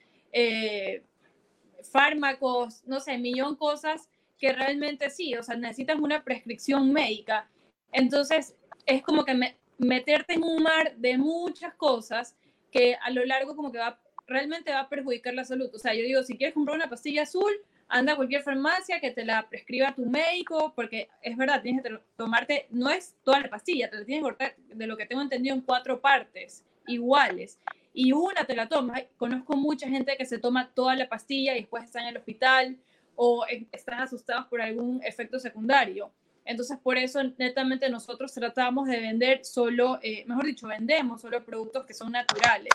fármacos? 1.93 2.83
No 2.87 3.01
sé, 3.01 3.19
millón 3.19 3.57
cosas 3.57 4.09
que 4.39 4.53
realmente 4.53 5.11
sí, 5.11 5.35
o 5.35 5.43
sea, 5.43 5.57
necesitas 5.57 5.99
una 5.99 6.23
prescripción 6.23 6.93
médica 6.93 7.51
entonces, 7.93 8.55
es 8.87 9.03
como 9.03 9.25
que 9.25 9.55
meterte 9.79 10.35
en 10.35 10.43
un 10.43 10.63
mar 10.63 10.97
de 10.97 11.19
muchas 11.19 11.75
cosas 11.75 12.37
que 12.71 12.97
a 13.03 13.11
lo 13.11 13.25
largo 13.25 13.57
como 13.57 13.73
que 13.73 13.79
va, 13.79 14.01
realmente 14.27 14.73
va 14.73 14.81
a 14.81 14.89
perjudicar 14.89 15.35
la 15.35 15.45
salud. 15.45 15.71
O 15.75 15.79
sea, 15.79 15.95
yo 15.95 16.03
digo, 16.03 16.23
si 16.23 16.37
quieres 16.37 16.55
comprar 16.55 16.77
una 16.77 16.91
pastilla 16.91 17.23
azul, 17.23 17.53
anda 17.89 18.13
a 18.13 18.17
cualquier 18.17 18.43
farmacia 18.43 19.01
que 19.01 19.11
te 19.11 19.25
la 19.25 19.49
prescriba 19.49 19.95
tu 19.95 20.05
médico, 20.05 20.73
porque 20.75 21.09
es 21.23 21.37
verdad, 21.37 21.63
tienes 21.63 21.83
que 21.83 21.99
tomarte, 22.17 22.67
no 22.71 22.91
es 22.91 23.17
toda 23.25 23.41
la 23.41 23.49
pastilla, 23.49 23.89
te 23.89 23.97
la 23.97 24.05
tienes 24.05 24.23
que 24.23 24.29
cortar, 24.29 24.57
de 24.57 24.87
lo 24.87 24.97
que 24.97 25.07
tengo 25.07 25.23
entendido, 25.23 25.55
en 25.55 25.63
cuatro 25.63 26.01
partes 26.01 26.65
iguales. 26.87 27.59
Y 27.95 28.13
una 28.13 28.45
te 28.45 28.55
la 28.55 28.69
tomas. 28.69 29.05
Conozco 29.17 29.57
mucha 29.57 29.89
gente 29.89 30.17
que 30.17 30.27
se 30.27 30.39
toma 30.39 30.71
toda 30.75 30.95
la 30.95 31.09
pastilla 31.09 31.57
y 31.57 31.61
después 31.61 31.85
está 31.85 32.01
en 32.01 32.09
el 32.09 32.17
hospital 32.19 32.79
o 33.17 33.45
están 33.73 34.01
asustados 34.01 34.47
por 34.47 34.61
algún 34.61 35.03
efecto 35.03 35.41
secundario. 35.41 36.13
Entonces, 36.49 36.79
por 36.79 36.97
eso 36.97 37.23
netamente 37.37 37.91
nosotros 37.91 38.33
tratamos 38.33 38.89
de 38.89 38.99
vender 39.01 39.45
solo, 39.45 39.99
eh, 40.03 40.25
mejor 40.27 40.47
dicho, 40.47 40.67
vendemos 40.67 41.21
solo 41.21 41.45
productos 41.45 41.85
que 41.85 41.93
son 41.93 42.11
naturales, 42.11 42.73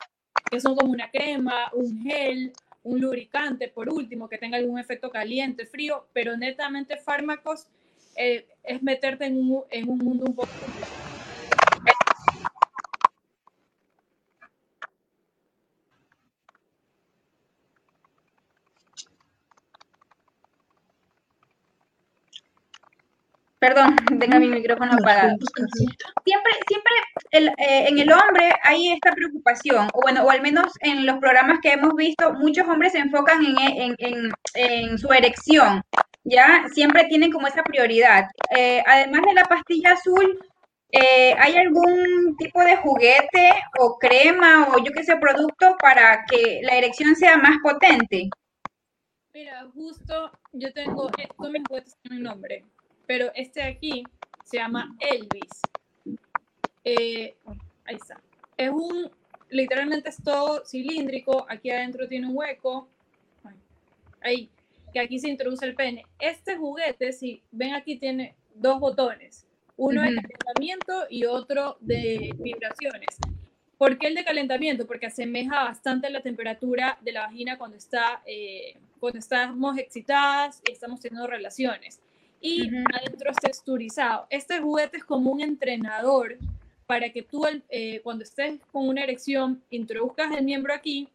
que 0.51 0.59
son 0.59 0.75
como 0.75 0.91
una 0.91 1.09
crema, 1.09 1.71
un 1.73 2.03
gel, 2.03 2.53
un 2.83 3.01
lubricante, 3.01 3.69
por 3.69 3.89
último, 3.89 4.29
que 4.29 4.37
tenga 4.37 4.57
algún 4.57 4.77
efecto 4.77 5.09
caliente, 5.09 5.65
frío, 5.65 6.05
pero 6.13 6.37
netamente 6.37 6.97
fármacos 6.97 7.65
eh, 8.15 8.45
es 8.63 8.83
meterte 8.83 9.25
en 9.25 9.37
un, 9.37 9.63
en 9.71 9.89
un 9.89 9.97
mundo 9.97 10.25
un 10.27 10.35
poco 10.35 10.51
Perdón, 23.63 23.95
tenga 24.19 24.39
mi 24.39 24.47
micrófono 24.47 24.91
apagado. 24.91 25.37
Siempre, 26.25 26.51
siempre 26.67 26.93
eh, 27.31 27.87
en 27.87 27.97
el 27.97 28.11
hombre 28.11 28.51
hay 28.61 28.91
esta 28.91 29.13
preocupación, 29.13 29.87
o 29.93 30.01
bueno, 30.01 30.25
o 30.25 30.29
al 30.29 30.41
menos 30.41 30.65
en 30.81 31.05
los 31.05 31.17
programas 31.19 31.59
que 31.61 31.71
hemos 31.71 31.93
visto, 31.95 32.33
muchos 32.33 32.67
hombres 32.67 32.91
se 32.91 32.97
enfocan 32.97 33.39
en, 33.97 34.97
su 34.97 35.13
erección, 35.13 35.81
¿ya? 36.25 36.67
Siempre 36.73 37.05
tienen 37.05 37.31
como 37.31 37.47
esa 37.47 37.63
prioridad. 37.63 38.25
Eh, 38.49 38.83
además 38.85 39.21
de 39.27 39.33
la 39.33 39.45
pastilla 39.45 39.93
azul, 39.93 40.37
eh, 40.91 41.33
¿hay 41.39 41.55
algún 41.55 42.35
tipo 42.37 42.61
de 42.65 42.75
juguete 42.75 43.53
o 43.79 43.97
crema 43.97 44.67
o 44.73 44.83
yo 44.83 44.91
qué 44.91 45.05
sé, 45.05 45.15
producto 45.15 45.77
para 45.79 46.25
que 46.25 46.59
la 46.63 46.75
erección 46.75 47.15
sea 47.15 47.37
más 47.37 47.55
potente? 47.63 48.29
Mira, 49.33 49.65
justo 49.73 50.31
yo 50.51 50.73
tengo, 50.73 51.09
esto 51.17 51.49
me 51.49 51.63
mi 52.09 52.19
nombre 52.19 52.65
pero 53.05 53.31
este 53.35 53.61
de 53.61 53.67
aquí 53.67 54.03
se 54.43 54.57
llama 54.57 54.95
Elvis. 54.99 55.61
Eh, 56.83 57.35
ahí 57.85 57.95
está. 57.95 58.21
Es 58.57 58.69
un, 58.69 59.09
literalmente 59.49 60.09
es 60.09 60.17
todo 60.23 60.63
cilíndrico, 60.65 61.45
aquí 61.49 61.69
adentro 61.71 62.07
tiene 62.07 62.27
un 62.27 62.37
hueco, 62.37 62.87
ahí, 64.21 64.49
que 64.93 64.99
aquí 64.99 65.19
se 65.19 65.29
introduce 65.29 65.65
el 65.65 65.75
pene. 65.75 66.05
Este 66.19 66.57
juguete, 66.57 67.13
si 67.13 67.41
ven 67.51 67.73
aquí, 67.73 67.97
tiene 67.97 68.35
dos 68.55 68.79
botones, 68.79 69.45
uno 69.77 70.01
de 70.01 70.15
calentamiento 70.15 71.05
y 71.09 71.25
otro 71.25 71.77
de 71.79 72.33
vibraciones. 72.37 73.17
¿Por 73.77 73.97
qué 73.97 74.07
el 74.07 74.15
de 74.15 74.23
calentamiento? 74.23 74.85
Porque 74.85 75.07
asemeja 75.07 75.63
bastante 75.63 76.09
la 76.09 76.21
temperatura 76.21 76.97
de 77.01 77.11
la 77.11 77.21
vagina 77.21 77.57
cuando, 77.57 77.75
está, 77.75 78.21
eh, 78.25 78.77
cuando 78.99 79.19
estamos 79.19 79.77
excitadas 79.77 80.61
y 80.67 80.71
estamos 80.71 81.01
teniendo 81.01 81.27
relaciones. 81.27 81.99
Y 82.43 82.69
adentro 82.93 83.31
es 83.31 83.37
texturizado. 83.37 84.27
Este 84.29 84.59
juguete 84.59 84.97
es 84.97 85.05
como 85.05 85.31
un 85.31 85.41
entrenador 85.41 86.37
para 86.85 87.09
que 87.09 87.23
tú 87.23 87.45
eh, 87.69 88.01
cuando 88.03 88.23
estés 88.23 88.59
con 88.71 88.87
una 88.87 89.01
erección 89.01 89.63
introduzcas 89.69 90.35
el 90.35 90.43
miembro 90.43 90.73
aquí. 90.73 91.07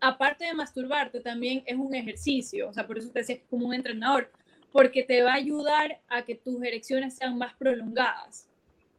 Aparte 0.00 0.44
de 0.44 0.54
masturbarte, 0.54 1.20
también 1.20 1.62
es 1.66 1.76
un 1.76 1.94
ejercicio. 1.94 2.68
O 2.68 2.72
sea, 2.72 2.86
por 2.86 2.98
eso 2.98 3.10
te 3.10 3.20
decía 3.20 3.36
que 3.36 3.42
es 3.42 3.48
como 3.48 3.66
un 3.66 3.74
entrenador. 3.74 4.30
Porque 4.70 5.02
te 5.02 5.22
va 5.22 5.32
a 5.32 5.36
ayudar 5.36 5.98
a 6.08 6.22
que 6.22 6.34
tus 6.34 6.62
erecciones 6.62 7.16
sean 7.16 7.36
más 7.38 7.54
prolongadas 7.54 8.50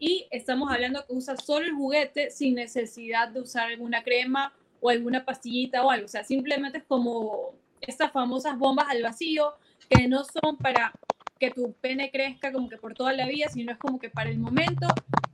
y 0.01 0.27
estamos 0.31 0.71
hablando 0.71 1.05
que 1.05 1.13
usa 1.13 1.37
solo 1.37 1.67
el 1.67 1.73
juguete 1.73 2.31
sin 2.31 2.55
necesidad 2.55 3.29
de 3.29 3.39
usar 3.39 3.67
alguna 3.67 4.03
crema 4.03 4.51
o 4.81 4.89
alguna 4.89 5.23
pastillita 5.23 5.85
o 5.85 5.91
algo. 5.91 6.05
O 6.05 6.09
sea, 6.09 6.23
simplemente 6.23 6.79
es 6.79 6.83
como 6.85 7.53
estas 7.79 8.11
famosas 8.11 8.57
bombas 8.57 8.87
al 8.89 9.03
vacío 9.03 9.53
que 9.87 10.07
no 10.07 10.23
son 10.23 10.57
para 10.57 10.91
que 11.41 11.49
tu 11.49 11.73
pene 11.73 12.11
crezca 12.11 12.51
como 12.51 12.69
que 12.69 12.77
por 12.77 12.93
toda 12.93 13.13
la 13.13 13.25
vida, 13.25 13.47
sino 13.49 13.71
es 13.71 13.79
como 13.79 13.97
que 13.99 14.11
para 14.11 14.29
el 14.29 14.37
momento 14.37 14.87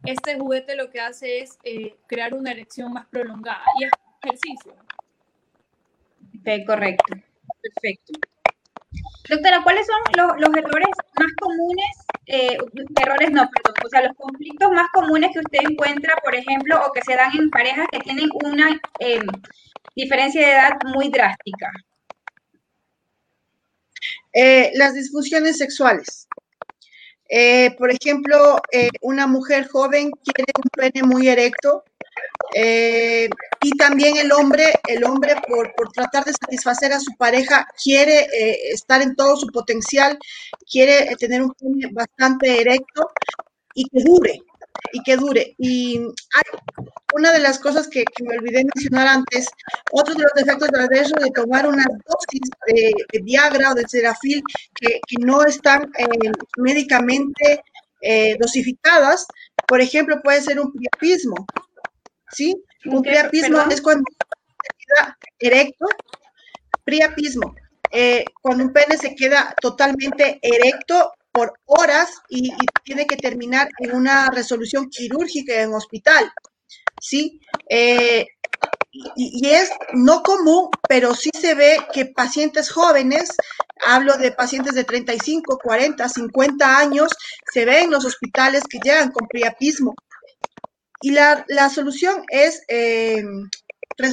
este 0.05 0.39
juguete 0.39 0.77
lo 0.77 0.89
que 0.89 1.01
hace 1.01 1.41
es 1.41 1.59
eh, 1.65 1.97
crear 2.07 2.33
una 2.33 2.51
erección 2.51 2.93
más 2.93 3.07
prolongada 3.07 3.61
y 3.77 3.83
es 3.83 3.91
ejercicio. 4.23 4.73
Correcto. 6.65 7.03
Perfecto. 7.61 8.13
Doctora, 9.29 9.61
¿cuáles 9.63 9.85
son 9.85 10.39
los, 10.39 10.55
errores 10.55 10.87
más 11.19 11.31
comunes 11.41 11.89
eh, 12.25 12.57
errores 13.01 13.31
no, 13.31 13.49
perdón, 13.49 13.73
o 13.85 13.89
sea, 13.89 14.01
los 14.03 14.15
conflictos 14.15 14.71
más 14.71 14.87
comunes 14.93 15.31
que 15.33 15.39
usted 15.39 15.59
encuentra, 15.69 16.13
por 16.23 16.35
ejemplo, 16.35 16.79
o 16.87 16.93
que 16.93 17.01
se 17.01 17.17
dan 17.17 17.35
en 17.37 17.49
parejas 17.49 17.85
que 17.91 17.99
tienen 17.99 18.29
una 18.45 18.79
em, 18.99 19.27
diferencia 19.93 20.39
de 20.39 20.53
edad 20.53 20.77
muy 20.85 21.09
drástica. 21.09 21.69
Eh, 24.33 24.71
las 24.75 24.93
disfunciones 24.93 25.57
sexuales. 25.57 26.27
Eh, 27.29 27.75
por 27.77 27.91
ejemplo, 27.91 28.61
una 29.01 29.27
mujer 29.27 29.67
joven 29.67 30.11
quiere 30.23 30.53
un 30.55 30.69
pene 30.71 31.03
muy 31.03 31.27
erecto, 31.27 31.83
eh, 32.53 33.29
y 33.61 33.71
también 33.71 34.17
el 34.17 34.31
hombre, 34.31 34.65
el 34.87 35.03
hombre 35.03 35.35
por, 35.47 35.73
por, 35.75 35.91
tratar 35.91 36.23
de 36.23 36.33
satisfacer 36.33 36.93
a 36.93 36.99
su 36.99 37.15
pareja, 37.17 37.67
quiere 37.83 38.21
eh, 38.21 38.71
estar 38.71 39.01
en 39.01 39.15
todo 39.15 39.35
su 39.35 39.47
potencial, 39.47 40.17
quiere 40.69 41.15
tener 41.17 41.41
un 41.41 41.53
pene 41.53 41.89
bastante 41.91 42.61
erecto 42.61 43.11
y 43.73 43.83
que 43.89 44.03
dure, 44.03 44.41
y 44.93 45.01
que 45.03 45.17
dure. 45.17 45.55
Y 45.57 45.97
hay 45.99 46.59
una 47.13 47.31
de 47.31 47.39
las 47.39 47.59
cosas 47.59 47.87
que, 47.87 48.03
me 48.23 48.37
olvidé 48.37 48.63
mencionar 48.63 49.07
antes, 49.07 49.47
otro 49.91 50.13
de 50.13 50.23
los 50.23 50.33
defectos 50.35 50.69
del 50.69 50.81
adverso 50.81 51.15
de 51.15 51.31
tomar 51.31 51.67
una 51.67 51.85
dosis 52.05 52.41
de, 52.67 53.21
Viagra 53.23 53.71
o 53.71 53.75
de 53.75 53.87
Serafil 53.87 54.41
que, 54.75 54.99
que 55.07 55.17
no 55.25 55.43
están 55.43 55.83
eh, 55.97 56.31
médicamente 56.57 57.61
dosificadas, 58.39 59.25
por 59.67 59.81
ejemplo, 59.81 60.21
puede 60.23 60.41
ser 60.41 60.59
un 60.59 60.71
priapismo. 60.71 61.45
¿sí? 62.31 62.55
Un 62.85 63.01
priapismo 63.01 63.61
es 63.69 63.81
cuando 63.81 64.03
queda 64.59 65.17
erecto, 65.39 65.85
priapismo, 66.83 67.55
eh, 67.91 68.25
cuando 68.41 68.63
un 68.63 68.73
pene 68.73 68.97
se 68.97 69.15
queda 69.15 69.53
totalmente 69.61 70.39
erecto 70.41 71.13
por 71.37 71.53
horas 71.65 72.09
y, 72.29 72.51
tiene 72.83 73.05
que 73.05 73.15
terminar 73.15 73.69
en 73.77 73.93
una 73.93 74.31
resolución 74.31 74.89
quirúrgica 74.89 75.61
en 75.61 75.71
hospital, 75.71 76.31
¿sí? 76.99 77.39
Eh, 77.69 78.25
y, 78.91 79.11
y, 79.15 79.49
es 79.49 79.69
no 79.93 80.23
común, 80.23 80.69
pero 80.89 81.13
sí 81.13 81.29
se 81.39 81.53
ve 81.53 81.77
que 81.93 82.07
pacientes 82.07 82.71
jóvenes, 82.71 83.35
hablo 83.85 84.17
de 84.17 84.31
pacientes 84.31 84.73
de 84.73 84.83
35, 84.83 85.59
40, 85.61 86.09
50 86.09 86.79
años, 86.79 87.11
se 87.53 87.65
ven 87.65 87.83
en 87.83 87.91
los 87.91 88.05
hospitales 88.05 88.63
que 88.67 88.79
llegan 88.79 89.11
con 89.11 89.27
priapismo. 89.27 89.93
Y 91.01 91.11
la, 91.11 91.45
solución 91.69 92.23
es, 92.29 92.63
eh, 92.67 93.21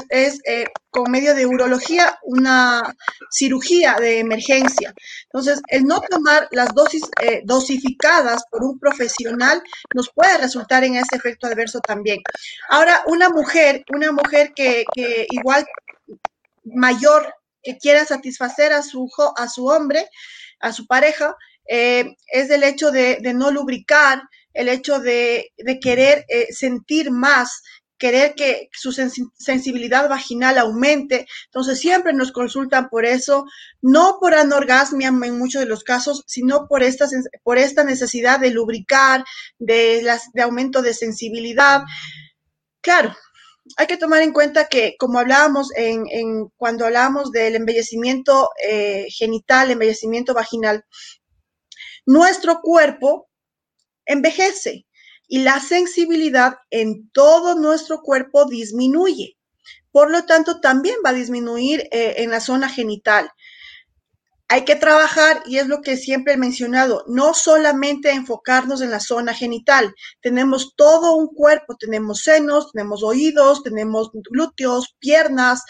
es 0.09 0.41
eh, 0.47 0.67
con 0.91 1.11
medio 1.11 1.35
de 1.35 1.47
urología 1.47 2.19
una 2.23 2.95
cirugía 3.31 3.97
de 4.01 4.21
emergencia. 4.21 4.95
Entonces, 5.25 5.61
el 5.69 5.85
no 5.85 6.01
tomar 6.01 6.49
las 6.53 6.75
dosis 6.75 7.03
eh, 7.21 7.43
dosificadas 7.45 8.45
por 8.51 8.65
un 8.65 8.79
profesional 8.79 9.63
nos 9.95 10.11
puede 10.15 10.39
resultar 10.39 10.85
en 10.85 10.97
ese 10.97 11.17
efecto 11.17 11.47
adverso 11.47 11.81
también. 11.81 12.21
Ahora, 12.69 13.03
una 13.07 13.29
mujer, 13.29 13.85
una 13.95 14.13
mujer 14.13 14.53
que, 14.55 14.85
igual 15.29 15.67
mayor, 16.65 17.35
que 17.63 17.77
quiera 17.79 18.05
satisfacer 18.05 18.73
a 18.73 18.83
su, 18.83 19.11
a 19.37 19.49
su 19.49 19.67
hombre, 19.67 20.09
a 20.61 20.73
su 20.73 20.87
pareja, 20.87 21.37
es 21.67 22.51
el 22.51 22.63
hecho 22.63 22.91
de, 22.91 23.19
de 23.21 23.35
no 23.35 23.51
lubricar, 23.51 24.23
el 24.55 24.69
hecho 24.69 25.01
de, 25.01 25.53
querer 25.83 26.25
eh, 26.29 26.53
sentir 26.53 27.11
más, 27.11 27.63
querer 27.99 28.35
que 28.35 28.69
su 28.73 28.93
sensibilidad 28.93 30.09
vaginal 30.09 30.59
aumente. 30.59 31.27
Entonces 31.47 31.79
siempre 31.79 32.13
nos 32.13 32.33
consultan 32.33 32.89
por 32.89 33.05
eso, 33.05 33.45
no 33.81 34.19
por 34.21 34.35
anorgasmia 34.35 35.09
en 35.09 35.39
muchos 35.39 35.61
de 35.61 35.69
los 35.69 35.85
casos, 35.85 36.25
sino 36.27 36.67
por 36.69 36.83
esta, 36.83 37.07
por 37.43 37.59
esta 37.59 37.85
necesidad 37.85 38.41
de 38.41 38.51
lubricar, 38.51 39.25
de, 39.59 40.07
de 40.33 40.43
aumento 40.43 40.83
de 40.83 40.95
sensibilidad. 40.95 41.83
Claro, 42.81 43.15
hay 43.77 43.87
que 43.87 43.97
tomar 43.97 44.23
en 44.23 44.33
cuenta 44.33 44.69
que, 44.69 44.97
como 44.99 45.19
hablábamos 45.19 45.71
en, 45.77 46.49
cuando 46.57 46.85
hablábamos 46.85 47.31
del 47.31 47.57
embellecimiento 47.57 48.51
eh, 48.63 49.07
genital, 49.11 49.71
embellecimiento 49.71 50.35
vaginal, 50.35 50.85
nuestro 52.07 52.61
cuerpo 52.61 53.31
envejece 54.05 54.87
y 55.29 55.41
la 55.41 55.61
sensibilidad 55.61 56.57
en 56.71 57.09
todo 57.11 57.55
nuestro 57.55 58.03
cuerpo 58.03 58.47
disminuye. 58.47 59.37
Por 59.91 60.11
lo 60.11 60.25
tanto, 60.25 60.61
también 60.61 60.97
va 61.05 61.11
a 61.11 61.15
disminuir 61.15 61.89
eh, 61.93 62.17
en 62.19 62.31
la 62.31 62.41
zona 62.41 62.69
genital. 62.69 63.31
Hay 64.49 64.65
que 64.65 64.77
trabajar, 64.77 65.43
y 65.47 65.59
es 65.59 65.69
lo 65.69 65.81
que 65.81 65.97
siempre 65.97 66.35
he 66.35 66.37
mencionado, 66.37 67.05
no 67.09 67.33
solamente 67.33 68.11
enfocarnos 68.11 68.83
en 68.83 68.91
la 68.91 69.01
zona 69.01 69.33
genital. 69.33 69.95
Tenemos 70.21 70.75
todo 70.77 71.15
un 71.15 71.29
cuerpo, 71.29 71.77
tenemos 71.77 72.21
senos, 72.21 72.73
tenemos 72.73 73.03
oídos, 73.03 73.63
tenemos 73.63 74.11
glúteos, 74.13 74.95
piernas, 74.99 75.63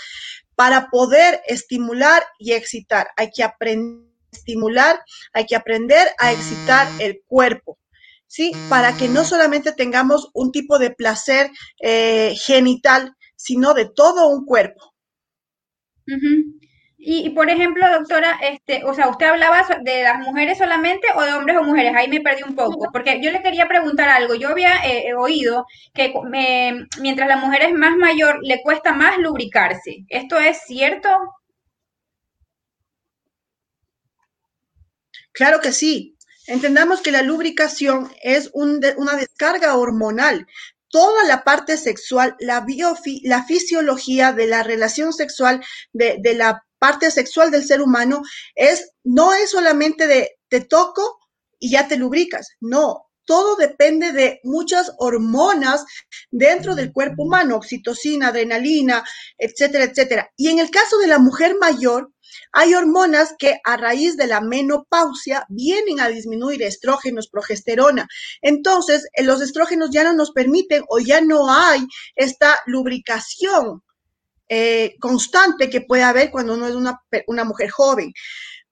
para 0.57 0.89
poder 0.91 1.41
estimular 1.47 2.25
y 2.39 2.53
excitar. 2.53 3.09
Hay 3.17 3.31
que 3.31 3.43
aprender 3.43 4.09
a 4.33 4.37
estimular, 4.37 5.01
hay 5.33 5.47
que 5.47 5.57
aprender 5.57 6.09
a 6.19 6.33
excitar 6.33 6.89
el 6.99 7.23
cuerpo. 7.27 7.79
¿Sí? 8.35 8.51
Para 8.69 8.97
que 8.97 9.09
no 9.09 9.25
solamente 9.25 9.73
tengamos 9.73 10.29
un 10.35 10.51
tipo 10.51 10.81
de 10.81 10.91
placer 10.91 11.53
eh, 11.81 12.35
genital, 12.37 13.15
sino 13.37 13.75
de 13.75 13.89
todo 13.95 14.27
un 14.29 14.45
cuerpo. 14.45 14.93
y, 16.99 17.31
por 17.31 17.49
ejemplo, 17.49 17.89
doctora, 17.89 18.39
este, 18.43 18.83
o 18.85 18.93
sea, 18.95 19.09
usted 19.09 19.27
hablaba 19.27 19.65
de 19.83 20.03
las 20.03 20.19
mujeres 20.19 20.59
solamente 20.59 21.07
o 21.15 21.23
de 21.23 21.33
hombres 21.35 21.57
o 21.59 21.63
mujeres. 21.63 21.93
Ahí 21.95 22.09
me 22.09 22.21
perdí 22.23 22.43
un 22.43 22.57
poco, 22.57 22.91
porque 22.93 23.21
yo 23.23 23.31
le 23.31 23.43
quería 23.43 23.69
preguntar 23.69 24.09
algo. 24.09 24.35
Yo 24.35 24.49
había 24.49 24.73
eh, 24.85 25.15
oído 25.15 25.67
que 25.95 26.13
mientras 27.01 27.29
la 27.29 27.37
mujer 27.37 27.63
es 27.63 27.73
más 27.73 27.97
mayor, 27.97 28.41
le 28.43 28.61
cuesta 28.63 28.93
más 28.93 29.17
lubricarse. 29.19 30.05
¿Esto 30.09 30.39
es 30.41 30.59
cierto? 30.67 31.09
Claro 35.33 35.61
que 35.61 35.73
sí. 35.73 36.14
Entendamos 36.47 37.01
que 37.01 37.13
la 37.13 37.23
lubricación 37.23 38.13
es 38.23 38.51
una 38.53 39.17
descarga 39.17 39.77
hormonal. 39.77 40.47
Toda 40.89 41.25
la 41.25 41.43
parte 41.43 41.77
sexual, 41.77 42.37
la, 42.39 42.65
la 43.23 43.45
fisiología 43.45 44.33
de 44.33 44.47
la 44.47 44.63
relación 44.63 45.13
sexual, 45.13 45.65
de, 45.93 46.21
la 46.35 46.65
parte 46.79 47.11
sexual 47.11 47.51
del 47.51 47.65
ser 47.65 47.81
humano, 47.81 48.23
es, 48.55 48.91
no 49.03 49.33
es 49.33 49.51
solamente 49.51 50.07
de 50.07 50.37
te 50.49 50.61
toco 50.61 51.19
y 51.59 51.71
ya 51.71 51.89
te 51.89 51.97
lubricas. 51.97 52.49
No, 52.61 53.09
todo 53.25 53.57
depende 53.57 54.13
de 54.13 54.41
muchas 54.45 54.93
hormonas 54.99 55.85
dentro 56.31 56.75
del 56.75 56.93
cuerpo 56.93 57.25
humano, 57.25 57.57
oxitocina, 57.57 58.29
adrenalina, 58.29 59.03
etcétera, 59.39 59.85
etcétera. 59.85 60.31
Y 60.37 60.51
en 60.51 60.59
el 60.59 60.71
caso 60.71 60.99
de 60.99 61.07
la 61.07 61.19
mujer 61.19 61.57
mayor, 61.59 62.13
hay 62.53 62.75
hormonas 62.75 63.35
que 63.39 63.61
a 63.65 63.77
raíz 63.77 64.17
de 64.17 64.27
la 64.27 64.41
menopausia 64.41 65.47
vienen 65.49 66.01
a 66.01 66.09
disminuir 66.09 66.63
estrógenos, 66.63 67.29
progesterona. 67.29 68.07
Entonces, 68.43 69.07
eh, 69.15 69.23
los 69.23 69.41
estrógenos 69.41 69.91
ya 69.91 70.05
no 70.05 70.13
nos 70.13 70.33
permiten 70.33 70.85
o 70.89 70.99
ya 70.99 71.21
no 71.21 71.51
hay 71.51 71.87
esta 72.15 72.59
lubricación 72.67 73.83
eh, 74.49 74.97
constante 75.01 75.71
que 75.71 75.81
puede 75.81 76.03
haber 76.03 76.31
cuando 76.31 76.55
uno 76.55 76.67
es 76.67 76.75
una, 76.75 77.01
una 77.27 77.45
mujer 77.45 77.71
joven. 77.71 78.13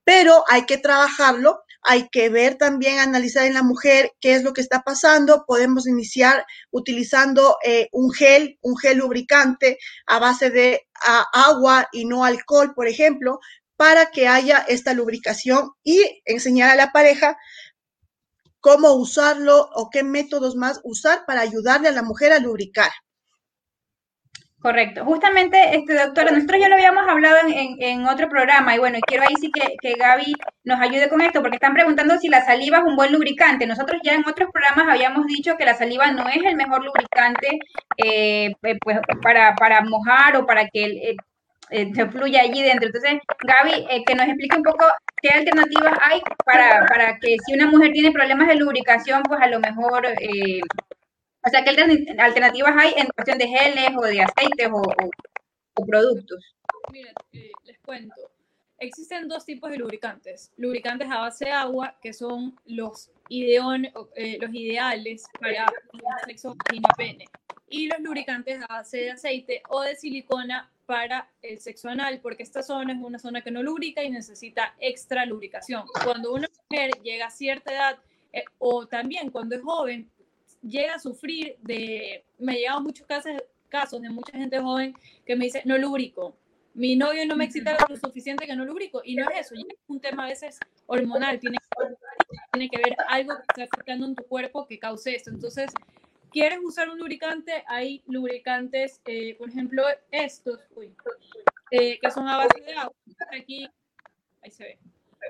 Pero 0.05 0.45
hay 0.49 0.67
que 0.67 0.79
trabajarlo 0.79 1.63
hay 1.83 2.09
que 2.11 2.29
ver 2.29 2.57
también, 2.57 2.99
analizar 2.99 3.45
en 3.45 3.55
la 3.55 3.63
mujer 3.63 4.13
qué 4.21 4.35
es 4.35 4.43
lo 4.45 4.53
que 4.53 4.61
está 4.61 4.83
pasando. 4.83 5.45
Podemos 5.47 5.87
iniciar 5.87 6.47
utilizando 6.71 7.57
eh, 7.65 7.89
un 7.93 8.13
gel, 8.13 8.59
un 8.63 8.77
gel 8.77 8.99
lubricante 8.99 9.79
a 10.07 10.19
base 10.19 10.51
de 10.51 10.87
agua 11.33 11.89
y 11.93 12.05
no 12.05 12.25
alcohol, 12.25 12.73
por 12.75 12.87
ejemplo, 12.87 13.41
para 13.77 14.11
que 14.11 14.29
haya 14.29 14.59
esta 14.69 14.95
lubricación 14.95 15.73
y 15.83 16.23
enseñar 16.25 16.71
a 16.71 16.77
la 16.77 16.93
pareja 16.93 17.37
cómo 18.61 18.93
usarlo 18.93 19.69
o 19.75 19.91
qué 19.91 20.05
métodos 20.05 20.55
más 20.55 20.81
usar 20.85 21.25
para 21.27 21.41
ayudarle 21.41 21.89
a 21.89 21.93
la 21.93 22.05
mujer 22.05 22.33
a 22.33 22.39
lubricar. 22.39 22.93
Correcto. 24.63 25.05
Justamente, 25.05 25.59
este 25.77 25.95
doctora, 25.95 26.31
nosotros 26.31 26.61
ya 26.61 26.69
lo 26.69 26.77
habíamos 26.77 27.09
hablado 27.09 27.39
en, 27.49 28.07
otro 28.07 28.29
programa 28.29 28.77
y 28.77 28.79
bueno, 28.79 28.99
quiero 29.05 29.25
ahí 29.25 29.35
sí 29.41 29.51
que, 29.51 29.75
que, 29.81 29.95
Gaby 29.95 30.35
nos 30.63 30.81
ayude 30.81 31.09
con 31.09 31.21
esto 31.21 31.41
porque 31.41 31.57
están 31.57 31.75
preguntando 31.75 32.17
si 32.19 32.29
la 32.29 32.45
saliva 32.45 32.79
es 32.79 32.85
un 32.85 32.95
buen 32.95 33.13
lubricante. 33.13 33.67
Nosotros 33.67 34.01
ya 34.05 34.15
en 34.15 34.25
otros 34.25 34.51
programas 34.53 34.87
habíamos 34.89 35.27
dicho 35.27 35.57
que 35.57 35.65
la 35.65 35.75
saliva 35.75 36.13
no 36.13 36.29
es 36.29 36.45
el 36.45 36.55
mejor 36.55 36.85
lubricante 36.85 37.59
eh, 37.97 38.55
eh, 38.63 38.79
pues, 38.81 39.01
para, 39.21 39.57
para 39.57 39.81
mojar 39.81 40.37
o 40.37 40.47
para 40.47 40.69
que 40.69 40.85
el, 40.85 41.17
eh, 41.71 41.91
se 41.93 42.07
fluya 42.07 42.43
allí 42.43 42.63
dentro. 42.63 42.87
Entonces, 42.87 43.19
Gaby, 43.43 44.05
que 44.07 44.15
nos 44.15 44.27
explique 44.29 44.57
un 44.57 44.63
poco 44.63 44.85
qué 45.21 45.31
alternativas 45.31 45.99
hay 46.03 46.23
para, 46.45 46.87
para 46.87 47.19
que 47.19 47.37
si 47.45 47.55
una 47.55 47.67
mujer 47.67 47.91
tiene 47.91 48.13
problemas 48.13 48.47
de 48.47 48.55
lubricación, 48.55 49.25
pues 49.25 49.41
a 49.41 49.49
lo 49.49 49.59
mejor 49.59 50.07
o 51.45 51.51
sea, 51.51 51.65
¿qué 51.65 51.71
alternativas 52.19 52.75
hay 52.77 52.95
en 52.97 53.07
cuestión 53.09 53.39
de 53.39 53.49
geles 53.49 53.91
o 53.97 54.03
de 54.03 54.23
aceites 54.23 54.69
o, 54.73 54.83
productos? 55.87 56.55
Miren, 56.93 57.15
eh, 57.33 57.51
les 57.65 57.79
cuento. 57.81 58.15
Existen 58.79 59.29
dos 59.29 59.45
tipos 59.45 59.71
de 59.71 59.79
lubricantes. 59.79 60.53
Lubricantes 60.57 61.09
a 61.09 61.21
base 61.21 61.45
de 61.45 61.53
agua, 61.53 61.97
que 62.03 62.13
son 62.13 62.59
los, 62.67 63.11
ideon, 63.29 63.87
eh, 64.17 64.39
los 64.41 64.53
ideales 64.53 65.25
para 65.39 65.67
el 65.93 66.27
sexo 66.27 66.57
vagina-pene. 66.65 67.27
Y 67.69 67.87
los 67.87 68.01
lubricantes 68.01 68.61
a 68.63 68.67
base 68.67 68.99
de 68.99 69.11
aceite 69.13 69.63
o 69.69 69.83
de 69.83 69.95
silicona 69.95 70.69
para 70.85 71.31
el 71.43 71.61
sexo 71.61 71.89
anal, 71.89 72.21
porque 72.21 72.43
esta 72.43 72.63
zona 72.63 72.93
es 72.93 72.99
una 73.01 73.19
zona 73.19 73.41
que 73.41 73.51
no 73.51 73.63
lubrica 73.63 74.03
y 74.03 74.11
necesita 74.11 74.75
extra 74.79 75.25
lubricación. 75.27 75.85
Cuando 76.05 76.33
una 76.33 76.49
mujer 76.69 76.91
llega 77.03 77.27
a 77.27 77.31
cierta 77.31 77.73
edad, 77.73 77.99
eh, 78.33 78.45
o 78.59 78.87
también 78.87 79.31
cuando 79.31 79.55
es 79.55 79.63
joven, 79.63 80.11
llega 80.63 80.95
a 80.95 80.99
sufrir 80.99 81.57
de, 81.61 82.25
me 82.39 82.55
llegan 82.55 82.83
muchos 82.83 83.07
casos, 83.07 83.33
casos 83.69 84.01
de 84.01 84.11
mucha 84.11 84.33
gente 84.33 84.59
joven 84.59 84.95
que 85.27 85.37
me 85.37 85.47
dice, 85.47 85.63
no 85.65 85.77
lubrico, 85.77 86.37
mi 86.75 86.97
novio 86.97 87.27
no 87.27 87.37
me 87.37 87.45
excita 87.45 87.77
lo 87.89 87.97
suficiente 87.97 88.47
que 88.47 88.57
no 88.57 88.65
lubrico, 88.65 89.03
y 89.05 89.15
no 89.15 89.29
es 89.31 89.47
eso, 89.47 89.55
es 89.55 89.65
un 89.89 90.01
tema 90.01 90.25
a 90.25 90.29
veces 90.29 90.59
hormonal, 90.87 91.39
tiene, 91.39 91.59
tiene 92.53 92.69
que 92.69 92.79
ver 92.79 92.97
algo 93.09 93.35
que 93.37 93.43
está 93.43 93.65
afectando 93.65 94.07
en 94.07 94.15
tu 94.15 94.25
cuerpo 94.25 94.67
que 94.67 94.79
cause 94.79 95.15
esto. 95.15 95.31
Entonces, 95.31 95.71
¿quieres 96.31 96.59
usar 96.63 96.89
un 96.89 96.99
lubricante? 96.99 97.65
Hay 97.67 98.03
lubricantes, 98.07 99.01
eh, 99.05 99.35
por 99.37 99.51
ejemplo, 99.51 99.85
estos, 100.11 100.61
eh, 101.71 101.99
que 102.01 102.11
son 102.11 102.27
a 102.29 102.39
base 102.39 102.61
de 102.61 102.73
agua. 102.73 102.95
Aquí, 103.39 103.69
ahí 104.43 104.51
se 104.51 104.65
ve. 104.65 104.79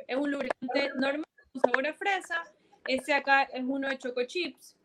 Es 0.06 0.16
un 0.16 0.30
lubricante 0.30 0.90
normal, 0.96 1.26
con 1.52 1.60
sabor 1.60 1.86
a 1.86 1.94
fresa. 1.94 2.44
Este 2.86 3.12
acá 3.12 3.42
es 3.44 3.62
uno 3.64 3.88
de 3.88 3.98
choco 3.98 4.24
chips 4.24 4.76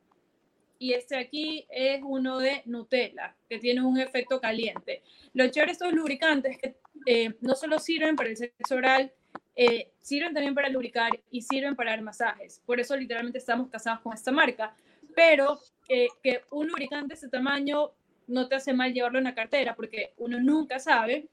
y 0.79 0.93
este 0.93 1.17
aquí 1.17 1.65
es 1.69 2.01
uno 2.03 2.39
de 2.39 2.61
Nutella, 2.65 3.35
que 3.49 3.59
tiene 3.59 3.81
un 3.81 3.99
efecto 3.99 4.39
caliente. 4.39 5.01
Lo 5.33 5.47
chévere 5.47 5.71
de 5.71 5.73
estos 5.73 5.93
lubricantes 5.93 6.57
que 6.57 6.75
eh, 7.05 7.33
no 7.41 7.55
solo 7.55 7.79
sirven 7.79 8.15
para 8.15 8.29
el 8.29 8.37
sexo 8.37 8.75
oral, 8.75 9.11
eh, 9.55 9.91
sirven 10.01 10.33
también 10.33 10.53
para 10.53 10.69
lubricar 10.69 11.11
y 11.31 11.41
sirven 11.41 11.75
para 11.75 11.91
dar 11.91 12.01
masajes. 12.01 12.61
Por 12.65 12.79
eso 12.79 12.95
literalmente 12.95 13.39
estamos 13.39 13.69
casados 13.69 14.01
con 14.01 14.13
esta 14.13 14.31
marca. 14.31 14.75
Pero 15.15 15.59
eh, 15.89 16.07
que 16.21 16.41
un 16.51 16.67
lubricante 16.67 17.09
de 17.09 17.13
este 17.15 17.29
tamaño 17.29 17.91
no 18.27 18.47
te 18.47 18.55
hace 18.55 18.73
mal 18.73 18.93
llevarlo 18.93 19.17
en 19.17 19.23
la 19.23 19.33
cartera, 19.33 19.75
porque 19.75 20.13
uno 20.17 20.39
nunca 20.39 20.79
sabe 20.79 21.27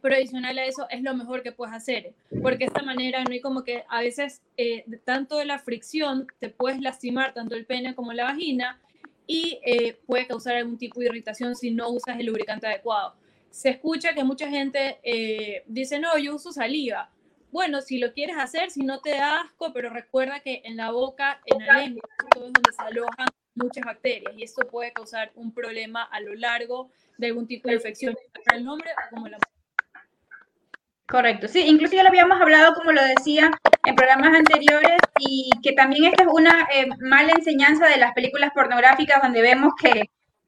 pero 0.00 0.14
adicional 0.14 0.58
a 0.58 0.64
eso 0.64 0.86
es 0.90 1.02
lo 1.02 1.14
mejor 1.14 1.42
que 1.42 1.52
puedes 1.52 1.74
hacer, 1.74 2.12
porque 2.42 2.58
de 2.58 2.64
esta 2.66 2.82
manera 2.82 3.22
no 3.24 3.32
hay 3.32 3.40
como 3.40 3.64
que 3.64 3.84
a 3.88 4.00
veces 4.00 4.42
eh, 4.56 4.84
tanto 5.04 5.38
de 5.38 5.44
la 5.44 5.58
fricción 5.58 6.26
te 6.38 6.48
puedes 6.48 6.80
lastimar 6.80 7.34
tanto 7.34 7.54
el 7.54 7.66
pene 7.66 7.94
como 7.94 8.12
la 8.12 8.24
vagina 8.24 8.80
y 9.26 9.60
eh, 9.64 9.98
puede 10.06 10.26
causar 10.26 10.56
algún 10.56 10.78
tipo 10.78 11.00
de 11.00 11.06
irritación 11.06 11.54
si 11.54 11.70
no 11.70 11.90
usas 11.90 12.18
el 12.18 12.26
lubricante 12.26 12.66
adecuado. 12.66 13.14
Se 13.50 13.70
escucha 13.70 14.14
que 14.14 14.24
mucha 14.24 14.48
gente 14.48 14.98
eh, 15.02 15.64
dice, 15.66 15.98
no, 15.98 16.16
yo 16.18 16.34
uso 16.34 16.52
saliva. 16.52 17.10
Bueno, 17.50 17.80
si 17.80 17.98
lo 17.98 18.12
quieres 18.12 18.36
hacer, 18.38 18.70
si 18.70 18.82
no 18.82 19.00
te 19.00 19.10
da 19.10 19.40
asco, 19.40 19.72
pero 19.72 19.90
recuerda 19.90 20.40
que 20.40 20.62
en 20.64 20.76
la 20.76 20.90
boca, 20.90 21.40
en 21.46 21.66
la 21.66 21.78
lengua, 21.78 22.08
todo 22.30 22.46
es 22.46 22.52
donde 22.52 22.72
se 22.72 22.82
alojan 22.82 23.28
muchas 23.54 23.84
bacterias 23.84 24.32
y 24.36 24.42
esto 24.44 24.66
puede 24.68 24.92
causar 24.92 25.32
un 25.34 25.52
problema 25.52 26.04
a 26.04 26.20
lo 26.20 26.34
largo 26.34 26.90
de 27.16 27.26
algún 27.28 27.46
tipo 27.46 27.68
de 27.68 27.74
infección, 27.74 28.16
el 28.54 28.64
nombre 28.64 28.90
como 29.10 29.28
la 29.28 29.38
Correcto, 31.08 31.48
sí, 31.48 31.64
incluso 31.66 31.96
ya 31.96 32.02
lo 32.02 32.10
habíamos 32.10 32.38
hablado, 32.38 32.74
como 32.74 32.92
lo 32.92 33.00
decía, 33.02 33.50
en 33.86 33.94
programas 33.94 34.34
anteriores 34.34 34.98
y 35.18 35.48
que 35.62 35.72
también 35.72 36.04
esta 36.04 36.24
es 36.24 36.28
una 36.30 36.68
eh, 36.70 36.86
mala 37.00 37.32
enseñanza 37.32 37.86
de 37.86 37.96
las 37.96 38.12
películas 38.12 38.50
pornográficas 38.54 39.22
donde 39.22 39.40
vemos 39.40 39.72
que 39.80 40.02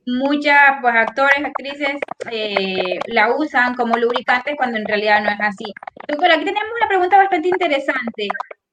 muchas 0.05 0.77
pues, 0.83 0.95
actores, 0.95 1.39
actrices 1.43 1.97
eh, 2.31 2.99
la 3.07 3.35
usan 3.35 3.75
como 3.75 3.97
lubricantes 3.97 4.55
cuando 4.57 4.77
en 4.77 4.85
realidad 4.85 5.23
no 5.23 5.31
es 5.31 5.41
así. 5.41 5.73
Doctora, 6.07 6.35
aquí 6.35 6.45
tenemos 6.45 6.71
una 6.79 6.89
pregunta 6.89 7.17
bastante 7.17 7.49
interesante. 7.49 8.29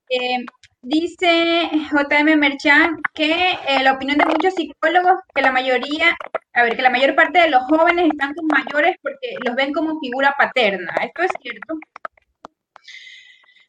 Eh, 0.10 0.44
dice 0.82 1.70
JM 1.92 2.38
Merchan 2.38 3.02
que 3.14 3.58
la 3.82 3.94
opinión 3.94 4.18
de 4.18 4.26
muchos 4.26 4.54
psicólogos 4.54 5.20
que 5.34 5.42
la 5.42 5.52
mayoría 5.52 6.16
a 6.58 6.64
ver, 6.64 6.76
que 6.76 6.82
la 6.82 6.90
mayor 6.90 7.16
parte 7.16 7.40
de 7.40 7.50
los 7.52 7.64
jóvenes 7.66 8.10
están 8.12 8.34
con 8.34 8.48
mayores 8.48 8.96
porque 9.04 9.36
los 9.46 9.56
ven 9.56 9.72
como 9.72 10.00
figura 10.00 10.34
paterna. 10.36 10.92
¿Esto 11.04 11.22
es 11.22 11.32
cierto? 11.40 11.78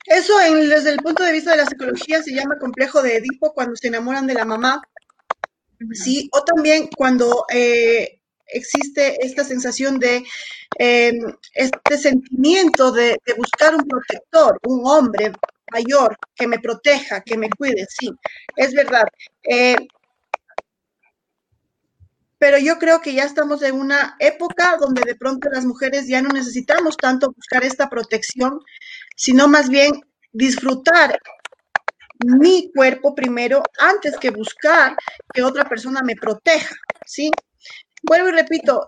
Eso 0.06 0.38
desde 0.38 0.90
el 0.90 0.96
punto 0.96 1.22
de 1.22 1.32
vista 1.32 1.50
de 1.50 1.58
la 1.58 1.66
psicología 1.66 2.22
se 2.22 2.32
llama 2.32 2.58
complejo 2.58 3.02
de 3.02 3.16
Edipo 3.16 3.52
cuando 3.52 3.76
se 3.76 3.88
enamoran 3.88 4.26
de 4.26 4.32
la 4.32 4.46
mamá. 4.46 4.80
Sí, 5.92 6.30
o 6.32 6.42
también 6.42 6.88
cuando 6.96 7.44
eh, 7.52 8.20
existe 8.46 9.18
esta 9.24 9.44
sensación 9.44 9.98
de 9.98 10.24
em, 10.78 11.18
este 11.52 11.98
sentimiento 11.98 12.90
de, 12.90 13.18
buscar 13.36 13.74
un 13.74 13.86
protector, 13.86 14.58
un 14.64 14.80
hombre 14.86 15.32
mayor 15.72 16.16
que 16.34 16.46
me 16.46 16.58
proteja, 16.58 17.20
que 17.22 17.36
me 17.36 17.50
cuide, 17.50 17.86
sí, 17.88 18.10
es 18.56 18.72
verdad. 18.74 19.06
Eh, 19.42 19.76
pero 22.38 22.58
yo 22.58 22.78
creo 22.78 23.00
que 23.00 23.14
ya 23.14 23.24
estamos 23.24 23.62
en 23.62 23.74
una 23.74 24.16
época 24.20 24.76
donde 24.80 25.02
de 25.04 25.16
pronto 25.16 25.48
las 25.50 25.64
mujeres 25.64 26.06
ya 26.06 26.22
no 26.22 26.28
necesitamos 26.28 26.96
tanto 26.96 27.32
buscar 27.32 27.64
esta 27.64 27.88
protección, 27.88 28.60
sino 29.16 29.48
más 29.48 29.68
bien 29.68 30.00
disfrutar 30.32 31.18
mi 32.24 32.70
cuerpo 32.72 33.14
primero 33.14 33.62
antes 33.80 34.16
que 34.18 34.30
buscar 34.30 34.96
que 35.32 35.42
otra 35.42 35.64
persona 35.68 36.02
me 36.02 36.16
proteja, 36.16 36.74
¿sí? 37.06 37.30
Vuelvo 38.02 38.28
y 38.28 38.32
repito, 38.32 38.86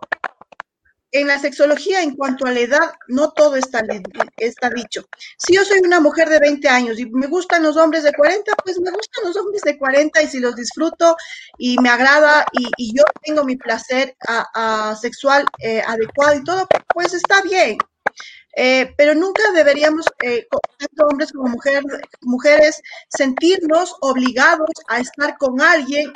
en 1.12 1.26
la 1.26 1.38
sexología, 1.38 2.02
en 2.02 2.14
cuanto 2.14 2.46
a 2.46 2.52
la 2.52 2.60
edad, 2.60 2.92
no 3.08 3.32
todo 3.32 3.56
está, 3.56 3.82
dicho. 4.74 5.08
Si 5.38 5.54
yo 5.54 5.64
soy 5.64 5.80
una 5.80 6.00
mujer 6.00 6.28
de 6.28 6.38
20 6.38 6.68
años 6.68 6.98
y 6.98 7.06
me 7.06 7.26
gustan 7.26 7.62
los 7.62 7.76
hombres 7.76 8.04
de 8.04 8.12
40, 8.12 8.52
pues 8.64 8.78
me 8.80 8.90
gustan 8.90 9.24
los 9.24 9.36
hombres 9.36 9.62
de 9.62 9.76
40 9.76 10.22
y 10.22 10.28
si 10.28 10.38
los 10.38 10.54
disfruto 10.54 11.16
y 11.58 11.78
me 11.80 11.88
agrada 11.88 12.46
y, 12.52 12.96
yo 12.96 13.04
tengo 13.22 13.44
mi 13.44 13.56
placer 13.56 14.16
sexual 15.00 15.44
eh, 15.58 15.82
adecuado 15.86 16.34
y 16.36 16.44
todo, 16.44 16.68
pues 16.94 17.12
está 17.14 17.42
bien. 17.42 17.78
Eh, 18.56 18.92
pero 18.96 19.14
nunca 19.14 19.42
deberíamos, 19.52 20.06
eh, 20.24 20.46
tanto 20.78 21.06
hombres 21.06 21.32
como 21.32 21.54
mujeres, 22.22 22.82
sentirnos 23.08 23.96
obligados 24.00 24.70
a 24.88 25.00
estar 25.00 25.36
con 25.38 25.60
alguien 25.60 26.12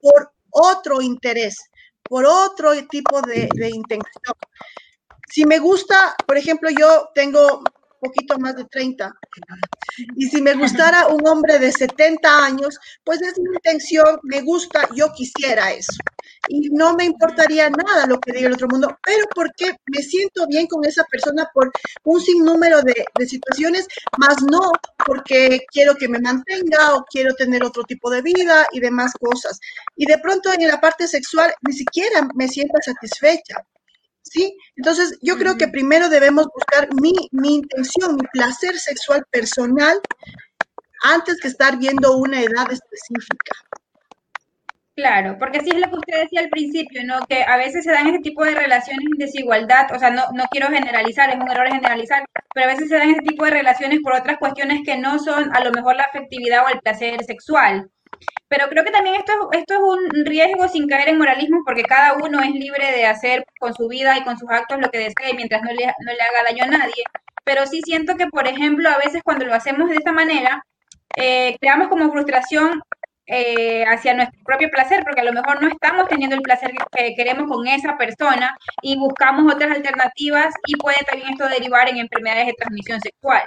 por 0.00 0.32
otro 0.50 1.00
interés 1.00 1.58
por 2.08 2.24
otro 2.24 2.72
tipo 2.88 3.20
de, 3.22 3.48
intención. 3.68 4.34
Si 5.28 5.44
me 5.44 5.58
gusta, 5.58 6.16
por 6.26 6.36
ejemplo, 6.36 6.70
yo 6.70 7.08
tengo 7.14 7.62
poquito 8.06 8.38
más 8.38 8.56
de 8.56 8.64
30. 8.64 9.12
Y 10.16 10.26
si 10.28 10.42
me 10.42 10.54
gustara 10.54 11.08
un 11.08 11.26
hombre 11.26 11.58
de 11.58 11.72
70 11.72 12.44
años, 12.44 12.78
pues 13.04 13.20
es 13.22 13.38
mi 13.38 13.50
intención, 13.54 14.18
me 14.22 14.42
gusta, 14.42 14.88
yo 14.94 15.12
quisiera 15.12 15.72
eso. 15.72 15.92
Y 16.48 16.70
no 16.70 16.94
me 16.94 17.04
importaría 17.04 17.68
nada 17.70 18.06
lo 18.06 18.20
que 18.20 18.32
diga 18.32 18.48
el 18.48 18.54
otro 18.54 18.68
mundo, 18.68 18.96
pero 19.04 19.26
porque 19.34 19.72
me 19.86 20.02
siento 20.02 20.46
bien 20.46 20.66
con 20.66 20.84
esa 20.84 21.04
persona 21.04 21.48
por 21.52 21.72
un 22.04 22.20
sinnúmero 22.20 22.82
de, 22.82 23.04
de 23.18 23.26
situaciones, 23.26 23.86
más 24.18 24.36
no 24.42 24.60
porque 25.04 25.64
quiero 25.72 25.94
que 25.94 26.08
me 26.08 26.20
mantenga 26.20 26.94
o 26.94 27.04
quiero 27.04 27.34
tener 27.34 27.64
otro 27.64 27.82
tipo 27.84 28.10
de 28.10 28.22
vida 28.22 28.66
y 28.72 28.80
demás 28.80 29.12
cosas. 29.18 29.58
Y 29.96 30.06
de 30.06 30.18
pronto 30.18 30.52
en 30.52 30.68
la 30.68 30.80
parte 30.80 31.08
sexual 31.08 31.52
ni 31.62 31.72
siquiera 31.72 32.28
me 32.34 32.48
siento 32.48 32.78
satisfecha. 32.82 33.64
¿Sí? 34.36 34.56
Entonces, 34.76 35.18
yo 35.22 35.36
creo 35.36 35.56
que 35.56 35.68
primero 35.68 36.08
debemos 36.08 36.46
buscar 36.54 36.88
mi, 37.00 37.12
mi 37.32 37.56
intención, 37.56 38.16
mi 38.16 38.26
placer 38.32 38.78
sexual 38.78 39.24
personal 39.30 39.98
antes 41.02 41.40
que 41.40 41.48
estar 41.48 41.78
viendo 41.78 42.16
una 42.18 42.40
edad 42.40 42.70
específica. 42.70 43.52
Claro, 44.94 45.36
porque 45.38 45.60
sí 45.60 45.68
es 45.74 45.78
lo 45.78 45.90
que 45.90 45.96
usted 45.96 46.22
decía 46.22 46.40
al 46.40 46.48
principio, 46.48 47.04
¿no? 47.04 47.20
Que 47.28 47.42
a 47.42 47.58
veces 47.58 47.84
se 47.84 47.92
dan 47.92 48.06
ese 48.06 48.20
tipo 48.20 48.44
de 48.44 48.54
relaciones 48.54 49.04
de 49.10 49.26
desigualdad, 49.26 49.94
o 49.94 49.98
sea, 49.98 50.10
no, 50.10 50.22
no 50.32 50.44
quiero 50.50 50.68
generalizar, 50.68 51.28
es 51.28 51.36
un 51.36 51.50
error 51.50 51.68
generalizar, 51.68 52.24
pero 52.54 52.66
a 52.66 52.72
veces 52.72 52.88
se 52.88 52.96
dan 52.96 53.10
ese 53.10 53.20
tipo 53.20 53.44
de 53.44 53.50
relaciones 53.50 54.00
por 54.00 54.14
otras 54.14 54.38
cuestiones 54.38 54.80
que 54.86 54.96
no 54.96 55.18
son 55.18 55.54
a 55.54 55.62
lo 55.62 55.70
mejor 55.70 55.96
la 55.96 56.04
afectividad 56.04 56.64
o 56.64 56.68
el 56.68 56.80
placer 56.80 57.22
sexual. 57.24 57.90
Pero 58.48 58.68
creo 58.68 58.84
que 58.84 58.90
también 58.90 59.16
esto, 59.16 59.32
esto 59.52 59.74
es 59.74 59.80
un 59.80 60.24
riesgo 60.24 60.68
sin 60.68 60.88
caer 60.88 61.08
en 61.08 61.18
moralismo 61.18 61.62
porque 61.64 61.82
cada 61.82 62.14
uno 62.14 62.40
es 62.42 62.50
libre 62.50 62.92
de 62.92 63.06
hacer 63.06 63.44
con 63.58 63.74
su 63.74 63.88
vida 63.88 64.16
y 64.16 64.24
con 64.24 64.38
sus 64.38 64.50
actos 64.50 64.78
lo 64.80 64.90
que 64.90 64.98
desee 64.98 65.34
mientras 65.34 65.62
no 65.62 65.72
le, 65.72 65.86
no 65.86 66.12
le 66.12 66.20
haga 66.20 66.44
daño 66.44 66.64
a 66.64 66.78
nadie. 66.78 67.04
Pero 67.44 67.66
sí 67.66 67.80
siento 67.82 68.16
que, 68.16 68.26
por 68.26 68.46
ejemplo, 68.48 68.88
a 68.88 68.98
veces 68.98 69.22
cuando 69.24 69.44
lo 69.46 69.54
hacemos 69.54 69.88
de 69.88 69.96
esta 69.96 70.12
manera, 70.12 70.64
eh, 71.16 71.56
creamos 71.60 71.88
como 71.88 72.10
frustración 72.10 72.82
eh, 73.28 73.84
hacia 73.84 74.14
nuestro 74.14 74.38
propio 74.44 74.70
placer, 74.70 75.02
porque 75.02 75.20
a 75.20 75.24
lo 75.24 75.32
mejor 75.32 75.60
no 75.60 75.68
estamos 75.68 76.06
teniendo 76.08 76.36
el 76.36 76.42
placer 76.42 76.72
que 76.96 77.14
queremos 77.16 77.48
con 77.48 77.66
esa 77.66 77.96
persona 77.96 78.56
y 78.82 78.96
buscamos 78.96 79.52
otras 79.52 79.72
alternativas 79.72 80.54
y 80.66 80.76
puede 80.76 80.98
también 81.10 81.32
esto 81.32 81.48
derivar 81.48 81.88
en 81.88 81.98
enfermedades 81.98 82.46
de 82.46 82.54
transmisión 82.54 83.00
sexual. 83.00 83.42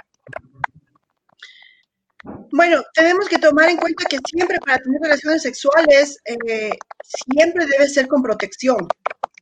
Bueno, 2.52 2.82
tenemos 2.94 3.28
que 3.28 3.38
tomar 3.38 3.70
en 3.70 3.78
cuenta 3.78 4.04
que 4.04 4.18
siempre 4.28 4.58
para 4.60 4.78
tener 4.78 5.00
relaciones 5.00 5.42
sexuales, 5.42 6.18
eh, 6.24 6.70
siempre 7.32 7.66
debe 7.66 7.88
ser 7.88 8.08
con 8.08 8.22
protección 8.22 8.86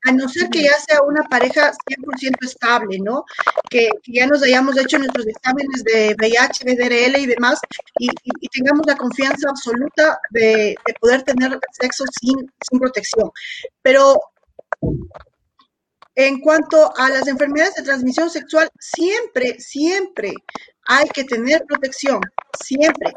a 0.05 0.13
no 0.13 0.29
ser 0.29 0.49
que 0.49 0.63
ya 0.63 0.75
sea 0.87 1.03
una 1.03 1.23
pareja 1.25 1.73
100% 1.87 2.37
estable, 2.43 2.99
¿no? 3.01 3.25
Que, 3.69 3.89
ya 4.07 4.27
nos 4.27 4.43
hayamos 4.43 4.79
hecho 4.79 4.99
nuestros 4.99 5.27
exámenes 5.27 5.83
de 5.85 6.15
VIH, 6.19 6.65
BDRL 6.65 7.19
y 7.19 7.27
demás, 7.27 7.61
y, 7.99 8.09
tengamos 8.49 8.87
la 8.87 8.97
confianza 8.97 9.49
absoluta 9.51 10.19
de, 10.31 10.77
poder 11.01 11.23
tener 11.23 11.59
sexo 11.73 12.05
sin, 12.21 12.37
sin 12.69 12.79
protección. 12.79 13.31
Pero 13.83 14.21
en 16.15 16.41
cuanto 16.41 16.93
a 16.97 17.11
las 17.11 17.27
enfermedades 17.29 17.75
de 17.77 17.83
transmisión 17.83 18.31
sexual, 18.31 18.69
siempre, 18.79 19.59
siempre 19.61 20.33
hay 20.89 21.07
que 21.11 21.25
tener 21.25 21.65
protección, 21.67 22.21
siempre. 22.65 23.13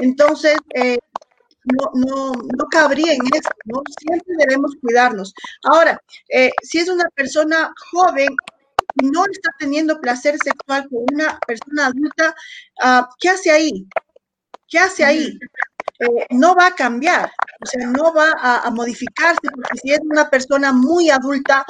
Entonces, 0.00 0.56
eh, 0.74 0.98
no, 1.64 1.90
no, 1.94 2.32
no 2.32 2.64
cabría 2.70 3.12
en 3.12 3.22
eso, 3.32 3.48
¿no? 3.64 3.80
Siempre 4.00 4.34
debemos 4.38 4.72
cuidarnos. 4.80 5.32
Ahora, 5.62 6.00
eh, 6.28 6.50
si 6.62 6.78
es 6.78 6.88
una 6.88 7.04
persona 7.14 7.72
joven 7.92 8.34
y 9.00 9.06
no 9.06 9.24
está 9.30 9.50
teniendo 9.58 10.00
placer 10.00 10.36
sexual 10.42 10.88
con 10.88 11.04
una 11.12 11.38
persona 11.46 11.86
adulta, 11.86 12.34
uh, 12.84 13.04
¿qué 13.20 13.28
hace 13.28 13.52
ahí? 13.52 13.86
¿Qué 14.68 14.80
hace 14.80 15.04
ahí? 15.04 15.38
Eh, 15.98 16.26
no 16.30 16.54
va 16.54 16.68
a 16.68 16.74
cambiar, 16.74 17.30
o 17.62 17.66
sea, 17.66 17.86
no 17.86 18.12
va 18.12 18.32
a, 18.38 18.66
a, 18.66 18.70
modificarse, 18.70 19.40
porque 19.54 19.78
si 19.80 19.92
es 19.92 20.00
una 20.02 20.28
persona 20.28 20.72
muy 20.72 21.10
adulta, 21.10 21.64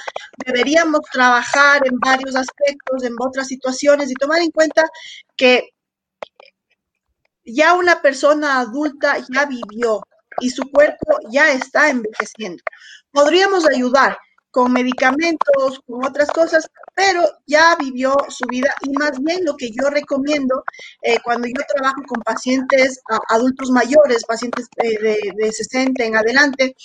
deberíamos 0.46 1.00
trabajar 1.12 1.86
en 1.86 1.98
varios 1.98 2.34
aspectos, 2.36 3.04
en 3.04 3.14
otras 3.18 3.48
situaciones 3.48 4.10
y 4.10 4.14
tomar 4.14 4.40
en 4.40 4.50
cuenta 4.50 4.84
que 5.36 5.70
ya 7.44 7.74
una 7.74 8.00
persona 8.00 8.60
adulta 8.60 9.16
ya 9.32 9.46
vivió 9.46 10.00
y 10.40 10.50
su 10.50 10.70
cuerpo 10.70 11.18
ya 11.30 11.52
está 11.52 11.90
envejeciendo. 11.90 12.62
Podríamos 13.10 13.66
ayudar 13.66 14.16
con 14.50 14.72
medicamentos, 14.72 15.80
con 15.86 16.04
otras 16.04 16.30
cosas, 16.30 16.68
pero 16.94 17.22
ya 17.46 17.76
vivió 17.76 18.16
su 18.28 18.46
vida 18.46 18.74
y 18.82 18.90
más 18.92 19.18
bien 19.22 19.44
lo 19.44 19.56
que 19.56 19.70
yo 19.70 19.88
recomiendo 19.90 20.64
eh, 21.02 21.18
cuando 21.22 21.48
yo 21.48 21.62
trabajo 21.74 22.02
con 22.06 22.22
pacientes 22.22 23.00
adultos 23.28 23.70
mayores, 23.70 24.24
pacientes 24.24 24.68
de, 24.76 25.52
60 25.52 26.04
en 26.04 26.16
adelante, 26.16 26.76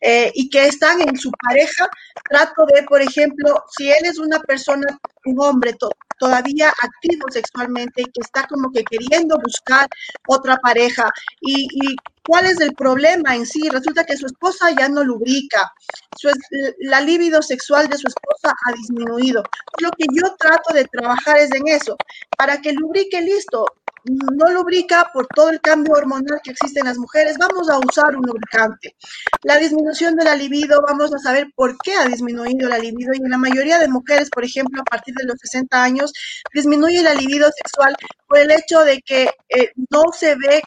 eh, 0.00 0.30
y 0.34 0.48
que 0.48 0.66
están 0.66 1.00
en 1.00 1.16
su 1.16 1.30
pareja, 1.30 1.88
trato 2.28 2.66
de, 2.74 2.82
por 2.82 3.00
ejemplo, 3.00 3.64
si 3.76 3.90
él 3.90 4.04
es 4.04 4.18
una 4.18 4.40
persona, 4.40 4.86
un 5.24 5.40
hombre 5.40 5.74
todavía 6.18 6.68
activo 6.68 7.26
sexualmente 7.30 8.02
y 8.02 8.04
que 8.04 8.20
está 8.20 8.46
como 8.46 8.70
que 8.70 8.84
queriendo 8.84 9.38
buscar 9.38 9.88
otra 10.26 10.56
pareja 10.58 11.08
y, 11.40 11.68
y 11.72 11.96
¿Cuál 12.26 12.46
es 12.46 12.58
el 12.60 12.74
problema 12.74 13.36
en 13.36 13.44
sí? 13.44 13.68
Resulta 13.68 14.04
que 14.04 14.16
su 14.16 14.24
esposa 14.24 14.70
ya 14.70 14.88
no 14.88 15.04
lubrica, 15.04 15.70
su, 16.16 16.30
la 16.78 17.02
libido 17.02 17.42
sexual 17.42 17.86
de 17.88 17.98
su 17.98 18.08
esposa 18.08 18.54
ha 18.64 18.72
disminuido. 18.72 19.42
Lo 19.80 19.90
que 19.90 20.06
yo 20.12 20.34
trato 20.38 20.72
de 20.72 20.84
trabajar 20.84 21.38
es 21.38 21.50
en 21.52 21.68
eso, 21.68 21.96
para 22.36 22.60
que 22.60 22.72
lubrique 22.72 23.20
listo, 23.20 23.66
no 24.04 24.50
lubrica 24.50 25.10
por 25.12 25.26
todo 25.28 25.50
el 25.50 25.60
cambio 25.60 25.94
hormonal 25.94 26.40
que 26.42 26.50
existe 26.50 26.80
en 26.80 26.86
las 26.86 26.98
mujeres, 26.98 27.36
vamos 27.38 27.70
a 27.70 27.78
usar 27.78 28.14
un 28.16 28.26
lubricante. 28.26 28.94
La 29.42 29.56
disminución 29.56 30.14
de 30.14 30.24
la 30.24 30.36
libido, 30.36 30.82
vamos 30.86 31.14
a 31.14 31.18
saber 31.18 31.48
por 31.54 31.76
qué 31.78 31.94
ha 31.94 32.06
disminuido 32.06 32.68
la 32.68 32.78
libido 32.78 33.12
y 33.14 33.18
en 33.18 33.30
la 33.30 33.38
mayoría 33.38 33.78
de 33.78 33.88
mujeres, 33.88 34.28
por 34.30 34.44
ejemplo, 34.44 34.82
a 34.82 34.84
partir 34.84 35.14
de 35.14 35.24
los 35.24 35.38
60 35.40 35.82
años, 35.82 36.12
disminuye 36.52 37.02
la 37.02 37.14
libido 37.14 37.50
sexual 37.52 37.94
por 38.28 38.38
el 38.38 38.50
hecho 38.50 38.80
de 38.80 39.00
que 39.00 39.30
eh, 39.48 39.72
no 39.90 40.02
se 40.12 40.34
ve 40.36 40.62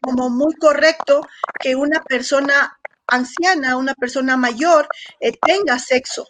como 0.00 0.28
muy 0.28 0.54
correcto 0.54 1.20
que 1.60 1.76
una 1.76 2.02
persona 2.02 2.76
anciana, 3.06 3.76
una 3.76 3.94
persona 3.94 4.36
mayor, 4.36 4.88
eh, 5.20 5.32
tenga 5.40 5.78
sexo. 5.78 6.26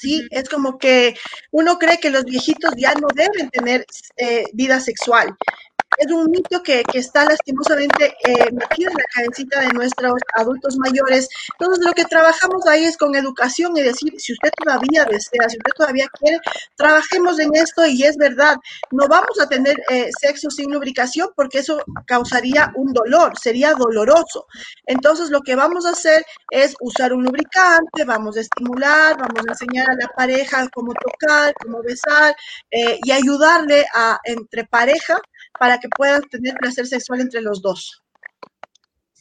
Sí, 0.00 0.26
es 0.30 0.48
como 0.48 0.78
que 0.78 1.14
uno 1.50 1.78
cree 1.78 1.98
que 1.98 2.10
los 2.10 2.24
viejitos 2.24 2.74
ya 2.76 2.94
no 2.94 3.06
deben 3.14 3.50
tener 3.50 3.86
eh, 4.16 4.44
vida 4.52 4.80
sexual 4.80 5.36
es 5.98 6.10
un 6.10 6.30
mito 6.30 6.62
que, 6.62 6.82
está 6.94 7.24
lastimosamente 7.24 8.14
eh, 8.24 8.52
metido 8.52 8.90
en 8.90 8.96
la 8.96 9.04
cabecita 9.14 9.60
de 9.60 9.68
nuestros 9.68 10.14
adultos 10.34 10.76
mayores. 10.78 11.28
Entonces, 11.58 11.84
lo 11.84 11.92
que 11.92 12.04
trabajamos 12.04 12.66
ahí 12.66 12.84
es 12.84 12.96
con 12.96 13.14
educación 13.14 13.76
y 13.76 13.82
decir, 13.82 14.12
si 14.18 14.32
usted 14.32 14.50
todavía 14.62 15.04
desea, 15.04 15.48
si 15.48 15.56
usted 15.56 15.72
todavía 15.76 16.06
quiere, 16.18 16.38
trabajemos 16.76 17.38
en 17.38 17.54
esto 17.54 17.84
y 17.86 18.04
es 18.04 18.16
verdad, 18.16 18.56
no 18.90 19.08
vamos 19.08 19.40
a 19.40 19.48
tener 19.48 19.76
eh, 19.90 20.10
sexo 20.20 20.50
sin 20.50 20.72
lubricación 20.72 21.30
porque 21.34 21.58
eso 21.58 21.82
causaría 22.06 22.72
un 22.76 22.92
dolor, 22.92 23.38
sería 23.38 23.74
doloroso. 23.74 24.46
Entonces, 24.86 25.30
lo 25.30 25.40
que 25.40 25.56
vamos 25.56 25.86
a 25.86 25.90
hacer 25.90 26.24
es 26.50 26.74
usar 26.80 27.12
un 27.12 27.24
lubricante, 27.24 28.04
vamos 28.04 28.36
a 28.36 28.40
estimular, 28.40 29.16
vamos 29.18 29.46
a 29.46 29.52
enseñar 29.52 29.90
a 29.90 29.94
la 29.94 30.08
pareja 30.08 30.68
cómo 30.72 30.92
tocar, 30.94 31.54
cómo 31.62 31.82
besar 31.82 32.34
eh, 32.70 32.98
y 33.02 33.12
ayudarle 33.12 33.84
a 33.94 34.18
entre 34.24 34.64
pareja 34.64 35.20
para 35.58 35.78
que 35.78 35.88
puedan 35.88 36.22
tener 36.22 36.54
placer 36.54 36.86
sexual 36.86 37.20
entre 37.20 37.42
los 37.42 37.62
dos. 37.62 38.04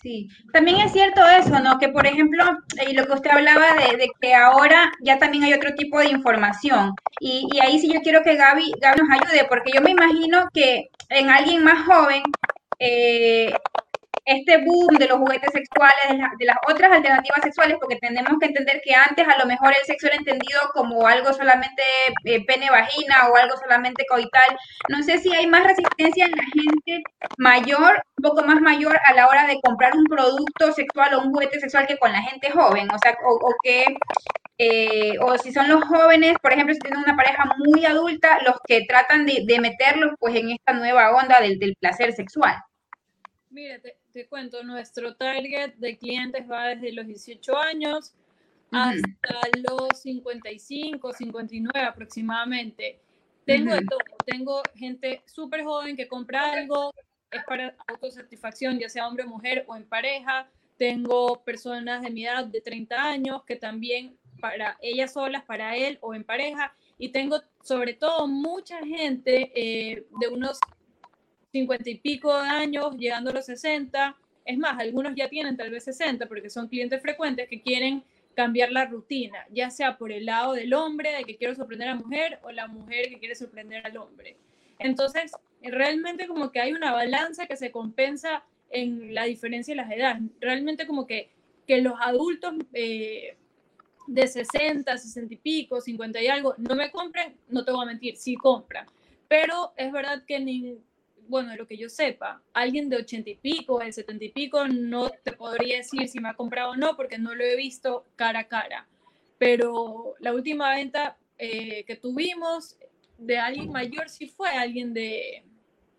Sí, 0.04 0.28
también 0.52 0.82
es 0.82 0.92
cierto 0.92 1.22
eso, 1.26 1.62
¿no? 1.62 1.80
Que 1.80 1.88
por 1.88 2.06
ejemplo, 2.06 2.44
y 2.86 2.94
lo 2.94 3.06
que 3.06 3.14
usted 3.14 3.32
hablaba 3.32 3.74
de, 3.76 4.10
que 4.20 4.36
ahora 4.36 4.92
ya 5.02 5.18
también 5.18 5.46
hay 5.46 5.54
otro 5.54 5.74
tipo 5.76 5.98
de 6.00 6.10
información. 6.10 6.94
Y, 7.22 7.48
y, 7.54 7.62
ahí 7.62 7.80
sí 7.80 7.90
yo 7.92 8.02
quiero 8.02 8.22
que 8.22 8.36
Gaby, 8.36 8.74
Gaby 8.82 9.00
nos 9.00 9.10
ayude, 9.10 9.46
porque 9.48 9.72
yo 9.74 9.82
me 9.82 9.92
imagino 9.92 10.50
que 10.54 10.90
en 11.08 11.30
alguien 11.30 11.64
más 11.64 11.86
joven, 11.86 12.22
eh, 12.80 13.56
este 14.26 14.58
boom 14.58 14.96
de 14.98 15.08
los 15.08 15.18
juguetes 15.18 15.52
sexuales, 15.52 15.94
de, 16.38 16.46
las 16.46 16.58
otras 16.68 16.92
alternativas 16.92 17.42
sexuales, 17.44 17.78
porque 17.80 17.98
tenemos 17.98 18.34
que 18.40 18.48
entender 18.48 18.82
que 18.84 18.94
antes 18.96 19.28
a 19.28 19.38
lo 19.38 19.46
mejor 19.46 19.74
el 19.78 19.86
sexo 19.86 20.08
era 20.08 20.16
entendido 20.16 20.62
como 20.74 21.08
algo 21.08 21.34
solamente 21.34 21.84
eh, 22.24 22.46
pene-vagina 22.46 23.30
o 23.30 23.36
algo 23.36 23.58
solamente 23.58 24.06
coital. 24.08 24.58
No 24.90 25.04
sé 25.04 25.18
si 25.18 25.34
hay 25.34 25.48
más 25.48 25.64
resistencia 25.64 26.26
en 26.26 26.32
la 26.32 26.44
gente 26.44 27.04
mayor, 27.38 28.02
un 28.18 28.24
poco 28.24 28.44
más 28.44 28.62
mayor 28.62 28.98
a 29.06 29.14
la 29.14 29.28
hora 29.28 29.46
de 29.46 29.60
comprar 29.62 29.94
un 29.96 30.06
producto 30.06 30.72
sexual 30.72 31.14
o 31.16 31.22
un 31.22 31.34
juguete 31.34 31.60
sexual 31.60 31.88
que 31.88 31.98
con 31.98 32.12
la 32.12 32.22
gente 32.22 32.50
joven, 32.52 32.88
o 32.92 32.98
sea, 33.00 33.18
o, 33.26 33.54
que 33.62 33.86
eh, 34.58 35.18
o 35.20 35.38
si 35.38 35.52
son 35.52 35.68
los 35.68 35.84
jóvenes, 35.84 36.36
por 36.42 36.54
ejemplo, 36.54 36.74
si 36.74 36.80
tienen 36.80 37.04
una 37.04 37.18
pareja 37.18 37.44
muy 37.58 37.86
adulta, 37.86 38.40
los 38.46 38.56
que 38.66 38.86
tratan 38.88 39.26
de, 39.26 39.60
meterlos 39.60 40.14
pues 40.20 40.36
en 40.36 40.52
esta 40.52 40.74
nueva 40.74 41.12
onda 41.12 41.42
del, 41.42 41.60
del 41.60 41.76
placer 41.80 42.14
sexual. 42.14 42.56
Mírate, 43.50 44.03
te 44.14 44.28
cuento, 44.28 44.64
nuestro 44.64 45.16
target 45.16 45.74
de 45.78 45.98
clientes 45.98 46.50
va 46.50 46.68
desde 46.68 46.94
los 46.94 47.08
18 47.08 47.58
años 47.58 48.14
hasta 48.72 49.40
los 49.68 50.02
55, 50.02 51.14
59 51.14 51.80
aproximadamente. 51.82 53.00
Tengo 53.44 53.74
de 53.74 53.82
todo, 53.82 54.00
tengo 54.24 54.62
gente 54.76 55.24
súper 55.26 55.64
joven 55.64 55.96
que 55.96 56.08
compra 56.08 56.54
algo, 56.54 56.94
es 57.32 57.44
para 57.46 57.76
autosatisfacción, 57.88 58.80
ya 58.80 58.88
sea 58.88 59.08
hombre, 59.08 59.26
mujer 59.26 59.66
o 59.68 59.76
en 59.76 59.86
pareja. 59.86 60.48
Tengo 60.78 61.44
personas 61.44 62.04
de 62.04 62.12
mi 62.12 62.26
edad 62.26 62.46
de 62.46 62.62
30 62.62 62.96
años 62.96 63.44
que 63.46 63.56
también 63.56 64.16
para 64.40 64.78
ellas 64.82 65.14
solas, 65.14 65.44
para 65.44 65.76
él 65.76 65.98
o 66.02 66.14
en 66.14 66.24
pareja. 66.24 66.76
Y 67.00 67.10
tengo 67.10 67.42
sobre 67.64 67.96
todo 67.96 68.28
mucha 68.28 68.78
gente 68.86 69.52
eh, 69.56 70.06
de 70.20 70.28
unos 70.28 70.60
50 71.54 71.90
y 71.90 71.96
pico 72.00 72.34
de 72.42 72.50
años, 72.50 72.98
llegando 72.98 73.30
a 73.30 73.34
los 73.34 73.46
60. 73.46 74.18
Es 74.44 74.58
más, 74.58 74.78
algunos 74.80 75.14
ya 75.16 75.30
tienen 75.30 75.56
tal 75.56 75.70
vez 75.70 75.84
60 75.86 76.28
porque 76.28 76.50
son 76.50 76.68
clientes 76.68 77.02
frecuentes 77.02 77.48
que 77.48 77.62
quieren 77.62 78.04
cambiar 78.36 78.72
la 78.72 78.86
rutina, 78.86 79.46
ya 79.52 79.70
sea 79.70 79.96
por 79.98 80.12
el 80.12 80.26
lado 80.26 80.54
del 80.54 80.74
hombre, 80.74 81.12
de 81.12 81.24
que 81.24 81.38
quiero 81.38 81.54
sorprender 81.54 81.90
a 81.90 81.94
la 81.94 82.02
mujer, 82.02 82.40
o 82.42 82.52
la 82.52 82.68
mujer 82.68 83.10
que 83.10 83.20
quiere 83.20 83.36
sorprender 83.36 83.86
al 83.86 83.96
hombre. 83.98 84.36
Entonces, 84.80 85.32
realmente 85.62 86.28
como 86.28 86.52
que 86.52 86.60
hay 86.60 86.74
una 86.74 86.92
balanza 86.92 87.46
que 87.46 87.56
se 87.56 87.70
compensa 87.72 88.44
en 88.72 89.14
la 89.14 89.26
diferencia 89.26 89.74
de 89.74 89.76
las 89.76 89.92
edades. 89.92 90.24
Realmente 90.42 90.88
como 90.88 91.06
que, 91.06 91.30
que 91.68 91.82
los 91.82 91.94
adultos 92.02 92.56
eh, 92.74 93.38
de 94.08 94.28
60, 94.28 94.98
60 94.98 95.32
y 95.32 95.38
pico, 95.38 95.80
50 95.80 96.20
y 96.20 96.28
algo, 96.28 96.56
no 96.58 96.76
me 96.76 96.90
compren, 96.90 97.36
no 97.48 97.64
te 97.64 97.72
voy 97.72 97.84
a 97.84 97.90
mentir, 97.90 98.18
sí 98.18 98.36
compran. 98.36 98.88
Pero 99.28 99.74
es 99.78 99.92
verdad 99.92 100.24
que 100.26 100.40
ni, 100.40 100.80
bueno, 101.28 101.52
de 101.52 101.58
lo 101.58 101.68
que 101.68 101.78
yo 101.78 101.90
sepa, 101.90 102.42
alguien 102.54 102.90
de 102.90 102.98
80 102.98 103.30
y 103.30 103.36
pico, 103.36 103.80
de 103.80 103.92
70 103.92 104.26
y 104.26 104.30
pico, 104.30 104.68
no 104.68 105.10
te 105.10 105.32
podría 105.32 105.78
decir 105.78 106.08
si 106.08 106.20
me 106.20 106.30
ha 106.30 106.34
comprado 106.34 106.72
o 106.72 106.76
no, 106.76 106.96
porque 106.96 107.18
no 107.18 107.34
lo 107.36 107.44
he 107.44 107.56
visto 107.56 108.06
cara 108.16 108.40
a 108.40 108.48
cara. 108.48 108.88
Pero 109.38 110.16
la 110.20 110.34
última 110.34 110.74
venta 110.76 111.18
eh, 111.38 111.84
que 111.86 111.96
tuvimos 111.96 112.78
de 113.18 113.38
alguien 113.38 113.72
mayor 113.72 114.10
sí 114.10 114.28
fue 114.28 114.50
alguien 114.50 114.94
de, 114.94 115.44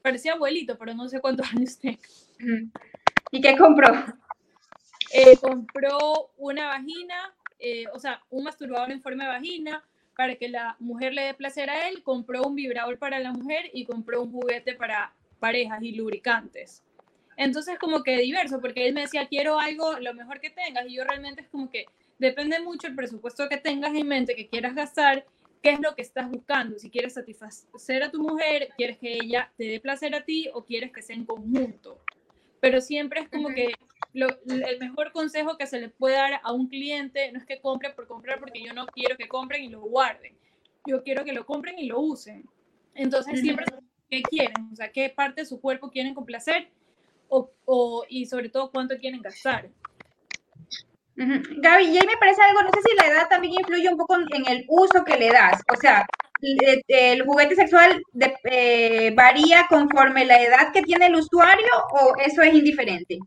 parecía 0.03 0.35
abuelito, 0.35 0.77
pero 0.79 0.95
no 0.95 1.09
sé 1.09 1.21
cuántos 1.21 1.47
años 1.55 1.79
tenga. 1.79 1.99
¿Y 3.31 3.41
qué 3.41 3.57
compró? 3.57 3.93
Eh, 5.13 5.37
compró 5.37 6.33
una 6.37 6.67
vagina, 6.67 7.35
eh, 7.59 7.85
o 7.93 7.99
sea, 7.99 8.21
un 8.31 8.45
masturbador 8.45 8.91
en 8.91 9.01
forma 9.01 9.25
de 9.25 9.31
vagina 9.31 9.85
para 10.17 10.37
que 10.37 10.49
la 10.49 10.77
mujer 10.79 11.13
le 11.15 11.23
dé 11.25 11.35
placer 11.35 11.71
a 11.71 11.89
él, 11.89 12.03
compró 12.03 12.43
un 12.43 12.55
vibrador 12.55 12.99
para 12.99 13.19
la 13.19 13.33
mujer 13.33 13.71
y 13.73 13.85
compró 13.85 14.23
un 14.23 14.33
juguete 14.33 14.75
para 14.75 15.13
parejas 15.41 15.83
y 15.83 15.93
lubricantes. 15.93 16.83
Entonces, 17.37 17.79
como 17.79 18.03
que 18.03 18.17
diverso, 18.19 18.61
porque 18.61 18.87
él 18.87 18.95
me 18.95 19.03
decía, 19.03 19.27
quiero 19.27 19.59
algo 19.59 19.99
lo 19.99 20.15
mejor 20.15 20.41
que 20.41 20.51
tengas, 20.51 20.87
y 20.87 20.95
yo 20.95 21.05
realmente 21.05 21.43
es 21.43 21.49
como 21.49 21.71
que 21.71 21.87
depende 22.19 22.61
mucho 22.61 22.87
el 22.87 22.95
presupuesto 22.95 23.49
que 23.49 23.57
tengas 23.57 23.95
en 23.95 24.07
mente, 24.07 24.37
que 24.37 24.49
quieras 24.49 24.75
gastar, 24.75 25.27
qué 25.63 25.71
es 25.71 25.81
lo 25.81 25.95
que 25.95 26.03
estás 26.03 26.31
buscando. 26.31 26.79
Si 26.79 26.91
quieres 26.91 27.15
satisfacer 27.15 28.03
a 28.03 28.11
tu 28.11 28.23
mujer, 28.23 28.69
quieres 28.77 28.99
que 28.99 29.15
ella 29.15 29.51
te 29.57 29.65
dé 29.65 29.81
placer 29.81 30.15
a 30.15 30.25
ti 30.25 30.49
o 30.53 30.65
quieres 30.65 30.93
que 30.93 31.03
sea 31.03 31.17
en 31.17 31.25
conjunto. 31.25 31.99
Pero 32.61 32.81
siempre 32.81 33.21
es 33.21 33.29
como 33.29 33.49
que 33.49 33.75
el 34.15 34.79
mejor 34.79 35.13
consejo 35.13 35.57
que 35.57 35.67
se 35.67 35.81
le 35.81 35.89
puede 35.89 36.17
dar 36.17 36.41
a 36.43 36.53
un 36.53 36.69
cliente 36.69 37.33
no 37.33 37.39
es 37.39 37.47
que 37.47 37.61
compre 37.61 37.91
por 37.91 38.07
comprar, 38.07 38.39
porque 38.39 38.63
yo 38.63 38.73
no 38.73 38.87
quiero 38.87 39.17
que 39.17 39.29
compren 39.29 39.65
y 39.65 39.69
lo 39.69 39.81
guarden. 39.81 40.37
Yo 40.87 41.03
quiero 41.03 41.25
que 41.25 41.33
lo 41.33 41.45
compren 41.45 41.79
y 41.79 41.87
lo 41.87 42.01
usen. 42.01 42.45
Entonces, 42.95 43.41
siempre, 43.41 43.67
¿qué 44.09 44.23
quieren? 44.23 44.71
O 44.73 44.77
sea, 44.77 44.93
¿qué 44.93 45.11
parte 45.11 45.41
de 45.41 45.47
su 45.47 45.61
cuerpo 45.61 45.91
quieren 45.91 46.15
complacer? 46.15 46.69
O, 47.29 47.51
o, 47.65 48.05
y 48.09 48.27
sobre 48.27 48.49
todo, 48.49 48.71
¿cuánto 48.71 48.97
quieren 48.99 49.21
gastar? 49.21 49.69
Gaby, 51.17 51.85
y 51.85 51.97
ahí 51.97 52.07
me 52.07 52.17
parece 52.19 52.43
algo, 52.43 52.63
no 52.63 52.71
sé 52.71 52.81
si 52.83 52.97
la 52.97 53.13
edad 53.13 53.29
también 53.29 53.55
influye 53.55 53.89
un 53.89 53.97
poco 53.97 54.17
en 54.17 54.47
el 54.49 54.65
uso 54.69 55.05
que 55.05 55.17
le 55.17 55.31
das. 55.31 55.61
O 55.73 55.77
sea, 55.77 56.07
el, 56.41 57.25
juguete 57.25 57.55
sexual 57.55 58.03
eh, 58.51 59.13
varía 59.15 59.67
conforme 59.69 60.25
la 60.25 60.43
edad 60.43 60.73
que 60.73 60.83
tiene 60.83 61.07
el 61.07 61.15
usuario 61.15 61.71
o 61.93 62.15
eso 62.25 62.43
es 62.43 62.55
indiferente. 62.55 63.19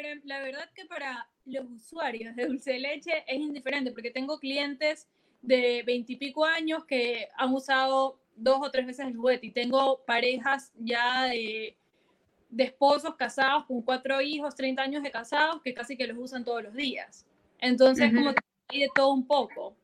Pero 0.00 0.20
la 0.24 0.40
verdad 0.40 0.68
que 0.74 0.86
para 0.86 1.26
los 1.44 1.66
usuarios 1.70 2.34
de 2.34 2.46
dulce 2.46 2.72
de 2.72 2.78
leche 2.78 3.24
es 3.26 3.38
indiferente 3.38 3.90
porque 3.90 4.10
tengo 4.10 4.38
clientes 4.38 5.08
de 5.42 5.82
veintipico 5.86 6.44
años 6.44 6.84
que 6.84 7.28
han 7.36 7.52
usado 7.52 8.18
dos 8.36 8.60
o 8.62 8.70
tres 8.70 8.86
veces 8.86 9.06
el 9.06 9.16
juguete 9.16 9.48
y 9.48 9.50
tengo 9.50 10.02
parejas 10.06 10.72
ya 10.78 11.24
de 11.24 11.76
de 12.48 12.64
esposos 12.64 13.14
casados 13.14 13.64
con 13.66 13.80
cuatro 13.82 14.20
hijos, 14.20 14.56
30 14.56 14.82
años 14.82 15.02
de 15.04 15.10
casados, 15.10 15.62
que 15.62 15.72
casi 15.72 15.96
que 15.96 16.06
los 16.08 16.18
usan 16.18 16.44
todos 16.44 16.64
los 16.64 16.74
días. 16.74 17.24
Entonces, 17.60 18.12
como 18.12 18.34
que 18.34 18.40
hay 18.68 18.80
de 18.80 18.88
todo 18.92 19.12
un 19.12 19.24
poco. 19.24 19.76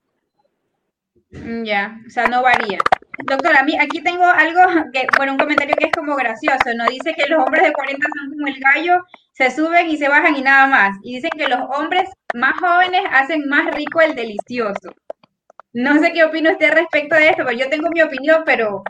Mm, 1.31 1.63
ya, 1.63 2.01
o 2.05 2.11
sea, 2.11 2.27
no 2.27 2.43
varía. 2.43 2.79
Doctora, 3.25 3.61
a 3.61 3.63
mí 3.63 3.77
aquí 3.79 4.03
tengo 4.03 4.25
algo 4.25 4.61
que, 4.93 5.07
bueno, 5.17 5.33
un 5.33 5.39
comentario 5.39 5.77
que 5.77 5.87
es 5.87 5.93
como 5.93 6.17
gracioso, 6.17 6.75
¿no? 6.77 6.87
Dice 6.87 7.15
que 7.15 7.29
los 7.29 7.45
hombres 7.45 7.65
de 7.65 7.73
40 7.73 8.07
son 8.19 8.31
como 8.31 8.47
el 8.49 8.59
gallo, 8.59 9.05
se 9.37 9.51
suben 9.51 9.91
y 9.91 9.99
se 9.99 10.09
bajan 10.09 10.37
y 10.37 10.43
nada 10.43 10.67
más. 10.67 10.97
Y 11.03 11.17
dicen 11.17 11.31
que 11.37 11.49
los 11.49 11.61
hombres 11.77 12.09
más 12.35 12.59
jóvenes 12.59 13.03
hacen 13.11 13.47
más 13.49 13.75
rico 13.75 14.01
el 14.01 14.15
delicioso. 14.15 14.95
No 15.75 15.99
sé 16.01 16.13
qué 16.13 16.25
opina 16.25 16.53
usted 16.53 16.73
respecto 16.73 17.17
de 17.17 17.29
esto, 17.29 17.45
pero 17.45 17.59
yo 17.59 17.69
tengo 17.69 17.91
mi 17.91 18.01
opinión, 18.01 18.43
pero 18.47 18.83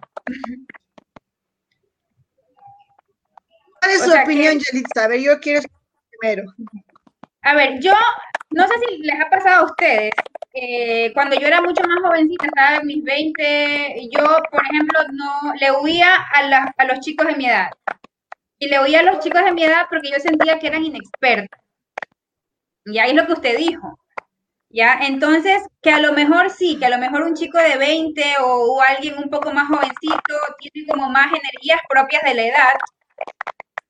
¿Cuál 3.81 3.91
es 3.93 4.03
su 4.03 4.13
opinión, 4.13 4.59
Yelitza? 4.59 5.05
A 5.05 5.09
ver, 5.09 5.21
yo 5.21 5.39
quiero 5.41 5.63
primero. 6.21 6.45
A 7.43 7.55
ver, 7.55 7.81
yo 7.81 7.93
no 8.51 8.67
sé 8.69 8.75
si 8.89 8.99
les 8.99 9.21
ha 9.21 9.29
pasado 9.29 9.63
a 9.63 9.71
ustedes. 9.71 10.13
Eh, 10.55 11.13
cuando 11.13 11.37
yo 11.37 11.49
era 11.49 11.61
mucho 11.61 11.83
más 11.87 11.99
jovencita, 12.03 12.47
estaba 12.47 12.77
en 12.77 12.87
mis 12.87 13.05
20, 13.05 14.09
yo, 14.11 14.25
por 14.51 14.65
ejemplo, 14.65 15.01
no 15.13 15.55
le 15.61 15.73
huía 15.73 16.15
a, 16.15 16.73
a 16.77 16.85
los 16.87 17.01
chicos 17.01 17.27
de 17.27 17.37
mi 17.37 17.47
edad. 17.47 17.69
Y 18.59 18.69
le 18.69 18.83
huía 18.83 19.01
a 19.01 19.03
los 19.03 19.21
chicos 19.21 19.45
de 19.45 19.53
mi 19.53 19.65
edad 19.65 19.87
porque 19.91 20.11
yo 20.11 20.19
sentía 20.19 20.59
que 20.59 20.69
eran 20.69 20.85
inexpertos. 20.85 21.61
Y 22.85 22.99
ahí 22.99 23.11
es 23.11 23.17
lo 23.17 23.27
que 23.27 23.33
usted 23.35 23.59
dijo. 23.59 23.99
¿Ya? 24.69 24.99
Entonces, 25.03 25.63
que 25.81 25.91
a 25.91 26.01
lo 26.01 26.13
mejor 26.13 26.51
sí, 26.51 26.79
que 26.79 26.87
a 26.87 26.91
lo 26.91 26.99
mejor 26.99 27.23
un 27.23 27.35
chico 27.35 27.59
de 27.59 27.77
20 27.77 28.23
o, 28.43 28.75
o 28.77 28.83
alguien 28.83 29.17
un 29.19 29.31
poco 29.31 29.53
más 29.53 29.69
jovencito 29.69 30.37
tiene 30.59 30.87
como 30.89 31.09
más 31.09 31.29
energías 31.29 31.81
propias 31.89 32.23
de 32.23 32.35
la 32.35 32.43
edad 32.43 32.73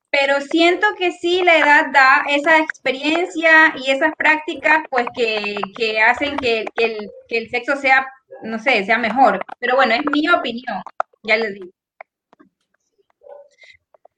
pero 0.09 0.41
siento 0.41 0.87
que 0.97 1.11
sí 1.11 1.43
la 1.43 1.57
edad 1.57 1.91
da 1.91 2.23
esa 2.29 2.57
experiencia 2.59 3.75
y 3.77 3.91
esas 3.91 4.13
prácticas, 4.17 4.79
pues 4.89 5.05
que, 5.15 5.57
que 5.75 6.01
hacen 6.01 6.37
que, 6.37 6.65
que, 6.75 6.85
el, 6.85 7.09
que, 7.27 7.37
el, 7.37 7.49
sexo 7.49 7.75
sea, 7.75 8.07
no 8.43 8.57
sé, 8.59 8.83
sea 8.85 8.97
mejor. 8.97 9.43
Pero 9.59 9.75
bueno, 9.75 9.93
es 9.95 10.01
mi 10.11 10.27
opinión, 10.29 10.81
ya 11.23 11.37
les 11.37 11.53
digo. 11.53 11.71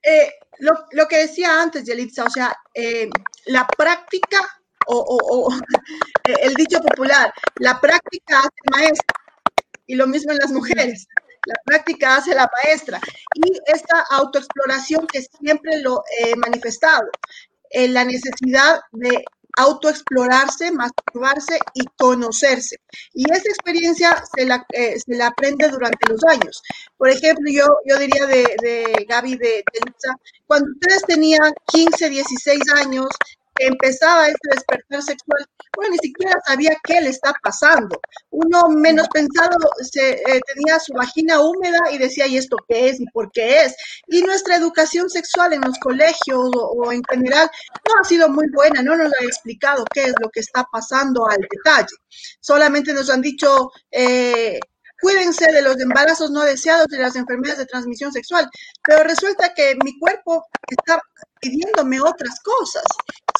Eh, 0.02 0.32
lo, 0.58 0.72
lo, 0.92 1.08
que 1.08 1.18
decía 1.18 1.60
antes, 1.60 1.84
Yelitza, 1.84 2.24
o 2.24 2.30
sea, 2.30 2.56
eh, 2.74 3.08
la 3.46 3.66
práctica 3.66 4.40
o, 4.86 4.96
o 4.96 5.50
el 6.42 6.54
dicho 6.54 6.80
popular, 6.80 7.32
la 7.56 7.80
práctica 7.80 8.38
hace 8.38 8.70
maestra, 8.70 9.14
y 9.86 9.94
lo 9.94 10.06
mismo 10.06 10.32
en 10.32 10.38
las 10.38 10.50
mujeres 10.52 11.06
la 11.46 11.54
práctica 11.64 12.16
hace 12.16 12.34
la 12.34 12.50
maestra. 12.62 13.00
Y 13.34 13.52
esta 13.66 14.04
autoexploración 14.10 15.06
que 15.06 15.22
siempre 15.22 15.80
lo 15.80 16.02
he 16.18 16.36
manifestado, 16.36 17.08
en 17.70 17.94
la 17.94 18.04
necesidad 18.04 18.80
de 18.92 19.24
autoexplorarse, 19.56 20.70
masturbarse 20.72 21.58
y 21.74 21.84
conocerse. 21.98 22.76
Y 23.14 23.30
esa 23.30 23.48
experiencia 23.48 24.22
se 24.36 24.46
la, 24.46 24.64
eh, 24.72 24.98
se 24.98 25.22
aprende 25.22 25.68
durante 25.68 26.10
los 26.10 26.22
años. 26.24 26.62
Por 26.96 27.10
ejemplo, 27.10 27.50
yo, 27.50 27.66
yo 27.86 27.98
diría 27.98 28.26
de, 28.26 28.56
de 28.62 29.06
Gaby, 29.08 29.36
de, 29.36 29.64
de 29.72 29.80
cuando 30.46 30.70
ustedes 30.72 31.02
tenían 31.04 31.52
15, 31.72 32.10
16 32.10 32.60
años, 32.74 33.06
empezaba 33.66 34.28
este 34.28 34.48
despertar 34.50 35.02
sexual, 35.02 35.46
bueno, 35.76 35.92
ni 35.92 35.98
siquiera 35.98 36.38
sabía 36.46 36.76
qué 36.84 37.00
le 37.00 37.10
está 37.10 37.32
pasando. 37.42 38.00
Uno 38.30 38.68
menos 38.68 39.08
pensado 39.08 39.58
eh, 39.94 40.40
tenía 40.46 40.78
su 40.78 40.92
vagina 40.92 41.40
húmeda 41.40 41.78
y 41.92 41.98
decía, 41.98 42.26
¿y 42.26 42.36
esto 42.36 42.56
qué 42.68 42.88
es? 42.88 43.00
¿Y 43.00 43.06
por 43.06 43.30
qué 43.32 43.62
es? 43.62 43.74
Y 44.06 44.22
nuestra 44.22 44.56
educación 44.56 45.08
sexual 45.10 45.52
en 45.52 45.60
los 45.62 45.78
colegios 45.78 46.50
o, 46.54 46.92
en 46.92 47.02
general 47.08 47.50
no 47.88 48.00
ha 48.00 48.04
sido 48.04 48.28
muy 48.28 48.46
buena, 48.52 48.82
no 48.82 48.96
nos 48.96 49.12
ha 49.12 49.24
explicado 49.24 49.84
qué 49.92 50.04
es 50.04 50.14
lo 50.20 50.28
que 50.30 50.40
está 50.40 50.64
pasando 50.70 51.28
al 51.28 51.38
detalle. 51.38 51.94
Solamente 52.40 52.92
nos 52.92 53.10
han 53.10 53.20
dicho, 53.20 53.70
eh, 53.90 54.58
cuídense 55.00 55.50
de 55.52 55.62
los 55.62 55.78
embarazos 55.80 56.30
no 56.30 56.42
deseados 56.42 56.86
y 56.90 56.96
de 56.96 57.02
las 57.02 57.16
enfermedades 57.16 57.58
de 57.58 57.66
transmisión 57.66 58.12
sexual. 58.12 58.48
Pero 58.82 59.04
resulta 59.04 59.52
que 59.54 59.76
mi 59.84 59.98
cuerpo 59.98 60.44
está 60.68 61.00
pidiéndome 61.40 62.00
otras 62.00 62.40
cosas, 62.40 62.84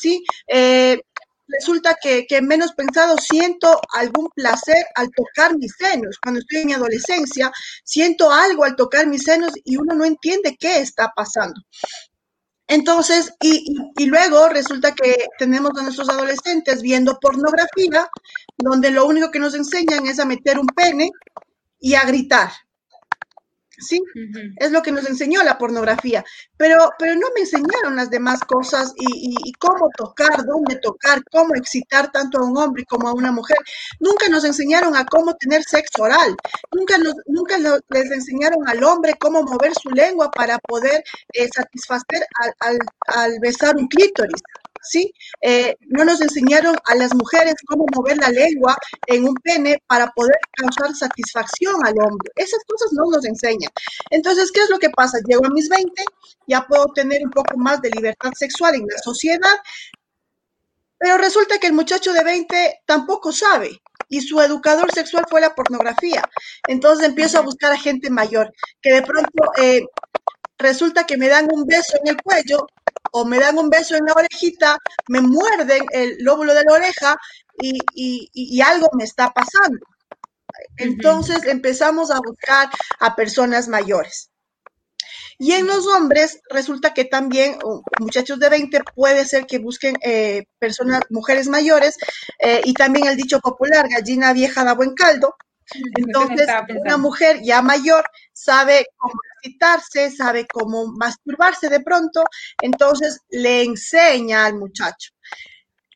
¿sí? 0.01 0.25
Eh, 0.49 1.01
resulta 1.49 1.97
que, 2.01 2.27
que, 2.27 2.41
menos 2.43 2.73
pensado 2.73 3.17
siento 3.19 3.81
algún 3.95 4.29
placer 4.35 4.85
al 4.95 5.11
tocar 5.11 5.57
mis 5.57 5.75
senos. 5.77 6.17
Cuando 6.23 6.41
estoy 6.41 6.61
en 6.61 6.67
mi 6.67 6.73
adolescencia, 6.75 7.51
siento 7.85 8.31
algo 8.31 8.65
al 8.65 8.77
tocar 8.77 9.07
mis 9.07 9.23
senos 9.23 9.53
y 9.65 9.77
uno 9.77 9.95
no 9.95 10.05
entiende 10.05 10.57
qué 10.59 10.79
está 10.79 11.13
pasando. 11.15 11.61
Entonces, 12.69 13.33
y, 13.41 13.57
y, 13.57 14.05
y, 14.05 14.07
luego 14.07 14.49
resulta 14.49 14.95
que 14.95 15.27
tenemos 15.39 15.73
a 15.77 15.83
nuestros 15.83 16.09
adolescentes 16.09 16.83
viendo 16.83 17.19
pornografía, 17.19 18.09
donde 18.57 18.93
lo 18.93 19.07
único 19.07 19.33
que 19.33 19.41
nos 19.41 19.55
enseñan 19.55 20.07
es 20.07 20.21
a 20.21 20.25
meter 20.25 20.57
un 20.57 20.69
pene 20.69 21.11
y 21.81 21.95
a 21.95 22.05
gritar. 22.05 22.53
¿Sí? 23.81 23.99
Uh 24.01 24.19
-huh. 24.19 24.55
Es 24.57 24.71
lo 24.73 24.83
que 24.83 24.93
nos 24.93 25.09
enseñó 25.09 25.43
la 25.43 25.59
pornografía. 25.59 26.25
Pero, 26.57 26.91
pero 26.99 27.15
no 27.15 27.29
me 27.35 27.41
enseñaron 27.41 27.97
las 27.97 28.11
demás 28.11 28.41
cosas 28.41 28.93
y, 28.97 29.31
y, 29.31 29.35
y, 29.45 29.53
cómo 29.55 29.89
tocar, 29.97 30.45
dónde 30.45 30.77
tocar, 30.77 31.23
cómo 31.33 31.55
excitar 31.55 32.13
tanto 32.13 32.39
a 32.39 32.45
un 32.45 32.57
hombre 32.59 32.85
como 32.85 33.09
a 33.09 33.15
una 33.15 33.33
mujer. 33.33 33.59
Nunca 33.99 34.29
nos 34.29 34.45
enseñaron 34.45 34.97
a 34.97 35.05
cómo 35.07 35.35
tener 35.37 35.63
sexo 35.65 36.03
oral. 36.03 36.37
Nunca, 36.73 36.99
nos, 36.99 37.15
nunca 37.27 37.59
lo, 37.59 37.79
les 37.89 38.11
enseñaron 38.11 38.69
al 38.69 38.83
hombre 38.85 39.15
cómo 39.19 39.43
mover 39.43 39.73
su 39.75 39.91
lengua 39.91 40.31
para 40.31 40.59
poder 40.59 41.03
eh, 41.33 41.49
satisfacer 41.55 42.23
al, 42.41 42.53
al, 42.61 42.79
al 43.07 43.41
besar 43.41 43.77
un 43.77 43.89
clítoris. 43.89 44.41
¿Sí? 44.83 45.13
Eh, 45.41 45.77
no 45.89 46.05
nos 46.05 46.21
enseñaron 46.21 46.77
a 46.87 46.95
las 46.95 47.15
mujeres 47.15 47.55
cómo 47.67 47.87
mover 47.95 48.19
la 48.19 48.31
lengua 48.31 48.77
en 49.07 49.25
un 49.25 49.35
pene 49.43 49.83
para 49.87 50.09
poder 50.09 50.37
causar 50.53 50.95
satisfacción 50.95 51.75
al 51.85 51.95
hombre. 52.03 52.31
Esas 52.37 52.63
cosas 52.67 52.93
no 52.93 53.05
nos 53.11 53.25
enseñan. 53.25 53.71
Entonces, 54.11 54.51
¿qué 54.53 54.61
es 54.61 54.71
lo 54.71 54.79
que 54.79 54.91
pasa? 54.91 55.19
Llego 55.27 55.47
a 55.47 55.51
mis 55.51 55.69
20, 55.69 55.91
ya 56.47 56.67
puedo 56.67 56.87
tener 56.95 57.23
un 57.25 57.31
poco 57.31 57.57
más 57.57 57.81
de 57.81 57.91
libertad 57.91 58.31
sexual 58.37 58.75
en 58.75 58.83
la 58.83 58.99
sociedad, 59.03 59.57
pero 60.99 61.17
resulta 61.17 61.59
que 61.59 61.67
el 61.67 61.73
muchacho 61.73 62.13
de 62.13 62.23
20 62.23 62.83
tampoco 62.85 63.33
sabe 63.33 63.81
y 64.11 64.21
su 64.21 64.41
educador 64.41 64.93
sexual 64.93 65.25
fue 65.31 65.41
la 65.41 65.55
pornografía. 65.55 66.29
Entonces 66.69 67.07
empiezo 67.07 67.39
a 67.39 67.43
buscar 67.43 67.73
a 67.73 67.79
gente 67.79 68.11
mayor, 68.11 68.53
que 68.83 68.93
de 68.93 69.03
pronto 69.03 69.53
eh, 69.57 69.83
resulta 70.59 71.07
que 71.07 71.17
me 71.17 71.29
dan 71.29 71.49
un 71.51 71.65
beso 71.65 71.97
en 72.03 72.09
el 72.09 72.23
cuello 72.23 72.67
o 73.13 73.25
me 73.25 73.39
dan 73.39 73.59
un 73.59 73.71
beso 73.71 73.97
en 73.97 74.05
la 74.07 74.13
orejita, 74.13 74.79
me 75.09 75.21
muerden 75.21 75.85
el 75.93 76.17
lóbulo 76.21 76.55
de 76.55 76.65
la 76.65 76.73
oreja 76.73 77.17
y, 77.63 78.61
algo 78.61 78.89
me 78.95 79.05
está 79.05 79.31
pasando. 79.31 79.85
Entonces 80.77 81.45
empezamos 81.47 82.11
a 82.11 82.19
buscar 82.19 82.69
a 83.01 83.15
personas 83.17 83.69
mayores. 83.69 84.31
Y 85.39 85.53
en 85.53 85.67
los 85.67 85.87
hombres 85.87 86.41
resulta 86.51 86.93
que 86.93 87.07
también 87.07 87.59
muchachos 87.99 88.39
de 88.39 88.51
20 88.51 88.81
puede 88.95 89.25
ser 89.25 89.47
que 89.47 89.59
busquen 89.59 89.97
eh, 90.03 90.45
personas, 90.59 91.01
mujeres 91.09 91.49
mayores, 91.49 91.97
eh, 92.39 92.61
y 92.65 92.75
también 92.75 93.07
el 93.07 93.17
dicho 93.17 93.41
popular, 93.41 93.89
gallina 93.89 94.35
vieja 94.35 94.65
da 94.65 94.75
buen 94.75 94.95
caldo. 94.95 95.35
Entonces, 95.97 96.49
una 96.85 96.97
mujer 96.97 97.41
ya 97.43 97.63
mayor 97.63 98.05
sabe 98.33 98.87
cómo 98.97 99.15
excitarse, 99.43 100.11
sabe 100.11 100.47
cómo 100.47 100.93
masturbarse 100.97 101.69
de 101.69 101.81
pronto, 101.81 102.25
entonces 102.61 103.21
le 103.31 103.63
enseña 103.63 104.47
al 104.47 104.57
muchacho. 104.57 105.13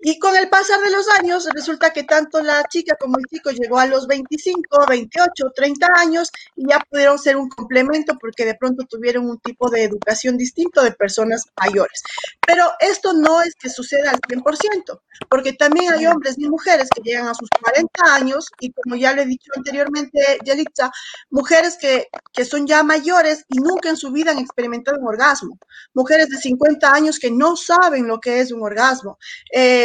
Y 0.01 0.19
con 0.19 0.37
el 0.37 0.49
pasar 0.49 0.81
de 0.81 0.91
los 0.91 1.09
años, 1.19 1.49
resulta 1.55 1.93
que 1.93 2.03
tanto 2.03 2.43
la 2.43 2.65
chica 2.65 2.97
como 2.99 3.17
el 3.19 3.25
chico 3.27 3.51
llegó 3.51 3.79
a 3.79 3.87
los 3.87 4.07
25, 4.07 4.87
28, 4.89 5.53
30 5.55 5.87
años 5.97 6.31
y 6.57 6.69
ya 6.69 6.81
pudieron 6.91 7.19
ser 7.19 7.37
un 7.37 7.49
complemento 7.49 8.17
porque 8.21 8.45
de 8.45 8.55
pronto 8.55 8.85
tuvieron 8.87 9.29
un 9.29 9.39
tipo 9.39 9.71
de 9.71 9.85
educación 9.85 10.37
distinto 10.37 10.83
de 10.83 10.93
personas 10.93 11.45
mayores. 11.63 12.03
Pero 12.45 12.65
esto 12.81 13.13
no 13.13 13.41
es 13.41 13.55
que 13.55 13.71
suceda 13.71 14.11
al 14.11 14.21
100%, 14.21 15.01
porque 15.31 15.53
también 15.53 15.93
hay 15.93 16.07
hombres 16.07 16.37
y 16.39 16.49
mujeres 16.49 16.89
que 16.95 17.01
llegan 17.03 17.29
a 17.29 17.35
sus 17.35 17.49
40 17.63 18.15
años 18.15 18.51
y 18.61 18.73
como 18.73 18.97
ya 18.97 19.13
le 19.13 19.23
he 19.23 19.27
dicho 19.27 19.53
anteriormente, 19.57 20.39
Yelitza, 20.45 20.91
mujeres 21.31 21.79
que, 21.81 22.09
que 22.33 22.45
son 22.45 22.67
ya 22.67 22.83
mayores 22.83 23.45
y 23.49 23.59
nunca 23.59 23.91
en 23.91 23.97
su 23.97 24.11
vida 24.11 24.33
han 24.33 24.39
experimentado 24.39 24.99
un 24.99 25.07
orgasmo. 25.07 25.59
Mujeres 25.95 26.29
de 26.29 26.37
50 26.37 26.93
años 26.93 27.19
que 27.19 27.31
no 27.31 27.57
saben 27.57 28.07
lo 28.07 28.21
que 28.21 28.41
es 28.41 28.51
un 28.51 28.63
orgasmo. 28.63 29.19
Eh, 29.53 29.84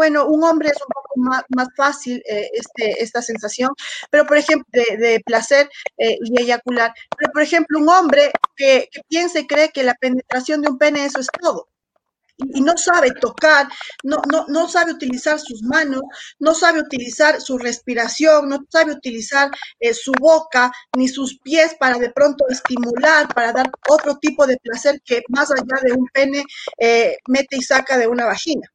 bueno, 0.00 0.26
un 0.26 0.42
hombre 0.44 0.70
es 0.70 0.80
un 0.80 0.88
poco 0.88 1.44
más, 1.50 1.68
fácil 1.76 2.22
eh, 2.26 2.48
este, 2.54 3.02
esta 3.02 3.20
sensación, 3.20 3.70
pero 4.10 4.24
por 4.26 4.38
ejemplo, 4.38 4.66
de, 4.72 5.20
placer 5.26 5.68
eh, 5.98 6.16
y 6.24 6.40
eyacular. 6.40 6.94
Pero 7.18 7.32
por 7.32 7.42
ejemplo, 7.42 7.78
un 7.78 7.88
hombre 7.90 8.32
que, 8.56 8.88
que 8.90 9.02
piensa 9.08 9.40
y 9.40 9.46
cree 9.46 9.70
que 9.70 9.82
la 9.82 9.94
penetración 9.94 10.62
de 10.62 10.70
un 10.70 10.78
pene 10.78 11.04
eso 11.04 11.20
es 11.20 11.26
todo 11.40 11.68
y 12.54 12.62
no 12.62 12.74
sabe 12.78 13.10
tocar, 13.20 13.68
no, 14.02 14.22
no, 14.32 14.46
no, 14.48 14.66
sabe 14.66 14.92
utilizar 14.92 15.38
sus 15.38 15.62
manos, 15.62 16.00
no 16.38 16.54
sabe 16.54 16.80
utilizar 16.80 17.38
su 17.38 17.58
respiración, 17.58 18.48
no 18.48 18.64
sabe 18.70 18.92
utilizar 18.92 19.50
eh, 19.78 19.92
su 19.92 20.12
boca 20.18 20.72
ni 20.96 21.08
sus 21.08 21.38
pies 21.40 21.76
para 21.78 21.98
de 21.98 22.10
pronto 22.10 22.46
estimular, 22.48 23.28
para 23.34 23.52
dar 23.52 23.70
otro 23.90 24.16
tipo 24.16 24.46
de 24.46 24.56
placer 24.56 25.02
que 25.04 25.22
más 25.28 25.50
allá 25.50 25.80
de 25.82 25.92
un 25.92 26.06
pene 26.06 26.44
mete 27.28 27.56
y 27.58 27.62
saca 27.62 27.98
de 27.98 28.06
una 28.06 28.24
vagina. 28.24 28.66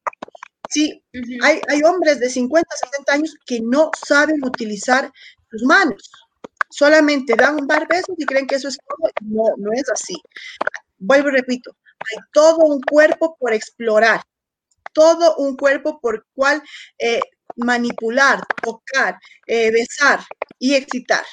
Sí, 0.70 1.02
hay, 1.42 1.60
hay 1.68 1.82
hombres 1.82 2.20
de 2.20 2.28
50, 2.28 2.68
60 2.90 3.12
años 3.12 3.36
que 3.46 3.60
no 3.60 3.90
saben 4.06 4.44
utilizar 4.44 5.10
sus 5.50 5.62
manos. 5.64 6.10
Solamente 6.70 7.34
dan 7.36 7.60
un 7.60 7.66
par 7.66 7.80
de 7.80 7.96
besos 7.96 8.14
y 8.18 8.24
creen 8.24 8.46
que 8.46 8.56
eso 8.56 8.68
es 8.68 8.78
todo. 8.78 9.10
No, 9.22 9.44
no 9.56 9.72
es 9.72 9.88
así. 9.90 10.14
Vuelvo 10.98 11.28
y 11.28 11.32
repito, 11.32 11.70
hay 12.00 12.18
todo 12.32 12.58
un 12.58 12.80
cuerpo 12.80 13.36
por 13.38 13.52
explorar, 13.52 14.20
todo 14.92 15.36
un 15.36 15.56
cuerpo 15.56 16.00
por 16.00 16.26
cual 16.34 16.62
eh, 16.98 17.20
manipular, 17.56 18.40
tocar, 18.62 19.18
eh, 19.46 19.70
besar 19.70 20.20
y 20.58 20.74
excitar. 20.74 21.24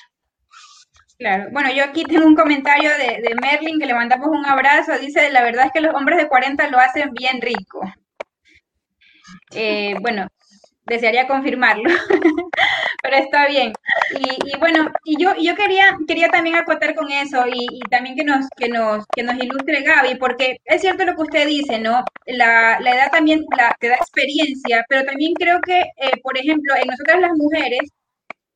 Claro, 1.18 1.50
bueno, 1.52 1.74
yo 1.74 1.84
aquí 1.86 2.04
tengo 2.04 2.26
un 2.26 2.36
comentario 2.36 2.90
de, 2.92 3.22
de 3.22 3.36
Merlin 3.42 3.80
que 3.80 3.86
le 3.86 3.94
mandamos 3.94 4.28
un 4.30 4.46
abrazo. 4.46 4.98
Dice, 5.00 5.32
la 5.32 5.44
verdad 5.44 5.68
es 5.68 5.72
que 5.72 5.82
los 5.82 5.96
hombres 5.96 6.18
de 6.18 6.28
40 6.28 6.68
lo 6.70 6.80
hacen 6.80 7.12
bien 7.14 7.40
rico. 7.42 7.82
Eh, 9.52 9.96
bueno, 10.02 10.28
desearía 10.86 11.28
confirmarlo, 11.28 11.90
pero 13.02 13.16
está 13.18 13.48
bien. 13.48 13.74
Y, 14.46 14.58
bueno, 14.60 14.92
y 15.06 15.22
yo, 15.22 15.34
yo 15.36 15.56
quería, 15.56 15.98
quería 16.08 16.30
también 16.30 16.56
acotar 16.56 16.96
con 16.96 17.12
eso 17.12 17.46
y, 17.48 17.80
también 17.90 18.16
que 18.16 18.24
nos, 18.24 18.48
que, 18.58 18.70
nos, 18.70 19.06
que 19.16 19.24
nos 19.24 19.36
ilustre 19.36 19.82
Gaby, 19.82 20.16
porque 20.16 20.58
es 20.66 20.82
cierto 20.82 21.06
lo 21.06 21.16
que 21.16 21.22
usted 21.22 21.48
dice, 21.48 21.80
¿no? 21.80 22.04
La, 22.26 22.80
la 22.80 22.92
edad 22.92 23.12
también 23.12 23.46
la, 23.58 23.76
te 23.80 23.90
da 23.90 23.96
experiencia, 23.96 24.86
pero 24.90 25.06
también 25.06 25.34
creo 25.34 25.60
que, 25.62 25.80
eh, 25.80 26.18
por 26.22 26.38
ejemplo, 26.38 26.76
en 26.76 26.88
nosotras 26.88 27.22
las 27.22 27.32
mujeres, 27.34 27.90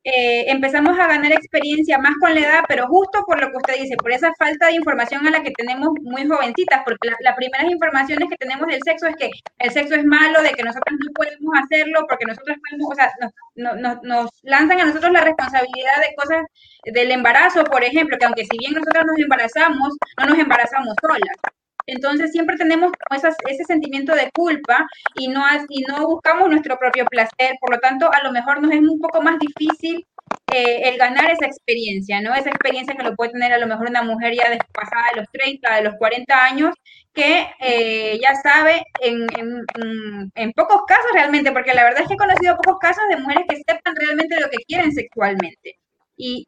eh, 0.09 0.49
empezamos 0.49 0.97
a 0.97 1.05
ganar 1.05 1.33
experiencia 1.33 1.97
más 1.97 2.13
con 2.21 2.33
la 2.33 2.39
edad, 2.39 2.63
pero 2.65 2.87
justo 2.87 3.25
por 3.27 3.41
lo 3.41 3.51
que 3.51 3.57
usted 3.57 3.73
dice, 3.81 3.97
por 3.97 4.13
esa 4.13 4.33
falta 4.35 4.67
de 4.67 4.75
información 4.75 5.27
a 5.27 5.31
la 5.31 5.43
que 5.43 5.51
tenemos 5.51 5.89
muy 6.01 6.25
jovencitas, 6.25 6.81
porque 6.85 7.09
las 7.19 7.35
primeras 7.35 7.69
informaciones 7.69 8.29
que 8.29 8.37
tenemos 8.37 8.67
del 8.67 8.81
sexo 8.83 9.07
es 9.07 9.17
que 9.17 9.29
el 9.59 9.71
sexo 9.71 9.95
es 9.95 10.05
malo, 10.05 10.41
de 10.41 10.51
que 10.51 10.63
nosotros 10.63 10.97
no 10.97 11.11
podemos 11.11 11.53
hacerlo, 11.61 12.05
porque 12.07 12.25
nosotros 12.25 12.55
podemos, 12.69 12.89
o 12.89 12.95
sea, 12.95 13.11
nos, 13.55 14.01
nos 14.03 14.29
lanzan 14.43 14.79
a 14.79 14.85
nosotros 14.85 15.11
la 15.11 15.25
responsabilidad 15.25 15.97
de 15.99 16.15
cosas 16.15 16.45
del 16.85 17.11
embarazo, 17.11 17.65
por 17.65 17.83
ejemplo, 17.83 18.17
que 18.17 18.25
aunque 18.25 18.45
si 18.45 18.57
bien 18.59 18.75
nosotros 18.75 19.03
nos 19.07 19.19
embarazamos, 19.19 19.97
no 20.21 20.25
nos 20.25 20.39
embarazamos 20.39 20.95
solas. 21.01 21.56
Entonces 21.87 22.31
siempre 22.31 22.57
tenemos 22.57 22.91
ese 23.49 23.63
sentimiento 23.63 24.13
de 24.13 24.29
culpa 24.31 24.85
y 25.15 25.29
no, 25.29 25.43
y 25.69 25.81
no 25.83 26.05
buscamos 26.07 26.49
nuestro 26.49 26.77
propio 26.77 27.05
placer, 27.05 27.55
por 27.59 27.71
lo 27.71 27.79
tanto 27.79 28.09
a 28.11 28.23
lo 28.23 28.31
mejor 28.31 28.61
nos 28.61 28.71
es 28.71 28.81
un 28.81 28.99
poco 28.99 29.21
más 29.21 29.39
difícil 29.39 30.05
eh, 30.53 30.89
el 30.89 30.97
ganar 30.97 31.29
esa 31.29 31.45
experiencia, 31.45 32.21
¿no? 32.21 32.33
Esa 32.33 32.49
experiencia 32.49 32.95
que 32.95 33.03
lo 33.03 33.15
puede 33.15 33.31
tener 33.31 33.53
a 33.53 33.57
lo 33.57 33.67
mejor 33.67 33.89
una 33.89 34.03
mujer 34.03 34.33
ya 34.33 34.45
pasada 34.73 35.03
de 35.13 35.21
los 35.21 35.29
30, 35.31 35.75
de 35.75 35.81
los 35.83 35.95
40 35.95 36.45
años, 36.45 36.75
que 37.13 37.47
eh, 37.59 38.19
ya 38.21 38.35
sabe 38.35 38.83
en, 39.01 39.27
en, 40.35 40.51
pocos 40.53 40.81
casos 40.87 41.11
realmente, 41.13 41.51
porque 41.51 41.73
la 41.73 41.83
verdad 41.83 42.01
es 42.01 42.07
que 42.07 42.13
he 42.13 42.17
conocido 42.17 42.55
pocos 42.57 42.79
casos 42.79 43.03
de 43.09 43.17
mujeres 43.17 43.45
que 43.49 43.57
sepan 43.57 43.95
realmente 43.95 44.39
lo 44.39 44.49
que 44.49 44.57
quieren 44.67 44.91
sexualmente. 44.91 45.77
Y, 46.15 46.47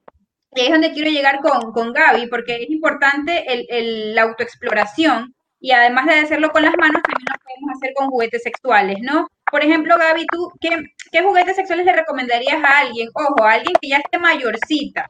y 0.55 0.59
ahí 0.59 0.65
es 0.67 0.71
donde 0.71 0.91
quiero 0.91 1.11
llegar 1.11 1.39
con, 1.41 1.71
con 1.71 1.93
Gaby, 1.93 2.27
porque 2.27 2.63
es 2.63 2.69
importante 2.69 3.51
el, 3.51 3.65
el, 3.69 4.15
la 4.15 4.23
autoexploración 4.23 5.35
y 5.59 5.71
además 5.71 6.05
de 6.07 6.13
hacerlo 6.13 6.51
con 6.51 6.63
las 6.63 6.73
manos, 6.77 7.01
también 7.03 7.27
lo 7.31 7.43
podemos 7.43 7.77
hacer 7.77 7.93
con 7.95 8.07
juguetes 8.09 8.43
sexuales, 8.43 8.97
¿no? 9.01 9.27
Por 9.51 9.63
ejemplo, 9.63 9.97
Gaby, 9.97 10.25
¿tú 10.31 10.51
qué, 10.61 10.69
qué 11.11 11.21
juguetes 11.21 11.55
sexuales 11.55 11.85
le 11.85 11.93
recomendarías 11.93 12.63
a 12.63 12.79
alguien? 12.79 13.09
Ojo, 13.13 13.43
a 13.43 13.53
alguien 13.53 13.75
que 13.81 13.89
ya 13.89 13.97
esté 13.97 14.17
mayorcita 14.19 15.09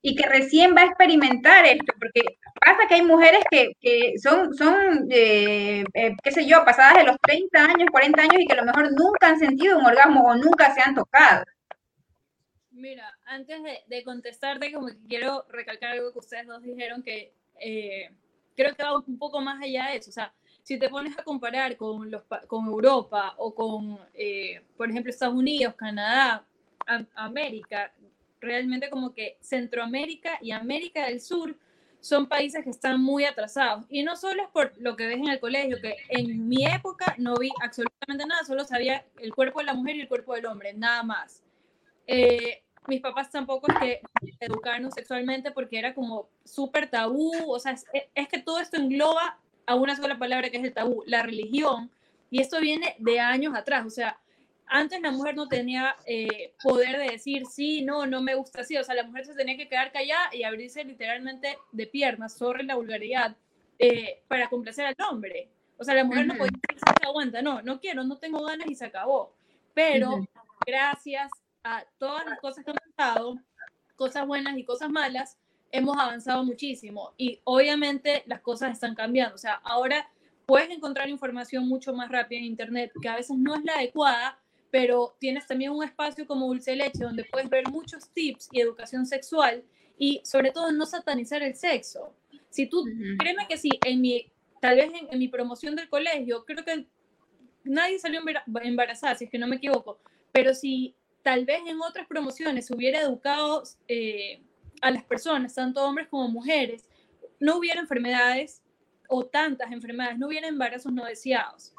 y 0.00 0.14
que 0.14 0.28
recién 0.28 0.74
va 0.76 0.82
a 0.82 0.86
experimentar 0.86 1.64
esto, 1.64 1.92
porque 1.98 2.20
pasa 2.60 2.86
que 2.88 2.94
hay 2.96 3.02
mujeres 3.02 3.42
que, 3.50 3.72
que 3.80 4.12
son, 4.22 4.54
son 4.54 5.06
eh, 5.10 5.82
eh, 5.94 6.12
qué 6.22 6.30
sé 6.30 6.46
yo, 6.46 6.64
pasadas 6.64 6.98
de 6.98 7.04
los 7.04 7.16
30 7.22 7.58
años, 7.64 7.88
40 7.90 8.22
años 8.22 8.36
y 8.38 8.46
que 8.46 8.52
a 8.52 8.56
lo 8.56 8.66
mejor 8.66 8.92
nunca 8.92 9.28
han 9.28 9.38
sentido 9.38 9.78
un 9.78 9.86
orgasmo 9.86 10.24
o 10.24 10.34
nunca 10.36 10.74
se 10.74 10.82
han 10.82 10.94
tocado. 10.94 11.44
Mira, 12.70 13.13
antes 13.26 13.58
de, 13.86 14.04
contestarte, 14.04 14.72
como 14.72 14.88
que 14.88 14.98
quiero 15.08 15.44
recalcar 15.48 15.92
algo 15.92 16.12
que 16.12 16.18
ustedes 16.18 16.46
dos 16.46 16.62
dijeron 16.62 17.02
que 17.02 17.32
eh, 17.60 18.10
creo 18.56 18.74
que 18.74 18.82
va 18.82 18.98
un 18.98 19.18
poco 19.18 19.40
más 19.40 19.62
allá 19.62 19.90
de 19.90 19.96
eso. 19.96 20.10
O 20.10 20.12
sea, 20.12 20.32
si 20.62 20.78
te 20.78 20.88
pones 20.88 21.18
a 21.18 21.22
comparar 21.22 21.76
con, 21.76 22.10
los, 22.10 22.22
con 22.46 22.66
Europa 22.66 23.34
o 23.38 23.54
con, 23.54 23.98
eh, 24.14 24.62
por 24.76 24.90
ejemplo, 24.90 25.10
Estados 25.10 25.34
Unidos, 25.34 25.74
Canadá, 25.74 26.46
América, 27.14 27.92
realmente 28.40 28.90
como 28.90 29.12
que 29.12 29.38
Centroamérica 29.40 30.38
y 30.40 30.50
América 30.50 31.06
del 31.06 31.20
Sur 31.20 31.56
son 32.00 32.28
países 32.28 32.62
que 32.62 32.70
están 32.70 33.00
muy 33.00 33.24
atrasados. 33.24 33.86
Y 33.88 34.02
no 34.02 34.16
solo 34.16 34.42
es 34.42 34.48
por 34.50 34.72
lo 34.78 34.94
que 34.94 35.06
ves 35.06 35.16
en 35.16 35.28
el 35.28 35.40
colegio, 35.40 35.80
que 35.80 35.96
en 36.10 36.46
mi 36.48 36.66
época 36.66 37.14
no 37.18 37.34
vi 37.36 37.50
absolutamente 37.62 38.26
nada, 38.26 38.44
solo 38.44 38.64
sabía 38.64 39.06
el 39.18 39.34
cuerpo 39.34 39.60
de 39.60 39.66
la 39.66 39.74
mujer 39.74 39.96
y 39.96 40.00
el 40.02 40.08
cuerpo 40.08 40.34
del 40.34 40.46
hombre, 40.46 40.74
nada 40.74 41.02
más. 41.02 41.42
Eh, 42.06 42.63
mis 42.86 43.00
papás 43.00 43.30
tampoco 43.30 43.66
es 43.68 43.78
que 43.78 44.00
educaron 44.40 44.90
sexualmente 44.92 45.50
porque 45.50 45.78
era 45.78 45.94
como 45.94 46.28
súper 46.44 46.88
tabú, 46.90 47.32
o 47.46 47.58
sea, 47.58 47.72
es, 47.72 48.28
que 48.28 48.38
todo 48.38 48.60
esto 48.60 48.76
engloba 48.76 49.38
a 49.66 49.74
una 49.74 49.96
sola 49.96 50.18
palabra 50.18 50.50
que 50.50 50.58
es 50.58 50.64
el 50.64 50.74
tabú, 50.74 51.02
la 51.06 51.22
religión, 51.22 51.90
y 52.30 52.40
esto 52.40 52.60
viene 52.60 52.96
de 52.98 53.20
años 53.20 53.54
atrás, 53.54 53.86
o 53.86 53.90
sea, 53.90 54.18
antes 54.66 55.00
la 55.00 55.10
mujer 55.10 55.36
no 55.36 55.46
tenía 55.46 55.94
eh, 56.06 56.52
poder 56.62 56.98
de 56.98 57.12
decir 57.12 57.44
sí, 57.46 57.82
no, 57.82 58.06
no 58.06 58.22
me 58.22 58.34
gusta 58.34 58.62
así, 58.62 58.76
o 58.76 58.84
sea, 58.84 58.94
la 58.94 59.04
mujer 59.04 59.26
se 59.26 59.34
tenía 59.34 59.56
que 59.56 59.68
quedar 59.68 59.92
callada 59.92 60.34
y 60.34 60.42
abrirse 60.42 60.84
literalmente 60.84 61.58
de 61.72 61.86
piernas, 61.86 62.34
sobre 62.34 62.64
la 62.64 62.74
vulgaridad, 62.74 63.36
eh, 63.78 64.22
para 64.28 64.48
complacer 64.48 64.86
al 64.86 64.94
hombre. 65.10 65.48
O 65.76 65.84
sea, 65.84 65.94
la 65.94 66.04
mujer 66.04 66.26
no 66.26 66.36
puede 66.36 66.50
decir, 66.52 66.78
se 66.98 67.06
aguanta, 67.06 67.42
no, 67.42 67.60
no 67.60 67.80
quiero, 67.80 68.04
no 68.04 68.16
tengo 68.18 68.42
ganas 68.44 68.68
y 68.68 68.74
se 68.74 68.84
acabó. 68.84 69.34
Pero 69.74 70.24
gracias 70.64 71.30
a 71.64 71.84
todas 71.98 72.26
las 72.26 72.38
cosas 72.38 72.64
que 72.64 72.70
han 72.70 72.76
pasado, 72.94 73.38
cosas 73.96 74.26
buenas 74.26 74.56
y 74.56 74.64
cosas 74.64 74.90
malas, 74.90 75.38
hemos 75.72 75.96
avanzado 75.96 76.44
muchísimo 76.44 77.14
y 77.16 77.40
obviamente 77.44 78.22
las 78.26 78.40
cosas 78.42 78.72
están 78.72 78.94
cambiando. 78.94 79.34
O 79.34 79.38
sea, 79.38 79.54
ahora 79.64 80.08
puedes 80.46 80.70
encontrar 80.70 81.08
información 81.08 81.66
mucho 81.66 81.92
más 81.94 82.10
rápida 82.10 82.38
en 82.38 82.44
Internet, 82.44 82.92
que 83.00 83.08
a 83.08 83.16
veces 83.16 83.36
no 83.36 83.56
es 83.56 83.64
la 83.64 83.74
adecuada, 83.74 84.38
pero 84.70 85.16
tienes 85.18 85.46
también 85.46 85.72
un 85.72 85.82
espacio 85.82 86.26
como 86.26 86.46
Dulce 86.46 86.76
Leche 86.76 87.02
donde 87.02 87.24
puedes 87.24 87.48
ver 87.48 87.68
muchos 87.68 88.10
tips 88.10 88.48
y 88.52 88.60
educación 88.60 89.06
sexual 89.06 89.64
y 89.98 90.20
sobre 90.24 90.50
todo 90.50 90.70
no 90.70 90.84
satanizar 90.84 91.42
el 91.42 91.54
sexo. 91.54 92.14
Si 92.50 92.66
tú, 92.66 92.84
créeme 93.18 93.46
que 93.48 93.56
si 93.56 93.70
en 93.84 94.00
mi, 94.00 94.30
tal 94.60 94.76
vez 94.76 94.92
en, 95.10 95.18
mi 95.18 95.28
promoción 95.28 95.74
del 95.74 95.88
colegio, 95.88 96.44
creo 96.44 96.64
que 96.64 96.86
nadie 97.64 97.98
salió 97.98 98.20
embarazada, 98.62 99.14
si 99.14 99.24
es 99.24 99.30
que 99.30 99.38
no 99.38 99.46
me 99.46 99.56
equivoco, 99.56 99.98
pero 100.30 100.54
si 100.54 100.94
tal 101.24 101.46
vez 101.46 101.62
en 101.66 101.80
otras 101.80 102.06
promociones 102.06 102.70
hubiera 102.70 103.00
educado 103.00 103.64
eh, 103.88 104.42
a 104.82 104.90
las 104.90 105.02
personas, 105.04 105.54
tanto 105.54 105.82
hombres 105.82 106.06
como 106.08 106.28
mujeres, 106.28 106.84
no 107.40 107.56
hubiera 107.56 107.80
enfermedades 107.80 108.62
o 109.08 109.24
tantas 109.24 109.72
enfermedades, 109.72 110.18
no 110.18 110.28
hubiera 110.28 110.46
embarazos 110.46 110.92
no 110.92 111.06
deseados. 111.06 111.72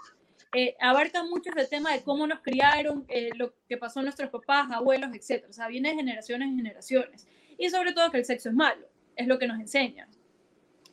Eh, 0.52 0.76
abarca 0.80 1.24
mucho 1.24 1.52
el 1.56 1.70
tema 1.70 1.91
de 1.93 2.02
cómo 2.02 2.26
nos 2.26 2.39
criaron, 2.39 3.06
eh, 3.08 3.30
lo 3.36 3.54
que 3.70 3.78
pasó 3.78 4.00
a 4.00 4.04
nuestros 4.04 4.32
papás, 4.32 4.72
abuelos, 4.72 5.12
etc. 5.14 5.46
O 5.48 5.54
sea, 5.54 5.68
viene 5.68 5.89
de 5.89 5.96
generaciones 5.96 6.48
en 6.48 6.58
generaciones. 6.58 7.28
Y 7.60 7.70
sobre 7.70 7.93
todo 7.93 8.10
que 8.10 8.18
el 8.18 8.26
sexo 8.26 8.50
es 8.50 8.56
malo, 8.56 8.88
es 9.16 9.28
lo 9.28 9.38
que 9.38 9.48
nos 9.48 9.60
enseñan. 9.60 10.10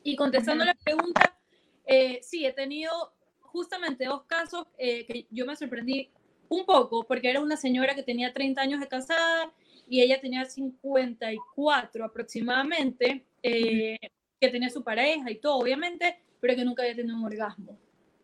Y 0.03 0.15
contestando 0.15 0.65
la 0.65 0.75
pregunta, 0.75 1.39
eh, 1.87 2.21
sí, 2.23 2.45
he 2.45 2.53
tenido 2.53 3.15
justamente 3.41 4.05
dos 4.05 4.25
casos 4.25 4.67
que 4.77 5.27
yo 5.31 5.47
me 5.47 5.57
sorprendí 5.57 6.11
un 6.53 6.67
poco, 6.67 7.05
porque 7.05 7.31
era 7.31 7.41
una 7.41 7.57
señora 7.57 7.95
que 7.95 8.03
tenía 8.03 8.33
30 8.33 8.61
años 8.61 8.81
de 8.81 8.89
casada 8.89 9.53
y 9.89 10.03
ella 10.03 10.21
tenía 10.21 10.45
54 10.45 12.05
aproximadamente, 12.05 13.25
eh, 13.43 13.99
que 14.41 14.49
tenía 14.49 14.69
su 14.69 14.83
pareja 14.85 15.31
y 15.31 15.37
todo, 15.37 15.57
obviamente, 15.57 16.19
pero 16.41 16.55
que 16.55 16.65
nunca 16.65 16.83
había 16.83 16.97
tenido 16.97 17.17
un 17.17 17.25
orgasmo. 17.25 17.79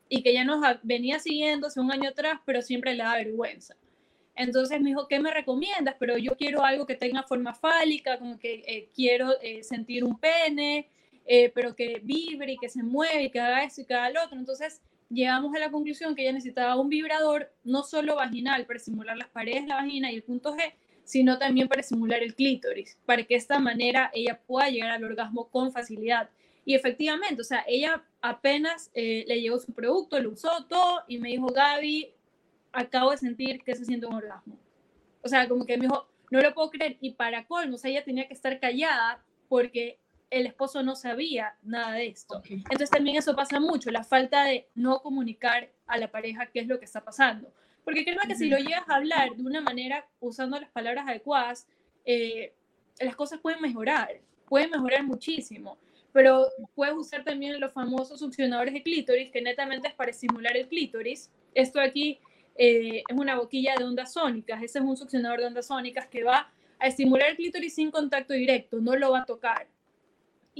Y 0.09 0.23
que 0.23 0.31
ella 0.31 0.45
nos 0.45 0.61
venía 0.83 1.19
siguiendo 1.19 1.67
hace 1.67 1.81
un 1.81 1.91
año 1.91 2.11
atrás, 2.11 2.41
pero 2.45 2.63
siempre 2.63 2.95
le 2.95 3.03
da 3.03 3.15
vergüenza. 3.15 3.75
Entonces 4.35 4.81
me 4.81 4.91
dijo, 4.91 5.09
¿qué 5.09 5.19
me 5.19 5.33
recomiendas? 5.33 5.97
Pero 5.99 6.17
yo 6.19 6.37
quiero 6.37 6.63
algo 6.65 6.87
que 6.87 6.95
tenga 6.95 7.23
forma 7.23 7.55
fálica, 7.55 8.19
como 8.19 8.39
que 8.39 8.63
eh, 8.67 8.89
quiero 8.95 9.41
eh, 9.41 9.63
sentir 9.63 10.05
un 10.05 10.19
pene, 10.19 10.89
pero 11.55 11.77
que 11.77 12.01
vibre 12.03 12.53
y 12.53 12.57
que 12.57 12.71
se 12.71 12.83
mueve 12.83 13.25
y 13.25 13.31
que 13.31 13.39
haga 13.39 13.63
eso 13.63 13.83
y 13.83 13.85
que 13.85 13.93
haga 13.93 14.09
lo 14.09 14.25
otro. 14.25 14.39
Entonces 14.39 14.81
llegamos 15.11 15.55
a 15.55 15.59
la 15.59 15.71
conclusión 15.71 16.15
que 16.15 16.23
ella 16.23 16.33
necesitaba 16.33 16.77
un 16.77 16.89
vibrador 16.89 17.53
no 17.65 17.83
solo 17.83 18.17
vaginal 18.17 18.67
para 18.67 18.79
estimular 18.79 19.17
las 19.17 19.29
paredes 19.29 19.63
de 19.63 19.69
la 19.69 19.77
vagina 19.77 20.11
y 20.13 20.17
el 20.17 20.23
punto 20.23 20.55
G, 20.55 20.73
sino 21.05 21.39
también 21.39 21.69
para 21.69 21.81
estimular 21.81 22.23
el 22.23 22.35
clítoris, 22.35 22.99
para 23.07 23.23
que 23.23 23.35
de 23.35 23.39
esta 23.39 23.59
manera 23.59 24.11
ella 24.13 24.41
pueda 24.47 24.69
llegar 24.69 24.91
al 24.91 25.05
orgasmo 25.05 25.49
con 25.49 25.73
facilidad. 25.73 26.29
Y 26.65 26.75
efectivamente, 26.75 27.41
o 27.41 27.45
sea, 27.45 27.65
ella 27.67 28.05
apenas 28.21 28.91
eh, 28.93 29.25
le 29.27 29.41
llegó 29.41 29.59
su 29.59 29.73
producto, 29.73 30.21
lo 30.21 30.33
usó 30.33 30.67
todo 30.69 31.03
y 31.09 31.19
me 31.19 31.31
dijo, 31.31 31.47
Gaby, 31.47 32.13
acabo 32.73 33.11
de 33.13 33.17
sentir 33.17 33.63
que 33.63 33.75
se 33.75 33.87
siente 33.87 34.07
un 34.07 34.15
orgasmo. 34.15 34.59
O 35.23 35.29
sea, 35.29 35.49
como 35.49 35.65
que 35.65 35.79
me 35.79 35.87
dijo, 35.87 36.07
no 36.31 36.41
lo 36.41 36.53
puedo 36.53 36.71
creer. 36.71 36.99
Y 37.01 37.13
para 37.13 37.47
colmo, 37.47 37.77
o 37.77 37.79
sea, 37.79 37.91
ella 37.91 38.05
tenía 38.05 38.29
que 38.29 38.35
estar 38.35 38.61
callada 38.61 39.25
porque 39.49 39.99
el 40.31 40.47
esposo 40.47 40.83
no 40.83 40.95
sabía 40.95 41.57
nada 41.63 41.93
de 41.93 42.09
esto. 42.09 42.43
Entonces 42.49 42.91
también 42.91 43.17
eso 43.17 43.35
pasa 43.35 43.61
mucho, 43.61 43.91
la 43.91 44.05
falta 44.05 44.45
de 44.45 44.69
no 44.75 45.01
comunicar 45.01 45.71
a 45.87 45.99
la 45.99 46.11
pareja 46.11 46.47
qué 46.47 46.61
es 46.61 46.67
lo 46.67 46.79
que 46.79 46.85
está 46.85 47.03
pasando. 47.03 47.53
Porque 47.85 48.05
creo 48.05 48.19
que 48.27 48.35
si 48.35 48.49
lo 48.49 48.59
llegas 48.59 48.89
a 48.89 48.97
hablar 48.97 49.35
de 49.35 49.43
una 49.43 49.63
manera 49.63 50.07
usando 50.21 50.61
las 50.61 50.71
palabras 50.71 51.09
adecuadas, 51.09 51.67
eh, 52.05 52.53
las 53.01 53.17
cosas 53.17 53.41
pueden 53.41 53.63
mejorar, 53.63 54.21
pueden 54.47 54.71
mejorar 54.71 55.05
muchísimo. 55.05 55.79
Pero 56.13 56.49
puedes 56.75 56.95
usar 56.95 57.25
también 57.25 57.59
los 57.61 57.73
famosos 57.73 58.19
succionadores 58.19 58.75
de 58.75 58.83
clítoris, 58.83 59.31
que 59.31 59.41
netamente 59.41 59.89
es 59.89 59.95
para 59.95 60.11
estimular 60.11 60.57
el 60.57 60.69
clítoris. 60.69 61.31
Esto 61.55 61.81
aquí 61.81 62.19
eh, 62.57 63.03
es 63.09 63.17
una 63.17 63.37
boquilla 63.37 63.75
de 63.77 63.85
ondas 63.85 64.13
sónicas. 64.13 64.63
Ese 64.63 64.81
es 64.81 64.85
un 64.85 64.97
succionador 64.97 65.41
de 65.41 65.47
ondas 65.47 65.67
sónicas 65.67 66.07
que 66.09 66.25
va 66.25 66.53
a 66.79 66.87
estimular 66.87 67.31
el 67.31 67.37
clítoris 67.37 67.75
sin 67.75 67.91
contacto 67.91 68.35
directo, 68.35 68.81
no 68.81 68.97
lo 68.97 69.13
va 69.13 69.21
a 69.21 69.25
tocar. 69.25 69.67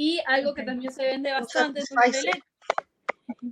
Y 0.01 0.21
algo 0.27 0.55
que 0.55 0.63
también 0.63 0.93
se 0.93 1.03
vende 1.03 1.33
bastante 1.33 1.83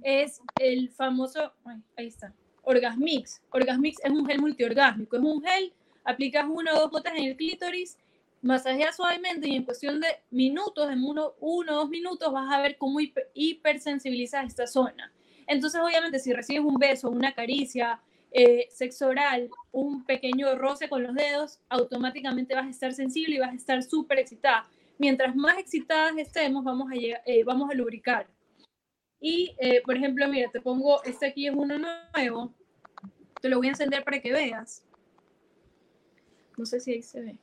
es 0.05 0.41
el 0.61 0.91
famoso, 0.91 1.53
ahí 1.97 2.07
está, 2.07 2.33
Orgasmix. 2.63 3.43
Orgasmix 3.51 3.99
es 4.05 4.11
un 4.13 4.25
gel 4.25 4.41
multiorgásmico. 4.41 5.17
Es 5.17 5.23
un 5.25 5.43
gel, 5.43 5.73
aplicas 6.05 6.47
una 6.49 6.73
o 6.75 6.83
dos 6.83 6.91
gotas 6.93 7.15
en 7.17 7.25
el 7.25 7.37
clítoris, 7.37 7.99
masajeas 8.43 8.95
suavemente 8.95 9.49
y 9.49 9.57
en 9.57 9.65
cuestión 9.65 10.01
de 10.01 10.07
minutos, 10.31 10.89
en 10.89 11.03
uno, 11.03 11.35
uno 11.41 11.73
o 11.73 11.77
dos 11.81 11.89
minutos, 11.89 12.33
vas 12.33 12.55
a 12.55 12.63
ver 12.63 12.77
cómo 12.77 13.01
hipersensibilizas 13.35 14.47
esta 14.47 14.69
zona. 14.69 15.13
Entonces, 15.49 15.81
obviamente, 15.81 16.21
si 16.21 16.33
recibes 16.33 16.63
un 16.63 16.77
beso, 16.77 17.11
una 17.11 17.35
caricia, 17.35 18.01
eh, 18.31 18.69
sexo 18.71 19.09
oral, 19.09 19.51
un 19.73 20.05
pequeño 20.05 20.55
roce 20.55 20.89
con 20.89 21.03
los 21.03 21.13
dedos, 21.17 21.59
automáticamente 21.69 22.55
vas 22.55 22.67
a 22.67 22.71
estar 22.71 22.93
sensible 22.93 23.35
y 23.35 23.39
vas 23.41 23.51
a 23.51 23.57
estar 23.57 23.83
súper 23.83 24.21
excitada. 24.21 24.69
Mientras 24.99 25.37
más 25.37 25.59
excitadas 25.59 26.17
estemos, 26.17 26.65
vamos 26.65 26.91
a, 26.91 26.95
eh, 26.95 27.45
vamos 27.45 27.71
a 27.71 27.75
lubricar. 27.75 28.27
Y, 29.21 29.55
eh, 29.59 29.83
por 29.85 29.97
ejemplo, 29.97 30.27
mira, 30.29 30.51
te 30.51 30.61
pongo, 30.61 31.03
este 31.05 31.27
aquí 31.27 31.47
es 31.47 31.55
uno 31.55 31.79
nuevo. 31.79 32.55
Te 33.41 33.49
lo 33.49 33.59
voy 33.59 33.69
a 33.69 33.71
encender 33.71 34.05
para 34.05 34.21
que 34.21 34.33
veas. 34.33 34.85
No 36.57 36.65
sé 36.65 36.81
si 36.81 36.93
ahí 36.93 37.03
se 37.03 37.21
ve. 37.21 37.39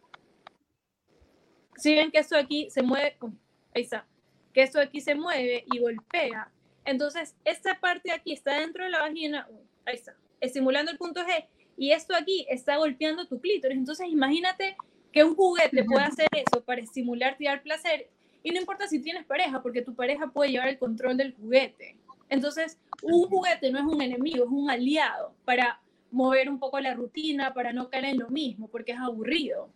Si 1.78 1.94
ven 1.96 2.12
que 2.12 2.20
esto 2.20 2.38
aquí 2.38 2.70
se 2.70 2.82
mueve, 2.82 3.18
oh, 3.20 3.32
ahí 3.76 3.84
está, 3.84 4.08
que 4.54 4.62
esto 4.62 4.80
aquí 4.80 5.02
se 5.02 5.16
mueve 5.16 5.66
y 5.72 5.80
golpea. 5.80 6.52
Entonces, 6.86 7.36
esta 7.46 7.80
parte 7.80 8.10
de 8.10 8.16
aquí 8.16 8.34
está 8.34 8.60
dentro 8.60 8.84
de 8.84 8.90
la 8.90 9.00
vagina, 9.00 9.48
oh, 9.52 9.64
ahí 9.86 9.96
está, 9.96 10.16
estimulando 10.40 10.92
el 10.92 10.98
punto 10.98 11.22
G, 11.22 11.48
y 11.78 11.92
esto 11.92 12.16
aquí 12.16 12.46
está 12.50 12.78
golpeando 12.78 13.28
tu 13.28 13.40
clítoris. 13.40 13.78
Entonces, 13.78 14.08
imagínate 14.08 14.76
que 15.14 15.24
un 15.24 15.36
juguete 15.36 15.86
puede 15.86 16.04
hacer 16.04 16.28
eso 16.32 16.62
para 16.64 16.82
estimularte 16.82 17.46
y 17.46 17.48
dar 17.48 17.62
placer 17.62 18.10
y 18.44 18.52
no 18.52 18.60
importa 18.60 18.88
si 18.88 19.00
tienes 19.00 19.26
pareja, 19.26 19.64
porque 19.64 19.82
tu 19.82 19.96
pareja 19.96 20.28
puede 20.28 20.52
llevar 20.52 20.68
el 20.68 20.78
control 20.78 21.16
del 21.16 21.34
juguete. 21.34 21.98
Entonces, 22.28 22.78
un 23.02 23.30
juguete 23.30 23.72
no 23.72 23.80
es 23.80 23.86
un 23.86 24.02
enemigo, 24.02 24.44
es 24.44 24.52
un 24.52 24.70
aliado 24.70 25.34
para 25.46 25.80
mover 26.12 26.50
un 26.50 26.60
poco 26.60 26.80
la 26.80 26.94
rutina, 26.94 27.54
para 27.54 27.72
no 27.72 27.90
caer 27.90 28.06
en 28.06 28.20
lo 28.20 28.30
mismo, 28.30 28.68
porque 28.68 28.92
es 28.92 29.00
aburrido. 29.00 29.70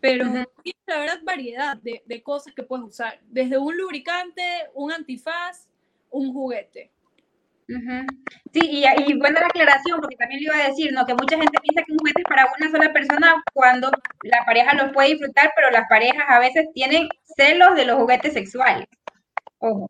Pero 0.00 0.24
tiene 0.62 0.78
la 0.86 0.98
verdad 0.98 1.20
variedad 1.22 1.76
de, 1.76 2.02
de 2.04 2.22
cosas 2.22 2.54
que 2.54 2.62
puedes 2.62 2.84
usar, 2.84 3.20
desde 3.28 3.56
un 3.56 3.76
lubricante, 3.76 4.42
un 4.74 4.90
antifaz, 4.90 5.68
un 6.10 6.32
juguete. 6.32 6.90
Sí, 7.68 8.60
y, 8.62 8.84
y, 9.06 9.18
buena 9.18 9.40
la 9.40 9.46
aclaración, 9.46 10.00
porque 10.00 10.16
también 10.16 10.40
le 10.40 10.46
iba 10.46 10.56
a 10.56 10.68
decir, 10.68 10.92
¿no? 10.92 11.04
Que 11.04 11.14
mucha 11.14 11.36
gente 11.36 11.58
piensa 11.60 11.82
que 11.84 11.92
un 11.92 11.98
juguete 11.98 12.22
es 12.22 12.28
para 12.28 12.46
una 12.58 12.70
sola 12.70 12.92
persona 12.92 13.42
cuando 13.52 13.90
la 14.22 14.44
pareja 14.44 14.74
lo 14.74 14.92
puede 14.92 15.10
disfrutar, 15.10 15.52
pero 15.56 15.70
las 15.70 15.88
parejas 15.88 16.24
a 16.28 16.38
veces 16.38 16.66
tienen 16.72 17.08
celos 17.36 17.74
de 17.74 17.86
los 17.86 17.96
juguetes 17.96 18.34
sexuales. 18.34 18.86
Ojo. 19.58 19.88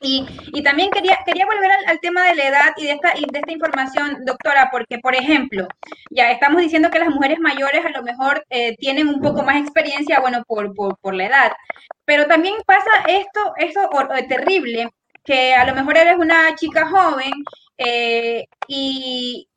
Y, 0.00 0.26
y 0.52 0.62
también 0.62 0.90
quería, 0.90 1.18
quería 1.24 1.46
volver 1.46 1.70
al, 1.86 2.00
tema 2.00 2.24
de 2.24 2.34
la 2.34 2.48
edad 2.48 2.74
y 2.76 2.84
de, 2.86 2.92
esta, 2.92 3.16
y 3.16 3.24
de 3.30 3.38
esta 3.38 3.52
información, 3.52 4.24
doctora, 4.24 4.68
porque, 4.70 4.98
por 4.98 5.14
ejemplo, 5.14 5.66
ya 6.10 6.30
estamos 6.30 6.60
diciendo 6.60 6.90
que 6.90 6.98
las 6.98 7.08
mujeres 7.08 7.38
mayores 7.38 7.84
a 7.84 7.90
lo 7.90 8.02
mejor 8.02 8.44
eh, 8.50 8.76
tienen 8.76 9.08
un 9.08 9.20
poco 9.20 9.42
más 9.42 9.56
experiencia, 9.56 10.20
bueno, 10.20 10.42
por, 10.46 10.74
por, 10.74 10.98
por 10.98 11.14
la 11.14 11.26
edad, 11.26 11.52
pero 12.04 12.26
también 12.26 12.54
pasa 12.66 12.90
esto, 13.08 13.54
esto 13.56 13.88
terrible, 14.28 14.90
que 15.24 15.54
a 15.54 15.64
lo 15.66 15.74
mejor 15.74 15.96
eres 15.96 16.16
una 16.18 16.54
chica 16.56 16.88
joven 16.88 17.32
eh, 17.78 18.46
y, 18.68 19.48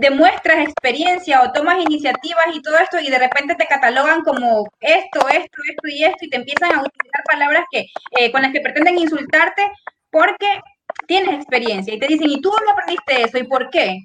demuestras 0.00 0.58
experiencia 0.60 1.42
o 1.42 1.52
tomas 1.52 1.78
iniciativas 1.78 2.46
y 2.54 2.62
todo 2.62 2.78
esto 2.78 2.98
y 2.98 3.10
de 3.10 3.18
repente 3.18 3.54
te 3.54 3.66
catalogan 3.66 4.22
como 4.22 4.66
esto, 4.80 5.28
esto, 5.28 5.58
esto 5.68 5.88
y 5.88 6.04
esto 6.04 6.24
y 6.24 6.30
te 6.30 6.38
empiezan 6.38 6.72
a 6.72 6.82
utilizar 6.82 7.22
palabras 7.24 7.64
que, 7.70 7.86
eh, 8.18 8.32
con 8.32 8.42
las 8.42 8.52
que 8.52 8.60
pretenden 8.60 8.98
insultarte 8.98 9.70
porque 10.10 10.46
tienes 11.06 11.34
experiencia 11.34 11.94
y 11.94 11.98
te 11.98 12.06
dicen, 12.06 12.30
¿y 12.30 12.40
tú 12.40 12.50
dónde 12.50 12.72
aprendiste 12.72 13.22
eso 13.22 13.38
y 13.38 13.44
por 13.44 13.70
qué? 13.70 13.98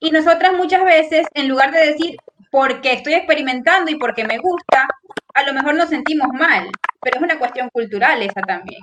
Y 0.00 0.10
nosotras 0.10 0.52
muchas 0.52 0.84
veces, 0.84 1.26
en 1.34 1.48
lugar 1.48 1.72
de 1.72 1.88
decir, 1.88 2.16
porque 2.50 2.92
estoy 2.92 3.14
experimentando 3.14 3.90
y 3.90 3.96
porque 3.96 4.24
me 4.24 4.38
gusta, 4.38 4.86
a 5.34 5.42
lo 5.42 5.52
mejor 5.52 5.74
nos 5.74 5.88
sentimos 5.88 6.28
mal, 6.32 6.70
pero 7.00 7.16
es 7.16 7.22
una 7.22 7.38
cuestión 7.38 7.68
cultural 7.70 8.22
esa 8.22 8.40
también. 8.42 8.80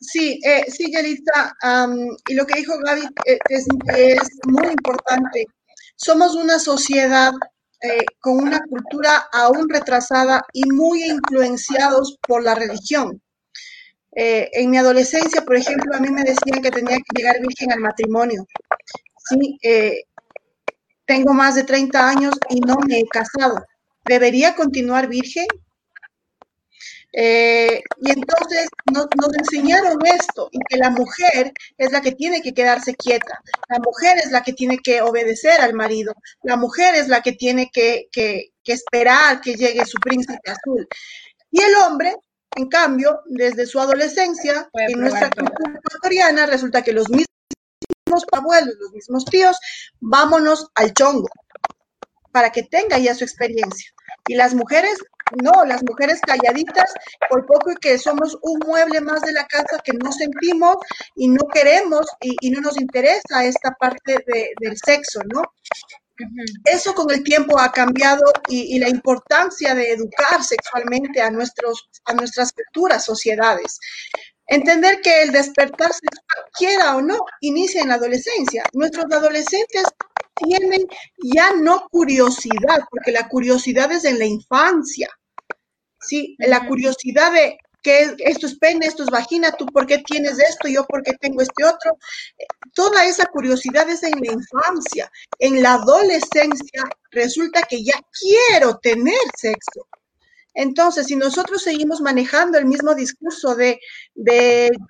Sí, 0.00 0.40
eh, 0.44 0.64
sí, 0.68 0.90
Yelitza, 0.90 1.54
y 2.26 2.34
lo 2.34 2.46
que 2.46 2.58
dijo 2.58 2.78
Gaby 2.78 3.02
eh, 3.26 3.38
es, 3.48 3.66
muy 4.46 4.66
importante. 4.66 5.46
Somos 5.96 6.34
una 6.34 6.58
sociedad 6.58 7.32
eh, 7.82 8.04
con 8.20 8.38
una 8.38 8.60
cultura 8.68 9.28
aún 9.32 9.68
retrasada 9.68 10.44
y 10.52 10.64
muy 10.70 11.04
influenciados 11.04 12.18
por 12.26 12.42
la 12.42 12.54
religión. 12.54 13.20
Eh, 14.14 14.50
en 14.52 14.70
mi 14.70 14.76
adolescencia, 14.76 15.42
por 15.42 15.56
ejemplo, 15.56 15.94
a 15.94 16.00
mí 16.00 16.10
me 16.10 16.22
decían 16.22 16.62
que 16.62 16.70
tenía 16.70 16.96
que 16.96 17.16
llegar 17.16 17.40
virgen 17.40 17.72
al 17.72 17.80
matrimonio. 17.80 18.46
Sí, 19.28 19.58
eh, 19.62 20.02
tengo 21.06 21.32
más 21.32 21.54
de 21.54 21.64
30 21.64 22.08
años 22.08 22.34
y 22.50 22.60
no 22.60 22.76
me 22.86 23.00
he 23.00 23.06
casado. 23.06 23.64
¿Debería 24.04 24.54
continuar 24.54 25.08
virgen? 25.08 25.46
Eh, 27.12 27.82
y 28.00 28.10
entonces 28.10 28.68
nos, 28.90 29.06
enseñaron 29.36 29.98
esto, 30.06 30.48
y 30.50 30.58
que 30.68 30.78
la 30.78 30.90
mujer 30.90 31.52
es 31.76 31.92
la 31.92 32.00
que 32.00 32.12
tiene 32.12 32.40
que 32.40 32.54
quedarse 32.54 32.94
quieta, 32.94 33.40
la 33.68 33.78
mujer 33.78 34.16
es 34.18 34.30
la 34.30 34.42
que 34.42 34.54
tiene 34.54 34.78
que 34.78 35.02
obedecer 35.02 35.60
al 35.60 35.74
marido, 35.74 36.14
la 36.42 36.56
mujer 36.56 36.94
es 36.94 37.08
la 37.08 37.20
que 37.20 37.32
tiene 37.32 37.70
que, 37.72 38.08
esperar 38.64 39.40
que 39.40 39.54
llegue 39.54 39.84
su 39.84 39.98
príncipe 39.98 40.50
azul. 40.50 40.88
Y 41.50 41.60
el 41.60 41.74
hombre, 41.76 42.16
en 42.56 42.68
cambio, 42.68 43.20
desde 43.26 43.66
su 43.66 43.78
adolescencia, 43.78 44.70
en 44.72 45.00
nuestra 45.00 45.28
cultura 45.28 45.78
ecuatoriana, 45.84 46.46
resulta 46.46 46.82
que 46.82 46.92
los 46.92 47.10
mismos 47.10 47.26
abuelos, 48.32 48.74
los 48.80 48.92
mismos 48.92 49.24
tíos, 49.26 49.58
vámonos 50.00 50.68
al 50.74 50.94
chongo, 50.94 51.28
para 52.32 52.50
que 52.50 52.64
tenga 52.64 52.98
ya 52.98 53.14
su 53.14 53.24
experiencia. 53.24 53.92
Y 54.26 54.34
las 54.34 54.54
mujeres, 54.54 54.96
no, 55.42 55.64
las 55.64 55.82
mujeres 55.84 56.20
calladitas, 56.20 56.92
por 57.28 57.46
poco 57.46 57.72
que 57.80 57.98
somos 57.98 58.36
un 58.42 58.58
mueble 58.66 59.00
más 59.00 59.20
de 59.22 59.32
la 59.32 59.46
casa 59.46 59.80
que 59.84 59.92
no 59.92 60.10
sentimos 60.12 60.76
y 61.14 61.28
no 61.28 61.46
queremos 61.52 62.06
y, 62.20 62.50
no 62.50 62.60
nos 62.60 62.80
interesa 62.80 63.44
esta 63.44 63.72
parte 63.72 64.24
del 64.60 64.76
sexo, 64.84 65.20
¿no? 65.32 65.42
Eso 66.64 66.94
con 66.94 67.10
el 67.10 67.24
tiempo 67.24 67.58
ha 67.58 67.72
cambiado 67.72 68.22
y, 68.48 68.78
la 68.78 68.88
importancia 68.88 69.74
de 69.74 69.92
educar 69.92 70.42
sexualmente 70.42 71.20
a, 71.20 71.30
nuestros, 71.30 71.88
a 72.04 72.14
nuestras 72.14 72.52
futuras 72.52 73.04
sociedades. 73.04 73.78
Entender 74.46 75.00
que 75.00 75.22
el 75.22 75.32
despertar 75.32 75.92
sexual, 75.92 76.44
quiera 76.52 76.96
o 76.96 77.02
no, 77.02 77.24
inicia 77.40 77.80
en 77.80 77.88
la 77.88 77.94
adolescencia. 77.94 78.64
Nuestros 78.74 79.06
adolescentes 79.10 79.84
tienen 80.34 80.86
ya 81.22 81.52
no 81.54 81.86
curiosidad, 81.90 82.80
porque 82.90 83.12
la 83.12 83.28
curiosidad 83.28 83.90
es 83.92 84.04
en 84.04 84.18
la 84.18 84.26
infancia. 84.26 85.08
Sí, 86.00 86.36
la 86.38 86.66
curiosidad 86.66 87.32
de 87.32 87.58
que 87.82 88.14
esto 88.18 88.46
es 88.46 88.58
pene, 88.58 88.86
esto 88.86 89.02
es 89.02 89.10
vagina, 89.10 89.52
tú 89.52 89.66
por 89.66 89.86
qué 89.86 89.98
tienes 89.98 90.38
esto, 90.38 90.68
yo 90.68 90.86
por 90.86 91.02
qué 91.02 91.14
tengo 91.14 91.42
este 91.42 91.64
otro. 91.64 91.98
Toda 92.74 93.04
esa 93.04 93.26
curiosidad 93.26 93.88
es 93.90 94.02
en 94.04 94.20
la 94.20 94.32
infancia. 94.32 95.10
En 95.38 95.62
la 95.62 95.74
adolescencia 95.74 96.84
resulta 97.10 97.62
que 97.62 97.82
ya 97.82 98.00
quiero 98.18 98.78
tener 98.78 99.18
sexo. 99.36 99.86
Entonces, 100.54 101.06
si 101.06 101.16
nosotros 101.16 101.62
seguimos 101.62 102.00
manejando 102.00 102.58
el 102.58 102.66
mismo 102.66 102.94
discurso 102.94 103.54
de, 103.54 103.80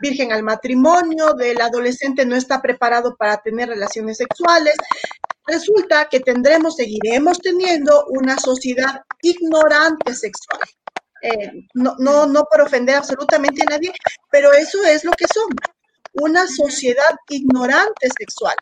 virgen 0.01 0.32
al 0.32 0.43
matrimonio, 0.43 1.34
del 1.34 1.61
adolescente 1.61 2.26
no 2.26 2.34
está 2.34 2.61
preparado 2.61 3.16
para 3.16 3.40
tener 3.43 3.68
relaciones 3.68 4.16
sexuales, 4.16 4.74
resulta 5.47 6.09
que 6.09 6.20
tendremos, 6.20 6.76
seguiremos 6.76 7.38
teniendo 7.38 8.07
una 8.09 8.38
sociedad 8.38 9.03
ignorante 9.22 10.14
sexual. 10.14 10.61
Eh, 11.22 11.66
no, 11.74 11.95
no, 11.99 12.26
no 12.26 12.45
por 12.51 12.62
ofender 12.62 12.97
absolutamente 12.97 13.62
a 13.62 13.70
nadie, 13.70 13.93
pero 14.30 14.53
eso 14.53 14.82
es 14.84 15.05
lo 15.05 15.12
que 15.12 15.26
son, 15.32 15.49
una 16.14 16.47
sociedad 16.49 17.16
ignorante 17.28 18.09
sexual. 18.18 18.57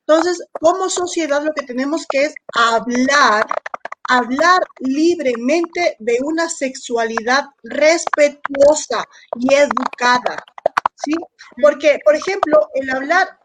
Entonces, 0.00 0.42
como 0.52 0.88
sociedad 0.88 1.42
lo 1.44 1.52
que 1.52 1.64
tenemos 1.64 2.06
que 2.08 2.24
es 2.24 2.34
hablar 2.54 3.46
hablar 4.08 4.62
libremente 4.80 5.96
de 5.98 6.18
una 6.22 6.48
sexualidad 6.48 7.46
respetuosa 7.64 9.04
y 9.38 9.54
educada, 9.54 10.36
¿sí? 10.94 11.14
Porque, 11.60 11.98
por 12.04 12.14
ejemplo, 12.14 12.68
el 12.74 12.90
hablar, 12.90 13.38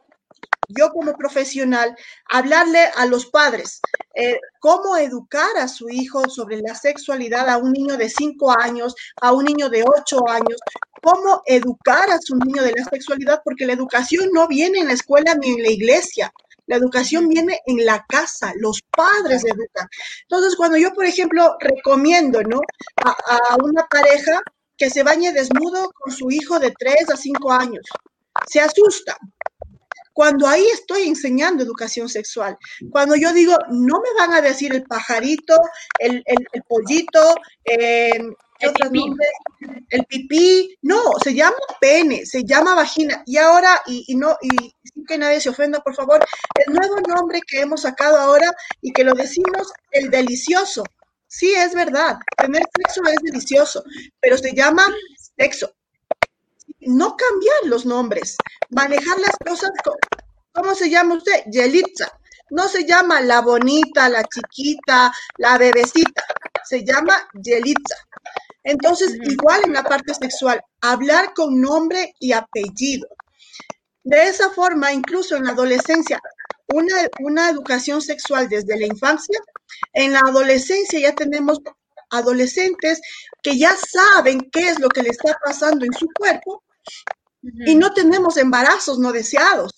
yo 0.78 0.92
como 0.92 1.16
profesional, 1.16 1.96
hablarle 2.30 2.80
a 2.96 3.06
los 3.06 3.26
padres, 3.28 3.82
eh, 4.16 4.40
cómo 4.60 4.98
educar 4.98 5.58
a 5.58 5.68
su 5.68 5.90
hijo 5.90 6.30
sobre 6.30 6.62
la 6.62 6.76
sexualidad 6.76 7.50
a 7.50 7.58
un 7.58 7.72
niño 7.72 7.98
de 7.98 8.10
5 8.10 8.52
años, 8.60 8.96
a 9.22 9.32
un 9.34 9.46
niño 9.46 9.70
de 9.70 9.84
8 9.84 10.28
años, 10.30 10.60
cómo 11.02 11.42
educar 11.46 12.10
a 12.10 12.20
su 12.20 12.36
niño 12.36 12.64
de 12.64 12.74
la 12.74 12.86
sexualidad, 12.86 13.42
porque 13.44 13.66
la 13.66 13.74
educación 13.74 14.30
no 14.34 14.48
viene 14.48 14.80
en 14.80 14.88
la 14.88 14.94
escuela 14.94 15.36
ni 15.36 15.52
en 15.52 15.64
la 15.64 15.70
iglesia. 15.70 16.32
La 16.68 16.78
educación 16.78 17.28
viene 17.28 17.60
en 17.66 17.86
la 17.86 18.06
casa, 18.08 18.54
los 18.58 18.82
padres 18.96 19.44
educan. 19.44 19.90
Entonces, 20.22 20.56
cuando 20.56 20.78
yo, 20.78 20.94
por 20.94 21.06
ejemplo, 21.06 21.58
recomiendo, 21.60 22.42
¿no? 22.44 22.62
A, 23.04 23.58
una 23.64 23.86
pareja 23.88 24.42
que 24.78 24.90
se 24.90 25.04
bañe 25.04 25.34
desnudo 25.34 25.92
con 25.92 26.14
su 26.14 26.32
hijo 26.32 26.60
de 26.60 26.72
3 26.72 27.10
a 27.10 27.18
5 27.18 27.52
años, 27.52 27.86
se 28.48 28.62
asusta. 28.62 29.18
Cuando 30.22 30.48
ahí 30.48 30.64
estoy 30.72 31.08
enseñando 31.08 31.64
educación 31.64 32.08
sexual, 32.08 32.56
cuando 32.92 33.16
yo 33.16 33.34
digo, 33.34 33.58
no 33.72 34.00
me 34.02 34.14
van 34.20 34.34
a 34.34 34.42
decir 34.42 34.72
el 34.72 34.84
pajarito, 34.84 35.56
el, 35.98 36.24
pollito, 36.68 37.34
eh, 37.66 38.22
el 38.60 38.72
pipí. 38.72 39.04
el 39.90 40.06
pipí, 40.06 40.78
no, 40.84 41.14
se 41.24 41.34
llama 41.34 41.58
pene, 41.80 42.24
se 42.28 42.44
llama 42.44 42.76
vagina. 42.76 43.24
Y 43.26 43.38
ahora, 43.38 43.82
y, 43.88 44.14
no, 44.16 44.38
y 44.44 44.72
sin 44.94 45.06
que 45.08 45.18
nadie 45.18 45.42
se 45.42 45.50
ofenda, 45.50 45.80
por 45.80 45.96
favor, 45.96 46.24
el 46.68 46.72
nuevo 46.72 46.98
nombre 47.00 47.40
que 47.42 47.62
hemos 47.62 47.82
sacado 47.82 48.18
ahora 48.18 48.52
y 48.80 48.94
que 48.94 49.04
lo 49.04 49.16
decimos, 49.16 49.74
el 49.90 50.12
delicioso. 50.12 50.84
Sí, 51.26 51.52
es 51.56 51.74
verdad, 51.74 52.20
tener 52.38 52.62
sexo 52.78 53.02
es 53.10 53.24
delicioso, 53.24 53.84
pero 54.20 54.38
se 54.38 54.54
llama 54.54 54.86
sexo. 55.36 55.74
No 56.82 57.16
cambiar 57.16 57.58
los 57.66 57.86
nombres, 57.86 58.38
manejar 58.70 59.20
las 59.20 59.36
cosas, 59.46 59.70
¿cómo 60.52 60.74
se 60.74 60.90
llama 60.90 61.16
usted? 61.16 61.44
Yelitza. 61.52 62.12
No 62.50 62.68
se 62.68 62.86
llama 62.86 63.22
la 63.22 63.42
bonita, 63.42 64.10
la 64.10 64.24
chiquita, 64.24 65.14
la 65.38 65.58
bebecita, 65.58 66.26
se 66.66 66.84
llama 66.84 67.16
Yelitza. 67.34 67.96
Entonces, 68.64 69.16
igual 69.22 69.62
en 69.66 69.74
la 69.74 69.84
parte 69.84 70.14
sexual, 70.14 70.62
hablar 70.82 71.34
con 71.34 71.62
nombre 71.62 72.16
y 72.20 72.34
apellido. 72.34 73.08
De 74.04 74.24
esa 74.24 74.50
forma, 74.50 74.92
incluso 74.92 75.36
en 75.36 75.46
la 75.46 75.52
adolescencia, 75.52 76.20
una, 76.68 76.96
una 77.20 77.50
educación 77.50 78.02
sexual 78.02 78.50
desde 78.50 78.78
la 78.78 78.88
infancia, 78.88 79.40
en 79.94 80.14
la 80.14 80.20
adolescencia 80.20 81.00
ya 81.00 81.14
tenemos 81.14 81.60
adolescentes 82.10 83.02
que 83.42 83.58
ya 83.58 83.76
saben 83.76 84.50
qué 84.52 84.70
es 84.70 84.80
lo 84.80 84.90
que 84.90 85.04
le 85.04 85.10
está 85.10 85.38
pasando 85.44 85.86
en 85.86 85.94
su 85.94 86.08
cuerpo 86.18 86.64
y 87.66 87.76
no 87.76 87.92
tenemos 87.94 88.38
embarazos 88.38 89.00
no 89.00 89.12
deseados 89.12 89.72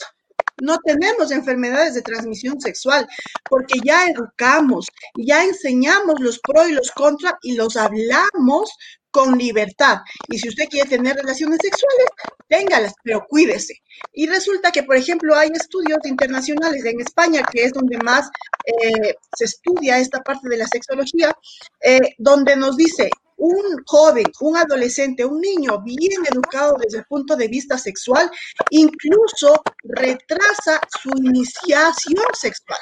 no 0.62 0.78
tenemos 0.80 1.32
enfermedades 1.32 1.94
de 1.94 2.02
transmisión 2.02 2.60
sexual, 2.62 3.08
porque 3.50 3.80
ya 3.84 4.08
educamos, 4.08 4.88
ya 5.18 5.44
enseñamos 5.44 6.20
los 6.20 6.40
pros 6.40 6.70
y 6.70 6.74
los 6.74 6.92
contras 6.92 7.34
y 7.42 7.56
los 7.56 7.76
hablamos 7.76 8.72
con 9.12 9.38
libertad. 9.38 10.00
Y 10.30 10.40
si 10.40 10.50
usted 10.50 10.66
quiere 10.70 10.90
tener 10.90 11.16
relaciones 11.16 11.60
sexuales, 11.62 12.08
téngalas, 12.48 12.94
pero 13.04 13.26
cuídese. 13.28 13.76
Y 14.12 14.26
resulta 14.28 14.72
que, 14.72 14.84
por 14.84 14.96
ejemplo, 14.96 15.36
hay 15.36 15.50
estudios 15.54 16.00
internacionales 16.06 16.84
en 16.86 17.00
España, 17.00 17.44
que 17.44 17.66
es 17.66 17.74
donde 17.74 17.98
más 18.00 18.30
eh, 18.66 19.16
se 19.38 19.46
estudia 19.46 20.00
esta 20.00 20.22
parte 20.22 20.50
de 20.50 20.58
la 20.58 20.68
sexología, 20.68 21.36
eh, 21.82 22.16
donde 22.18 22.56
nos 22.56 22.76
dice, 22.76 23.10
un 23.44 23.84
joven, 23.86 24.26
un 24.40 24.56
adolescente, 24.56 25.26
un 25.26 25.42
niño 25.42 25.82
bien 25.84 26.22
educado 26.32 26.78
desde 26.80 27.00
el 27.00 27.06
punto 27.06 27.36
de 27.36 27.50
vista 27.50 27.78
sexual, 27.78 28.32
incluso 28.70 29.62
retrasa 29.84 30.80
su 31.02 31.10
iniciación 31.18 32.26
sexual. 32.40 32.80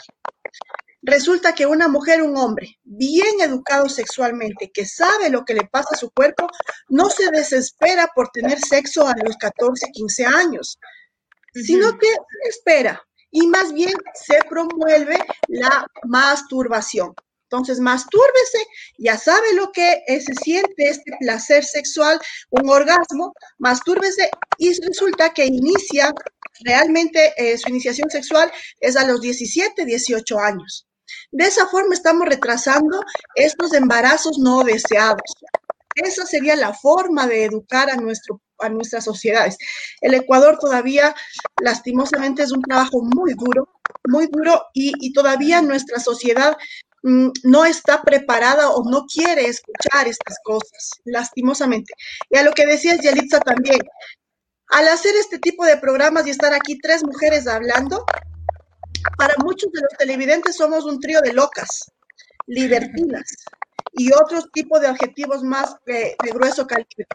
Resulta 1.01 1.55
que 1.55 1.65
una 1.65 1.87
mujer, 1.87 2.21
un 2.21 2.37
hombre 2.37 2.79
bien 2.83 3.41
educado 3.41 3.89
sexualmente, 3.89 4.69
que 4.71 4.85
sabe 4.85 5.31
lo 5.31 5.43
que 5.43 5.55
le 5.55 5.65
pasa 5.65 5.95
a 5.95 5.97
su 5.97 6.11
cuerpo, 6.11 6.47
no 6.89 7.09
se 7.09 7.31
desespera 7.31 8.07
por 8.13 8.29
tener 8.29 8.59
sexo 8.59 9.07
a 9.07 9.15
los 9.25 9.37
14, 9.37 9.87
15 9.91 10.25
años, 10.27 10.77
sino 11.55 11.97
que 11.97 12.07
espera 12.47 13.01
y 13.31 13.47
más 13.47 13.73
bien 13.73 13.95
se 14.13 14.37
promueve 14.47 15.17
la 15.47 15.87
masturbación. 16.03 17.15
Entonces, 17.51 17.79
mastúrbese, 17.81 18.65
ya 18.97 19.17
sabe 19.17 19.53
lo 19.53 19.73
que 19.73 20.01
se 20.07 20.33
siente 20.41 20.87
este 20.89 21.11
placer 21.19 21.65
sexual, 21.65 22.17
un 22.49 22.69
orgasmo, 22.69 23.33
mastúrbese 23.57 24.29
y 24.57 24.71
resulta 24.81 25.33
que 25.33 25.47
inicia 25.47 26.13
realmente 26.63 27.33
eh, 27.35 27.57
su 27.57 27.69
iniciación 27.69 28.09
sexual 28.09 28.49
es 28.79 28.95
a 28.95 29.05
los 29.05 29.19
17, 29.19 29.83
18 29.83 30.39
años. 30.39 30.87
De 31.31 31.43
esa 31.43 31.67
forma 31.67 31.93
estamos 31.93 32.25
retrasando 32.25 33.01
estos 33.35 33.73
embarazos 33.73 34.37
no 34.39 34.63
deseados. 34.63 35.21
Esa 35.95 36.25
sería 36.25 36.55
la 36.55 36.73
forma 36.73 37.27
de 37.27 37.43
educar 37.43 37.89
a, 37.89 37.97
nuestro, 37.97 38.41
a 38.59 38.69
nuestras 38.69 39.03
sociedades. 39.03 39.57
El 39.99 40.13
Ecuador 40.13 40.57
todavía, 40.57 41.13
lastimosamente, 41.61 42.43
es 42.43 42.51
un 42.53 42.61
trabajo 42.61 43.01
muy 43.01 43.33
duro, 43.33 43.67
muy 44.07 44.27
duro 44.27 44.67
y, 44.73 45.11
todavía 45.13 45.61
nuestra 45.61 45.99
sociedad 45.99 46.55
no 47.03 47.65
está 47.65 48.01
preparada 48.03 48.69
o 48.69 48.89
no 48.89 49.05
quiere 49.05 49.47
escuchar 49.47 50.07
estas 50.07 50.37
cosas, 50.43 50.91
lastimosamente. 51.05 51.93
Y 52.29 52.37
a 52.37 52.43
lo 52.43 52.51
que 52.51 52.65
decías, 52.65 52.99
Yalitza, 53.01 53.39
también, 53.39 53.79
al 54.67 54.87
hacer 54.87 55.15
este 55.15 55.39
tipo 55.39 55.65
de 55.65 55.77
programas 55.77 56.27
y 56.27 56.29
estar 56.29 56.53
aquí 56.53 56.77
tres 56.79 57.03
mujeres 57.03 57.47
hablando, 57.47 58.05
para 59.17 59.33
muchos 59.43 59.71
de 59.71 59.81
los 59.81 59.97
televidentes 59.97 60.55
somos 60.55 60.85
un 60.85 60.99
trío 60.99 61.21
de 61.21 61.33
locas, 61.33 61.91
libertinas 62.47 63.23
y 63.93 64.11
otros 64.13 64.49
tipos 64.53 64.79
de 64.81 64.89
objetivos 64.89 65.43
más 65.43 65.75
de 65.85 66.15
grueso 66.33 66.67
calibre. 66.67 67.07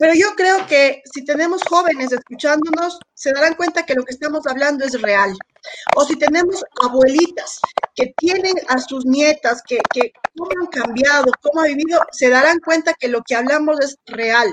Pero 0.00 0.14
yo 0.14 0.34
creo 0.34 0.66
que 0.66 1.02
si 1.12 1.26
tenemos 1.26 1.62
jóvenes 1.68 2.10
escuchándonos, 2.10 2.98
se 3.12 3.32
darán 3.34 3.54
cuenta 3.54 3.84
que 3.84 3.94
lo 3.94 4.02
que 4.02 4.14
estamos 4.14 4.46
hablando 4.46 4.82
es 4.86 5.00
real. 5.02 5.36
O 5.94 6.06
si 6.06 6.16
tenemos 6.16 6.64
abuelitas 6.80 7.60
que 8.00 8.14
tienen 8.16 8.54
a 8.68 8.78
sus 8.78 9.04
nietas, 9.04 9.62
que, 9.66 9.78
que 9.92 10.12
cómo 10.36 10.50
han 10.58 10.66
cambiado, 10.68 11.26
cómo 11.42 11.60
ha 11.60 11.66
vivido, 11.66 12.00
se 12.12 12.30
darán 12.30 12.58
cuenta 12.60 12.94
que 12.98 13.08
lo 13.08 13.22
que 13.22 13.34
hablamos 13.34 13.78
es 13.80 13.96
real. 14.06 14.48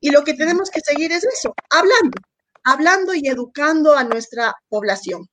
Y 0.00 0.10
lo 0.10 0.24
que 0.24 0.34
tenemos 0.34 0.70
que 0.70 0.80
seguir 0.80 1.12
es 1.12 1.24
eso, 1.24 1.54
hablando, 1.68 2.18
hablando 2.64 3.14
y 3.14 3.28
educando 3.28 3.94
a 3.94 4.04
nuestra 4.04 4.54
población. 4.68 5.28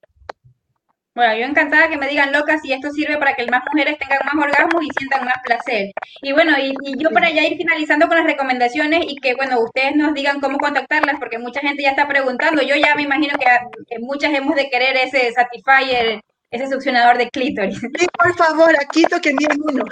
Bueno, 1.13 1.33
yo 1.37 1.45
encantada 1.45 1.87
que 1.87 1.97
me 1.97 2.09
digan 2.09 2.33
locas 2.33 2.59
y 2.65 2.73
esto 2.73 2.91
sirve 2.91 3.17
para 3.17 3.35
que 3.35 3.45
más 3.45 3.63
mujeres 3.71 3.97
tengan 3.97 4.19
más 4.25 4.35
orgasmos 4.35 4.83
y 4.83 4.89
sientan 4.97 5.23
más 5.23 5.37
placer. 5.45 5.91
Y 6.21 6.33
bueno, 6.33 6.57
y, 6.59 6.73
yo 6.97 7.09
para 7.11 7.29
ya 7.31 7.45
ir 7.45 7.55
finalizando 7.55 8.09
con 8.09 8.17
las 8.17 8.25
recomendaciones 8.25 9.05
y 9.07 9.15
que, 9.15 9.33
bueno, 9.33 9.61
ustedes 9.61 9.95
nos 9.95 10.13
digan 10.13 10.41
cómo 10.41 10.57
contactarlas, 10.57 11.17
porque 11.17 11.39
mucha 11.39 11.61
gente 11.61 11.83
ya 11.83 11.91
está 11.91 12.05
preguntando. 12.05 12.61
Yo 12.63 12.75
ya 12.75 12.95
me 12.95 13.03
imagino 13.03 13.37
que, 13.39 13.99
muchas 13.99 14.33
hemos 14.33 14.57
de 14.57 14.69
querer 14.69 14.97
ese 14.97 15.31
Satisfyer, 15.31 16.21
ese 16.55 16.67
succionador 16.67 17.17
de 17.17 17.29
clítoris. 17.29 17.79
Sí, 17.79 18.07
por 18.17 18.35
favor, 18.35 18.73
aquí 18.79 19.03
toquen 19.03 19.35
bien 19.35 19.51
uno. 19.61 19.85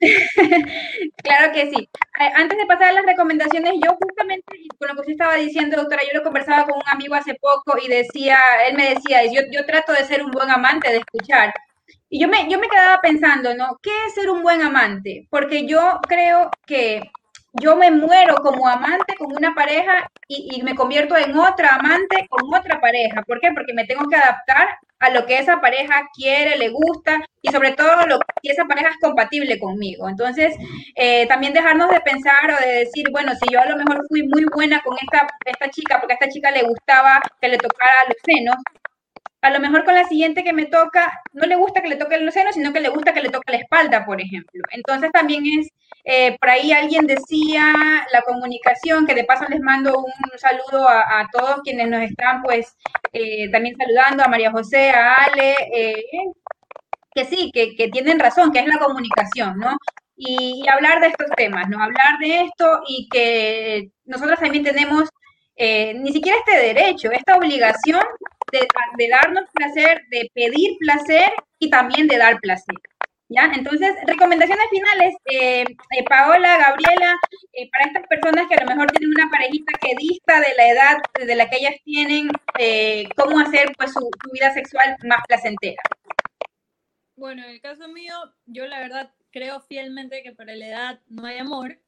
claro 1.22 1.52
que 1.52 1.70
sí. 1.70 1.88
Antes 2.34 2.58
de 2.58 2.66
pasar 2.66 2.88
a 2.88 2.92
las 2.92 3.06
recomendaciones, 3.06 3.74
yo 3.84 3.96
justamente, 4.00 4.44
con 4.78 4.88
lo 4.88 4.94
que 4.94 5.00
usted 5.00 5.12
estaba 5.12 5.36
diciendo, 5.36 5.76
doctora, 5.76 6.02
yo 6.02 6.18
lo 6.18 6.24
conversaba 6.24 6.64
con 6.64 6.76
un 6.76 6.88
amigo 6.88 7.14
hace 7.14 7.34
poco 7.34 7.78
y 7.82 7.88
decía, 7.88 8.38
él 8.68 8.76
me 8.76 8.94
decía, 8.94 9.24
yo, 9.26 9.42
yo 9.50 9.64
trato 9.66 9.92
de 9.92 10.04
ser 10.04 10.24
un 10.24 10.30
buen 10.30 10.50
amante, 10.50 10.90
de 10.90 10.98
escuchar. 10.98 11.52
Y 12.08 12.20
yo 12.20 12.28
me, 12.28 12.48
yo 12.48 12.58
me 12.58 12.68
quedaba 12.68 13.00
pensando, 13.00 13.54
¿no? 13.54 13.78
¿Qué 13.82 13.90
es 14.06 14.14
ser 14.14 14.30
un 14.30 14.42
buen 14.42 14.62
amante? 14.62 15.26
Porque 15.30 15.66
yo 15.66 16.00
creo 16.08 16.50
que 16.66 17.02
yo 17.52 17.76
me 17.76 17.90
muero 17.90 18.36
como 18.36 18.68
amante 18.68 19.14
con 19.16 19.32
una 19.32 19.54
pareja 19.54 20.10
y, 20.28 20.62
me 20.62 20.74
convierto 20.74 21.16
en 21.16 21.36
otra 21.36 21.76
amante 21.76 22.26
con 22.28 22.52
otra 22.54 22.80
pareja. 22.80 23.22
¿Por 23.22 23.40
qué? 23.40 23.50
Porque 23.52 23.74
me 23.74 23.86
tengo 23.86 24.08
que 24.08 24.16
adaptar 24.16 24.68
a 25.00 25.10
lo 25.10 25.26
que 25.26 25.38
esa 25.38 25.60
pareja 25.60 26.08
quiere, 26.14 26.58
le 26.58 26.68
gusta 26.68 27.18
y 27.40 27.50
sobre 27.50 27.72
todo 27.72 28.06
lo, 28.06 28.18
si 28.42 28.50
esa 28.50 28.66
pareja 28.66 28.90
es 28.90 28.98
compatible 29.00 29.58
conmigo. 29.58 30.08
Entonces, 30.08 30.54
eh, 30.94 31.26
también 31.26 31.54
dejarnos 31.54 31.90
de 31.90 32.00
pensar 32.00 32.50
o 32.50 32.64
de 32.64 32.84
decir, 32.84 33.06
bueno, 33.10 33.32
si 33.34 33.52
yo 33.52 33.60
a 33.60 33.66
lo 33.66 33.76
mejor 33.76 34.04
fui 34.08 34.22
muy 34.24 34.44
buena 34.52 34.82
con 34.82 34.96
esta, 35.00 35.26
esta 35.46 35.70
chica 35.70 35.98
porque 35.98 36.12
a 36.12 36.16
esta 36.20 36.28
chica 36.28 36.50
le 36.50 36.62
gustaba 36.62 37.20
que 37.40 37.48
le 37.48 37.56
tocara 37.56 38.04
los 38.08 38.16
senos, 38.24 38.56
a 39.42 39.50
lo 39.50 39.60
mejor 39.60 39.84
con 39.84 39.94
la 39.94 40.04
siguiente 40.04 40.44
que 40.44 40.52
me 40.52 40.66
toca, 40.66 41.22
no 41.32 41.46
le 41.46 41.56
gusta 41.56 41.80
que 41.80 41.88
le 41.88 41.96
toque 41.96 42.18
los 42.18 42.34
senos, 42.34 42.54
sino 42.54 42.72
que 42.72 42.80
le 42.80 42.90
gusta 42.90 43.14
que 43.14 43.22
le 43.22 43.30
toque 43.30 43.52
la 43.52 43.58
espalda, 43.58 44.04
por 44.04 44.20
ejemplo. 44.20 44.62
Entonces 44.70 45.10
también 45.12 45.44
es, 45.46 45.68
eh, 46.04 46.36
por 46.38 46.50
ahí 46.50 46.72
alguien 46.72 47.06
decía 47.06 47.72
la 48.12 48.22
comunicación, 48.22 49.06
que 49.06 49.14
de 49.14 49.24
paso 49.24 49.46
les 49.48 49.60
mando 49.60 49.98
un 49.98 50.38
saludo 50.38 50.86
a, 50.88 51.26
todos 51.32 51.60
quienes 51.62 51.88
nos 51.88 52.02
están 52.02 52.42
pues 52.42 52.76
eh, 53.12 53.50
también 53.50 53.76
saludando, 53.76 54.24
a 54.24 54.28
María 54.28 54.50
José, 54.50 54.90
a 54.90 55.14
Ale, 55.14 55.54
eh, 55.74 56.04
que 57.14 57.24
sí, 57.24 57.50
que, 57.52 57.88
tienen 57.88 58.18
razón, 58.18 58.52
que 58.52 58.60
es 58.60 58.66
la 58.66 58.78
comunicación, 58.78 59.58
¿no? 59.58 59.76
Y, 60.16 60.64
hablar 60.68 61.00
de 61.00 61.08
estos 61.08 61.28
temas, 61.34 61.68
¿no? 61.68 61.82
Hablar 61.82 62.18
de 62.20 62.42
esto 62.42 62.82
y 62.86 63.08
que 63.08 63.90
nosotros 64.04 64.38
también 64.38 64.64
tenemos 64.64 65.08
ni 65.56 66.12
siquiera 66.12 66.38
este 66.38 66.58
derecho, 66.58 67.10
esta 67.10 67.36
obligación 67.36 68.02
de, 68.52 69.08
darnos 69.08 69.44
placer, 69.52 70.02
de 70.10 70.30
pedir 70.34 70.76
placer 70.78 71.32
y 71.58 71.70
también 71.70 72.06
de 72.06 72.18
dar 72.18 72.38
placer. 72.40 72.76
¿Ya? 73.28 73.44
Entonces, 73.54 73.94
recomendaciones 74.06 74.66
finales, 74.70 75.14
eh, 75.26 75.62
eh, 75.62 76.04
Paola, 76.08 76.58
Gabriela, 76.58 77.16
eh, 77.52 77.70
para 77.70 77.84
estas 77.84 78.04
personas 78.08 78.48
que 78.48 78.56
a 78.56 78.64
lo 78.64 78.70
mejor 78.70 78.90
tienen 78.90 79.14
una 79.16 79.30
parejita 79.30 79.72
que 79.80 79.94
dista 79.96 80.40
de 80.40 80.52
la 80.56 80.68
edad 80.68 80.96
de 81.14 81.36
la 81.36 81.48
que 81.48 81.58
ellas 81.58 81.76
tienen, 81.84 82.28
¿cómo 83.16 83.38
hacer 83.38 83.72
pues 83.78 83.92
su, 83.92 84.00
su, 84.00 84.30
vida 84.32 84.52
sexual 84.52 84.96
más 85.04 85.20
placentera? 85.28 85.80
Bueno, 87.14 87.44
en 87.44 87.50
el 87.50 87.60
caso 87.60 87.86
mío, 87.86 88.14
yo 88.46 88.66
la 88.66 88.80
verdad 88.80 89.12
creo 89.30 89.60
fielmente 89.60 90.24
que 90.24 90.32
para 90.32 90.56
la 90.56 90.66
edad 90.66 91.00
no 91.08 91.24
hay 91.24 91.38
amor 91.38 91.78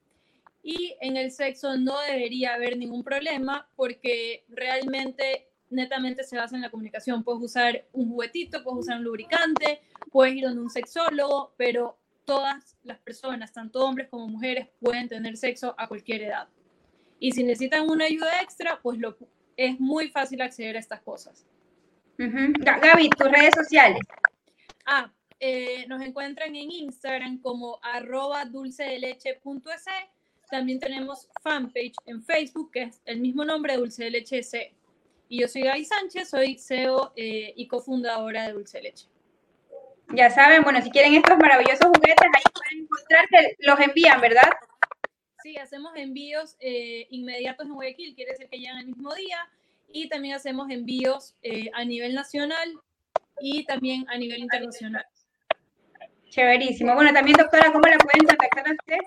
y 0.62 0.94
en 1.00 1.16
el 1.16 1.32
sexo 1.32 1.76
no 1.76 2.00
debería 2.02 2.54
haber 2.54 2.76
ningún 2.76 3.02
problema 3.02 3.68
porque 3.74 4.44
realmente 4.48 5.48
netamente 5.72 6.22
se 6.24 6.36
basa 6.36 6.54
en 6.54 6.62
la 6.62 6.70
comunicación. 6.70 7.24
Puedes 7.24 7.42
usar 7.42 7.84
un 7.92 8.10
juguetito, 8.10 8.62
puedes 8.62 8.80
usar 8.80 8.98
un 8.98 9.04
lubricante, 9.04 9.82
puedes 10.10 10.34
ir 10.34 10.44
donde 10.44 10.60
un 10.60 10.70
sexólogo, 10.70 11.54
pero 11.56 11.98
todas 12.24 12.76
las 12.84 12.98
personas, 12.98 13.52
tanto 13.52 13.84
hombres 13.84 14.08
como 14.08 14.28
mujeres, 14.28 14.68
pueden 14.80 15.08
tener 15.08 15.36
sexo 15.36 15.74
a 15.76 15.88
cualquier 15.88 16.22
edad. 16.22 16.48
Y 17.18 17.32
si 17.32 17.42
necesitan 17.42 17.88
una 17.88 18.04
ayuda 18.04 18.40
extra, 18.42 18.80
pues 18.82 18.98
lo, 18.98 19.16
es 19.56 19.78
muy 19.80 20.08
fácil 20.08 20.40
acceder 20.42 20.76
a 20.76 20.80
estas 20.80 21.00
cosas. 21.00 21.46
Gaby, 22.18 23.10
tus 23.10 23.30
redes 23.30 23.54
sociales. 23.54 24.00
Ah, 24.86 25.12
eh, 25.40 25.86
nos 25.88 26.02
encuentran 26.02 26.54
en 26.54 26.70
Instagram 26.70 27.38
como 27.40 27.78
arroba 27.82 28.44
También 30.50 30.78
tenemos 30.78 31.28
fanpage 31.42 31.94
en 32.06 32.22
Facebook, 32.22 32.70
que 32.72 32.82
es 32.82 33.00
el 33.04 33.20
mismo 33.20 33.44
nombre, 33.44 33.76
Dulce 33.76 34.04
de 34.04 34.10
Leche 34.10 34.42
C. 34.42 34.74
Y 35.32 35.40
yo 35.40 35.48
soy 35.48 35.62
Gaby 35.62 35.86
Sánchez, 35.86 36.28
soy 36.28 36.58
CEO 36.58 37.14
eh, 37.16 37.54
y 37.56 37.66
cofundadora 37.66 38.48
de 38.48 38.52
Dulce 38.52 38.82
Leche. 38.82 39.06
Ya 40.14 40.28
saben, 40.28 40.62
bueno, 40.62 40.82
si 40.82 40.90
quieren 40.90 41.14
estos 41.14 41.38
maravillosos 41.38 41.86
juguetes, 41.86 42.26
ahí 42.34 42.42
pueden 42.52 42.84
encontrar 42.84 43.28
que 43.30 43.56
los 43.60 43.80
envían, 43.80 44.20
¿verdad? 44.20 44.50
Sí, 45.42 45.56
hacemos 45.56 45.92
envíos 45.96 46.56
eh, 46.60 47.06
inmediatos 47.08 47.66
en 47.66 47.72
Guayaquil, 47.72 48.14
quiere 48.14 48.32
decir 48.32 48.46
que 48.50 48.58
llegan 48.58 48.76
el 48.80 48.88
mismo 48.88 49.14
día. 49.14 49.38
Y 49.90 50.10
también 50.10 50.34
hacemos 50.34 50.70
envíos 50.70 51.34
eh, 51.42 51.70
a 51.72 51.82
nivel 51.82 52.14
nacional 52.14 52.78
y 53.40 53.64
también 53.64 54.04
a 54.10 54.18
nivel 54.18 54.40
internacional. 54.40 55.06
Chéverísimo. 56.28 56.94
Bueno, 56.94 57.10
también, 57.14 57.38
doctora, 57.38 57.72
¿cómo 57.72 57.88
la 57.88 57.96
pueden 57.96 58.26
contactar 58.26 58.68
a 58.68 58.72
usted? 58.72 58.98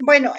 Bueno, 0.00 0.32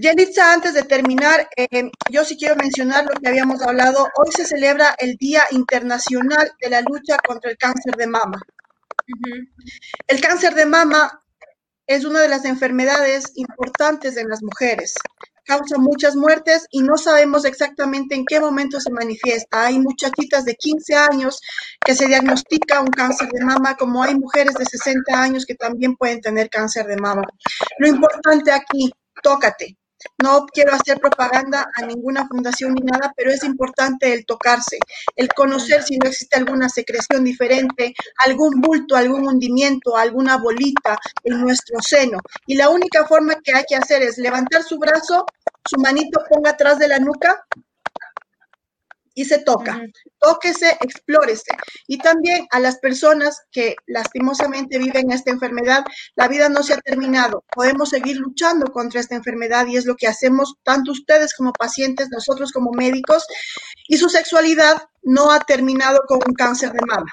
Yelitza, 0.00 0.52
antes 0.52 0.74
de 0.74 0.82
terminar, 0.82 1.48
eh, 1.56 1.90
yo 2.10 2.24
sí 2.24 2.36
quiero 2.36 2.56
mencionar 2.56 3.04
lo 3.04 3.12
que 3.20 3.28
habíamos 3.28 3.62
hablado. 3.62 4.08
Hoy 4.16 4.30
se 4.36 4.44
celebra 4.44 4.94
el 4.98 5.16
Día 5.16 5.44
Internacional 5.50 6.52
de 6.60 6.70
la 6.70 6.80
Lucha 6.80 7.16
contra 7.18 7.50
el 7.50 7.56
Cáncer 7.56 7.94
de 7.96 8.06
Mama. 8.06 8.40
El 10.08 10.20
cáncer 10.20 10.54
de 10.54 10.66
mama 10.66 11.22
es 11.86 12.04
una 12.04 12.20
de 12.20 12.28
las 12.28 12.44
enfermedades 12.44 13.32
importantes 13.34 14.16
en 14.16 14.28
las 14.28 14.42
mujeres. 14.42 14.94
Causa 15.44 15.76
muchas 15.76 16.16
muertes 16.16 16.66
y 16.70 16.82
no 16.82 16.96
sabemos 16.96 17.44
exactamente 17.44 18.14
en 18.14 18.24
qué 18.24 18.40
momento 18.40 18.80
se 18.80 18.90
manifiesta. 18.90 19.66
Hay 19.66 19.78
muchachitas 19.78 20.46
de 20.46 20.54
15 20.54 20.94
años 20.94 21.38
que 21.84 21.94
se 21.94 22.06
diagnostica 22.06 22.80
un 22.80 22.88
cáncer 22.88 23.28
de 23.28 23.44
mama, 23.44 23.76
como 23.76 24.02
hay 24.02 24.14
mujeres 24.14 24.54
de 24.54 24.64
60 24.64 25.22
años 25.22 25.44
que 25.44 25.54
también 25.54 25.96
pueden 25.96 26.22
tener 26.22 26.48
cáncer 26.48 26.86
de 26.86 26.96
mama. 26.96 27.24
Lo 27.78 27.88
importante 27.88 28.50
aquí, 28.50 28.90
tócate, 29.22 29.76
no 30.22 30.46
quiero 30.46 30.74
hacer 30.74 30.98
propaganda 30.98 31.66
a 31.74 31.86
ninguna 31.86 32.26
fundación 32.26 32.74
ni 32.74 32.82
nada, 32.82 33.12
pero 33.16 33.30
es 33.30 33.44
importante 33.44 34.12
el 34.12 34.24
tocarse, 34.26 34.78
el 35.16 35.28
conocer 35.28 35.82
si 35.82 35.96
no 35.98 36.08
existe 36.08 36.36
alguna 36.36 36.68
secreción 36.68 37.24
diferente, 37.24 37.94
algún 38.24 38.60
bulto, 38.60 38.96
algún 38.96 39.26
hundimiento, 39.26 39.96
alguna 39.96 40.38
bolita 40.38 40.98
en 41.22 41.40
nuestro 41.40 41.80
seno. 41.80 42.18
Y 42.46 42.56
la 42.56 42.68
única 42.68 43.06
forma 43.06 43.36
que 43.42 43.54
hay 43.54 43.64
que 43.68 43.76
hacer 43.76 44.02
es 44.02 44.18
levantar 44.18 44.62
su 44.62 44.78
brazo, 44.78 45.26
su 45.66 45.80
manito 45.80 46.20
ponga 46.28 46.50
atrás 46.50 46.78
de 46.78 46.88
la 46.88 46.98
nuca 46.98 47.44
y 49.14 49.24
se 49.24 49.38
toca. 49.38 49.80
Tóquese, 50.18 50.76
explórese. 50.80 51.52
Y 51.86 51.98
también 51.98 52.46
a 52.50 52.60
las 52.60 52.78
personas 52.78 53.42
que 53.50 53.76
lastimosamente 53.86 54.78
viven 54.78 55.12
esta 55.12 55.30
enfermedad, 55.30 55.84
la 56.16 56.28
vida 56.28 56.48
no 56.48 56.62
se 56.62 56.74
ha 56.74 56.78
terminado. 56.78 57.44
Podemos 57.54 57.90
seguir 57.90 58.16
luchando 58.16 58.66
contra 58.72 59.00
esta 59.00 59.14
enfermedad 59.14 59.66
y 59.66 59.76
es 59.76 59.86
lo 59.86 59.96
que 59.96 60.08
hacemos 60.08 60.54
tanto 60.64 60.92
ustedes 60.92 61.34
como 61.34 61.52
pacientes, 61.52 62.08
nosotros 62.10 62.52
como 62.52 62.72
médicos. 62.72 63.24
Y 63.88 63.96
su 63.96 64.08
sexualidad 64.08 64.82
no 65.02 65.30
ha 65.30 65.40
terminado 65.40 66.00
con 66.08 66.18
un 66.26 66.34
cáncer 66.34 66.72
de 66.72 66.86
mama. 66.86 67.10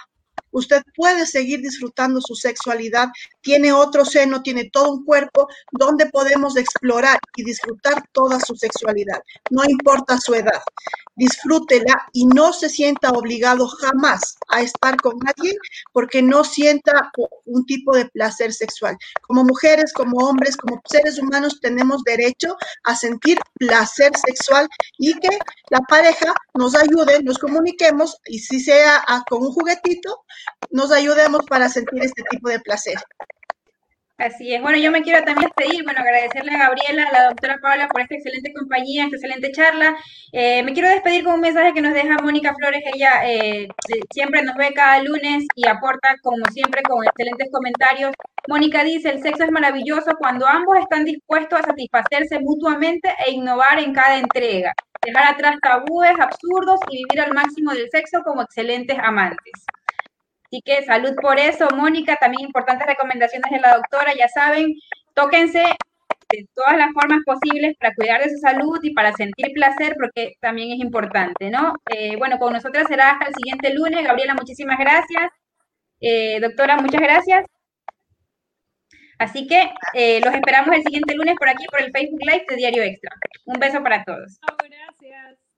Usted 0.54 0.82
puede 0.96 1.26
seguir 1.26 1.62
disfrutando 1.62 2.20
su 2.20 2.36
sexualidad, 2.36 3.08
tiene 3.40 3.72
otro 3.72 4.04
seno, 4.04 4.42
tiene 4.42 4.70
todo 4.70 4.92
un 4.92 5.06
cuerpo 5.06 5.48
donde 5.72 6.08
podemos 6.08 6.58
explorar 6.58 7.20
y 7.38 7.46
disfrutar 7.46 8.04
toda 8.12 8.38
su 8.42 8.56
sexualidad, 8.56 9.22
no 9.50 9.64
importa 9.64 10.18
su 10.18 10.36
edad 10.36 10.62
disfrútela 11.22 12.08
y 12.14 12.26
no 12.26 12.52
se 12.52 12.68
sienta 12.68 13.12
obligado 13.12 13.68
jamás 13.68 14.38
a 14.50 14.62
estar 14.62 14.98
con 14.98 15.14
alguien 15.28 15.56
porque 15.94 16.24
no 16.24 16.44
sienta 16.44 17.12
un 17.46 17.64
tipo 17.68 17.96
de 17.96 18.06
placer 18.08 18.52
sexual. 18.54 18.98
Como 19.28 19.44
mujeres, 19.44 19.94
como 19.94 20.18
hombres, 20.28 20.58
como 20.58 20.82
seres 20.86 21.20
humanos 21.20 21.60
tenemos 21.62 22.02
derecho 22.04 22.56
a 22.86 22.96
sentir 22.96 23.38
placer 23.60 24.12
sexual 24.18 24.68
y 24.98 25.14
que 25.20 25.38
la 25.70 25.82
pareja 25.82 26.34
nos 26.56 26.76
ayude, 26.76 27.22
nos 27.22 27.38
comuniquemos 27.38 28.18
y 28.26 28.40
si 28.40 28.60
sea 28.60 29.04
con 29.30 29.44
un 29.44 29.52
juguetito, 29.52 30.24
nos 30.72 30.92
ayudemos 30.92 31.44
para 31.48 31.70
sentir 31.70 32.04
este 32.04 32.24
tipo 32.32 32.50
de 32.50 32.60
placer. 32.62 32.96
Así 34.22 34.54
es. 34.54 34.62
Bueno, 34.62 34.78
yo 34.78 34.92
me 34.92 35.02
quiero 35.02 35.24
también 35.26 35.50
despedir, 35.50 35.84
bueno, 35.84 36.00
agradecerle 36.00 36.52
a 36.54 36.68
Gabriela, 36.68 37.08
a 37.08 37.12
la 37.12 37.24
doctora 37.30 37.58
Paula 37.60 37.88
por 37.88 38.02
esta 38.02 38.14
excelente 38.14 38.54
compañía, 38.54 39.06
esta 39.06 39.16
excelente 39.16 39.52
charla. 39.52 39.98
Eh, 40.32 40.62
me 40.62 40.74
quiero 40.74 40.90
despedir 40.90 41.24
con 41.24 41.34
un 41.34 41.42
mensaje 41.42 41.74
que 41.74 41.82
nos 41.82 41.96
deja 41.96 42.22
Mónica 42.22 42.54
Flores. 42.54 42.84
Ella 42.94 43.28
eh, 43.28 43.68
siempre 44.14 44.44
nos 44.44 44.56
ve 44.58 44.74
cada 44.76 45.02
lunes 45.02 45.46
y 45.56 45.68
aporta, 45.68 46.18
como 46.22 46.46
siempre, 46.52 46.84
con 46.84 47.04
excelentes 47.04 47.50
comentarios. 47.52 48.12
Mónica 48.48 48.84
dice, 48.84 49.10
el 49.10 49.24
sexo 49.24 49.44
es 49.44 49.52
maravilloso 49.52 50.12
cuando 50.20 50.46
ambos 50.46 50.78
están 50.78 51.04
dispuestos 51.04 51.60
a 51.60 51.64
satisfacerse 51.64 52.40
mutuamente 52.42 53.10
e 53.26 53.32
innovar 53.32 53.80
en 53.80 53.92
cada 53.92 54.20
entrega. 54.20 54.72
Dejar 55.04 55.34
atrás 55.34 55.56
tabúes 55.64 56.14
absurdos 56.20 56.80
y 56.92 56.98
vivir 56.98 57.22
al 57.22 57.34
máximo 57.34 57.72
del 57.72 57.90
sexo 57.90 58.22
como 58.24 58.44
excelentes 58.44 59.00
amantes. 59.00 59.66
Así 60.52 60.62
que 60.66 60.84
salud 60.84 61.14
por 61.22 61.40
eso, 61.40 61.66
Mónica. 61.76 62.18
También 62.18 62.48
importantes 62.48 62.86
recomendaciones 62.86 63.50
de 63.50 63.60
la 63.60 63.76
doctora. 63.78 64.14
Ya 64.14 64.28
saben, 64.28 64.76
tóquense 65.14 65.64
de 66.30 66.46
todas 66.54 66.78
las 66.78 66.92
formas 66.92 67.22
posibles 67.26 67.78
para 67.80 67.96
cuidar 67.96 68.22
de 68.22 68.30
su 68.30 68.38
salud 68.38 68.78
y 68.84 68.94
para 68.94 69.14
sentir 69.14 69.54
placer, 69.54 69.96
porque 69.98 70.34
también 70.42 70.72
es 70.74 70.80
importante, 70.80 71.50
¿no? 71.50 71.76
Eh, 71.90 72.18
bueno, 72.18 72.38
con 72.38 72.52
nosotras 72.52 72.88
será 72.90 73.12
hasta 73.12 73.28
el 73.30 73.36
siguiente 73.36 73.74
lunes. 73.74 74.04
Gabriela, 74.06 74.34
muchísimas 74.34 74.78
gracias. 74.78 75.32
Eh, 76.02 76.42
doctora, 76.42 76.76
muchas 76.78 77.02
gracias. 77.02 77.46
Así 79.20 79.48
que 79.48 79.72
eh, 79.94 80.20
los 80.20 80.34
esperamos 80.34 80.76
el 80.76 80.84
siguiente 80.84 81.16
lunes 81.16 81.36
por 81.38 81.48
aquí, 81.48 81.66
por 81.68 81.80
el 81.82 81.92
Facebook 81.92 82.20
Live 82.24 82.46
de 82.50 82.56
Diario 82.58 82.84
Extra. 82.84 83.16
Un 83.46 83.58
beso 83.58 83.82
para 83.82 84.04
todos. 84.04 84.38
gracias. 84.68 85.51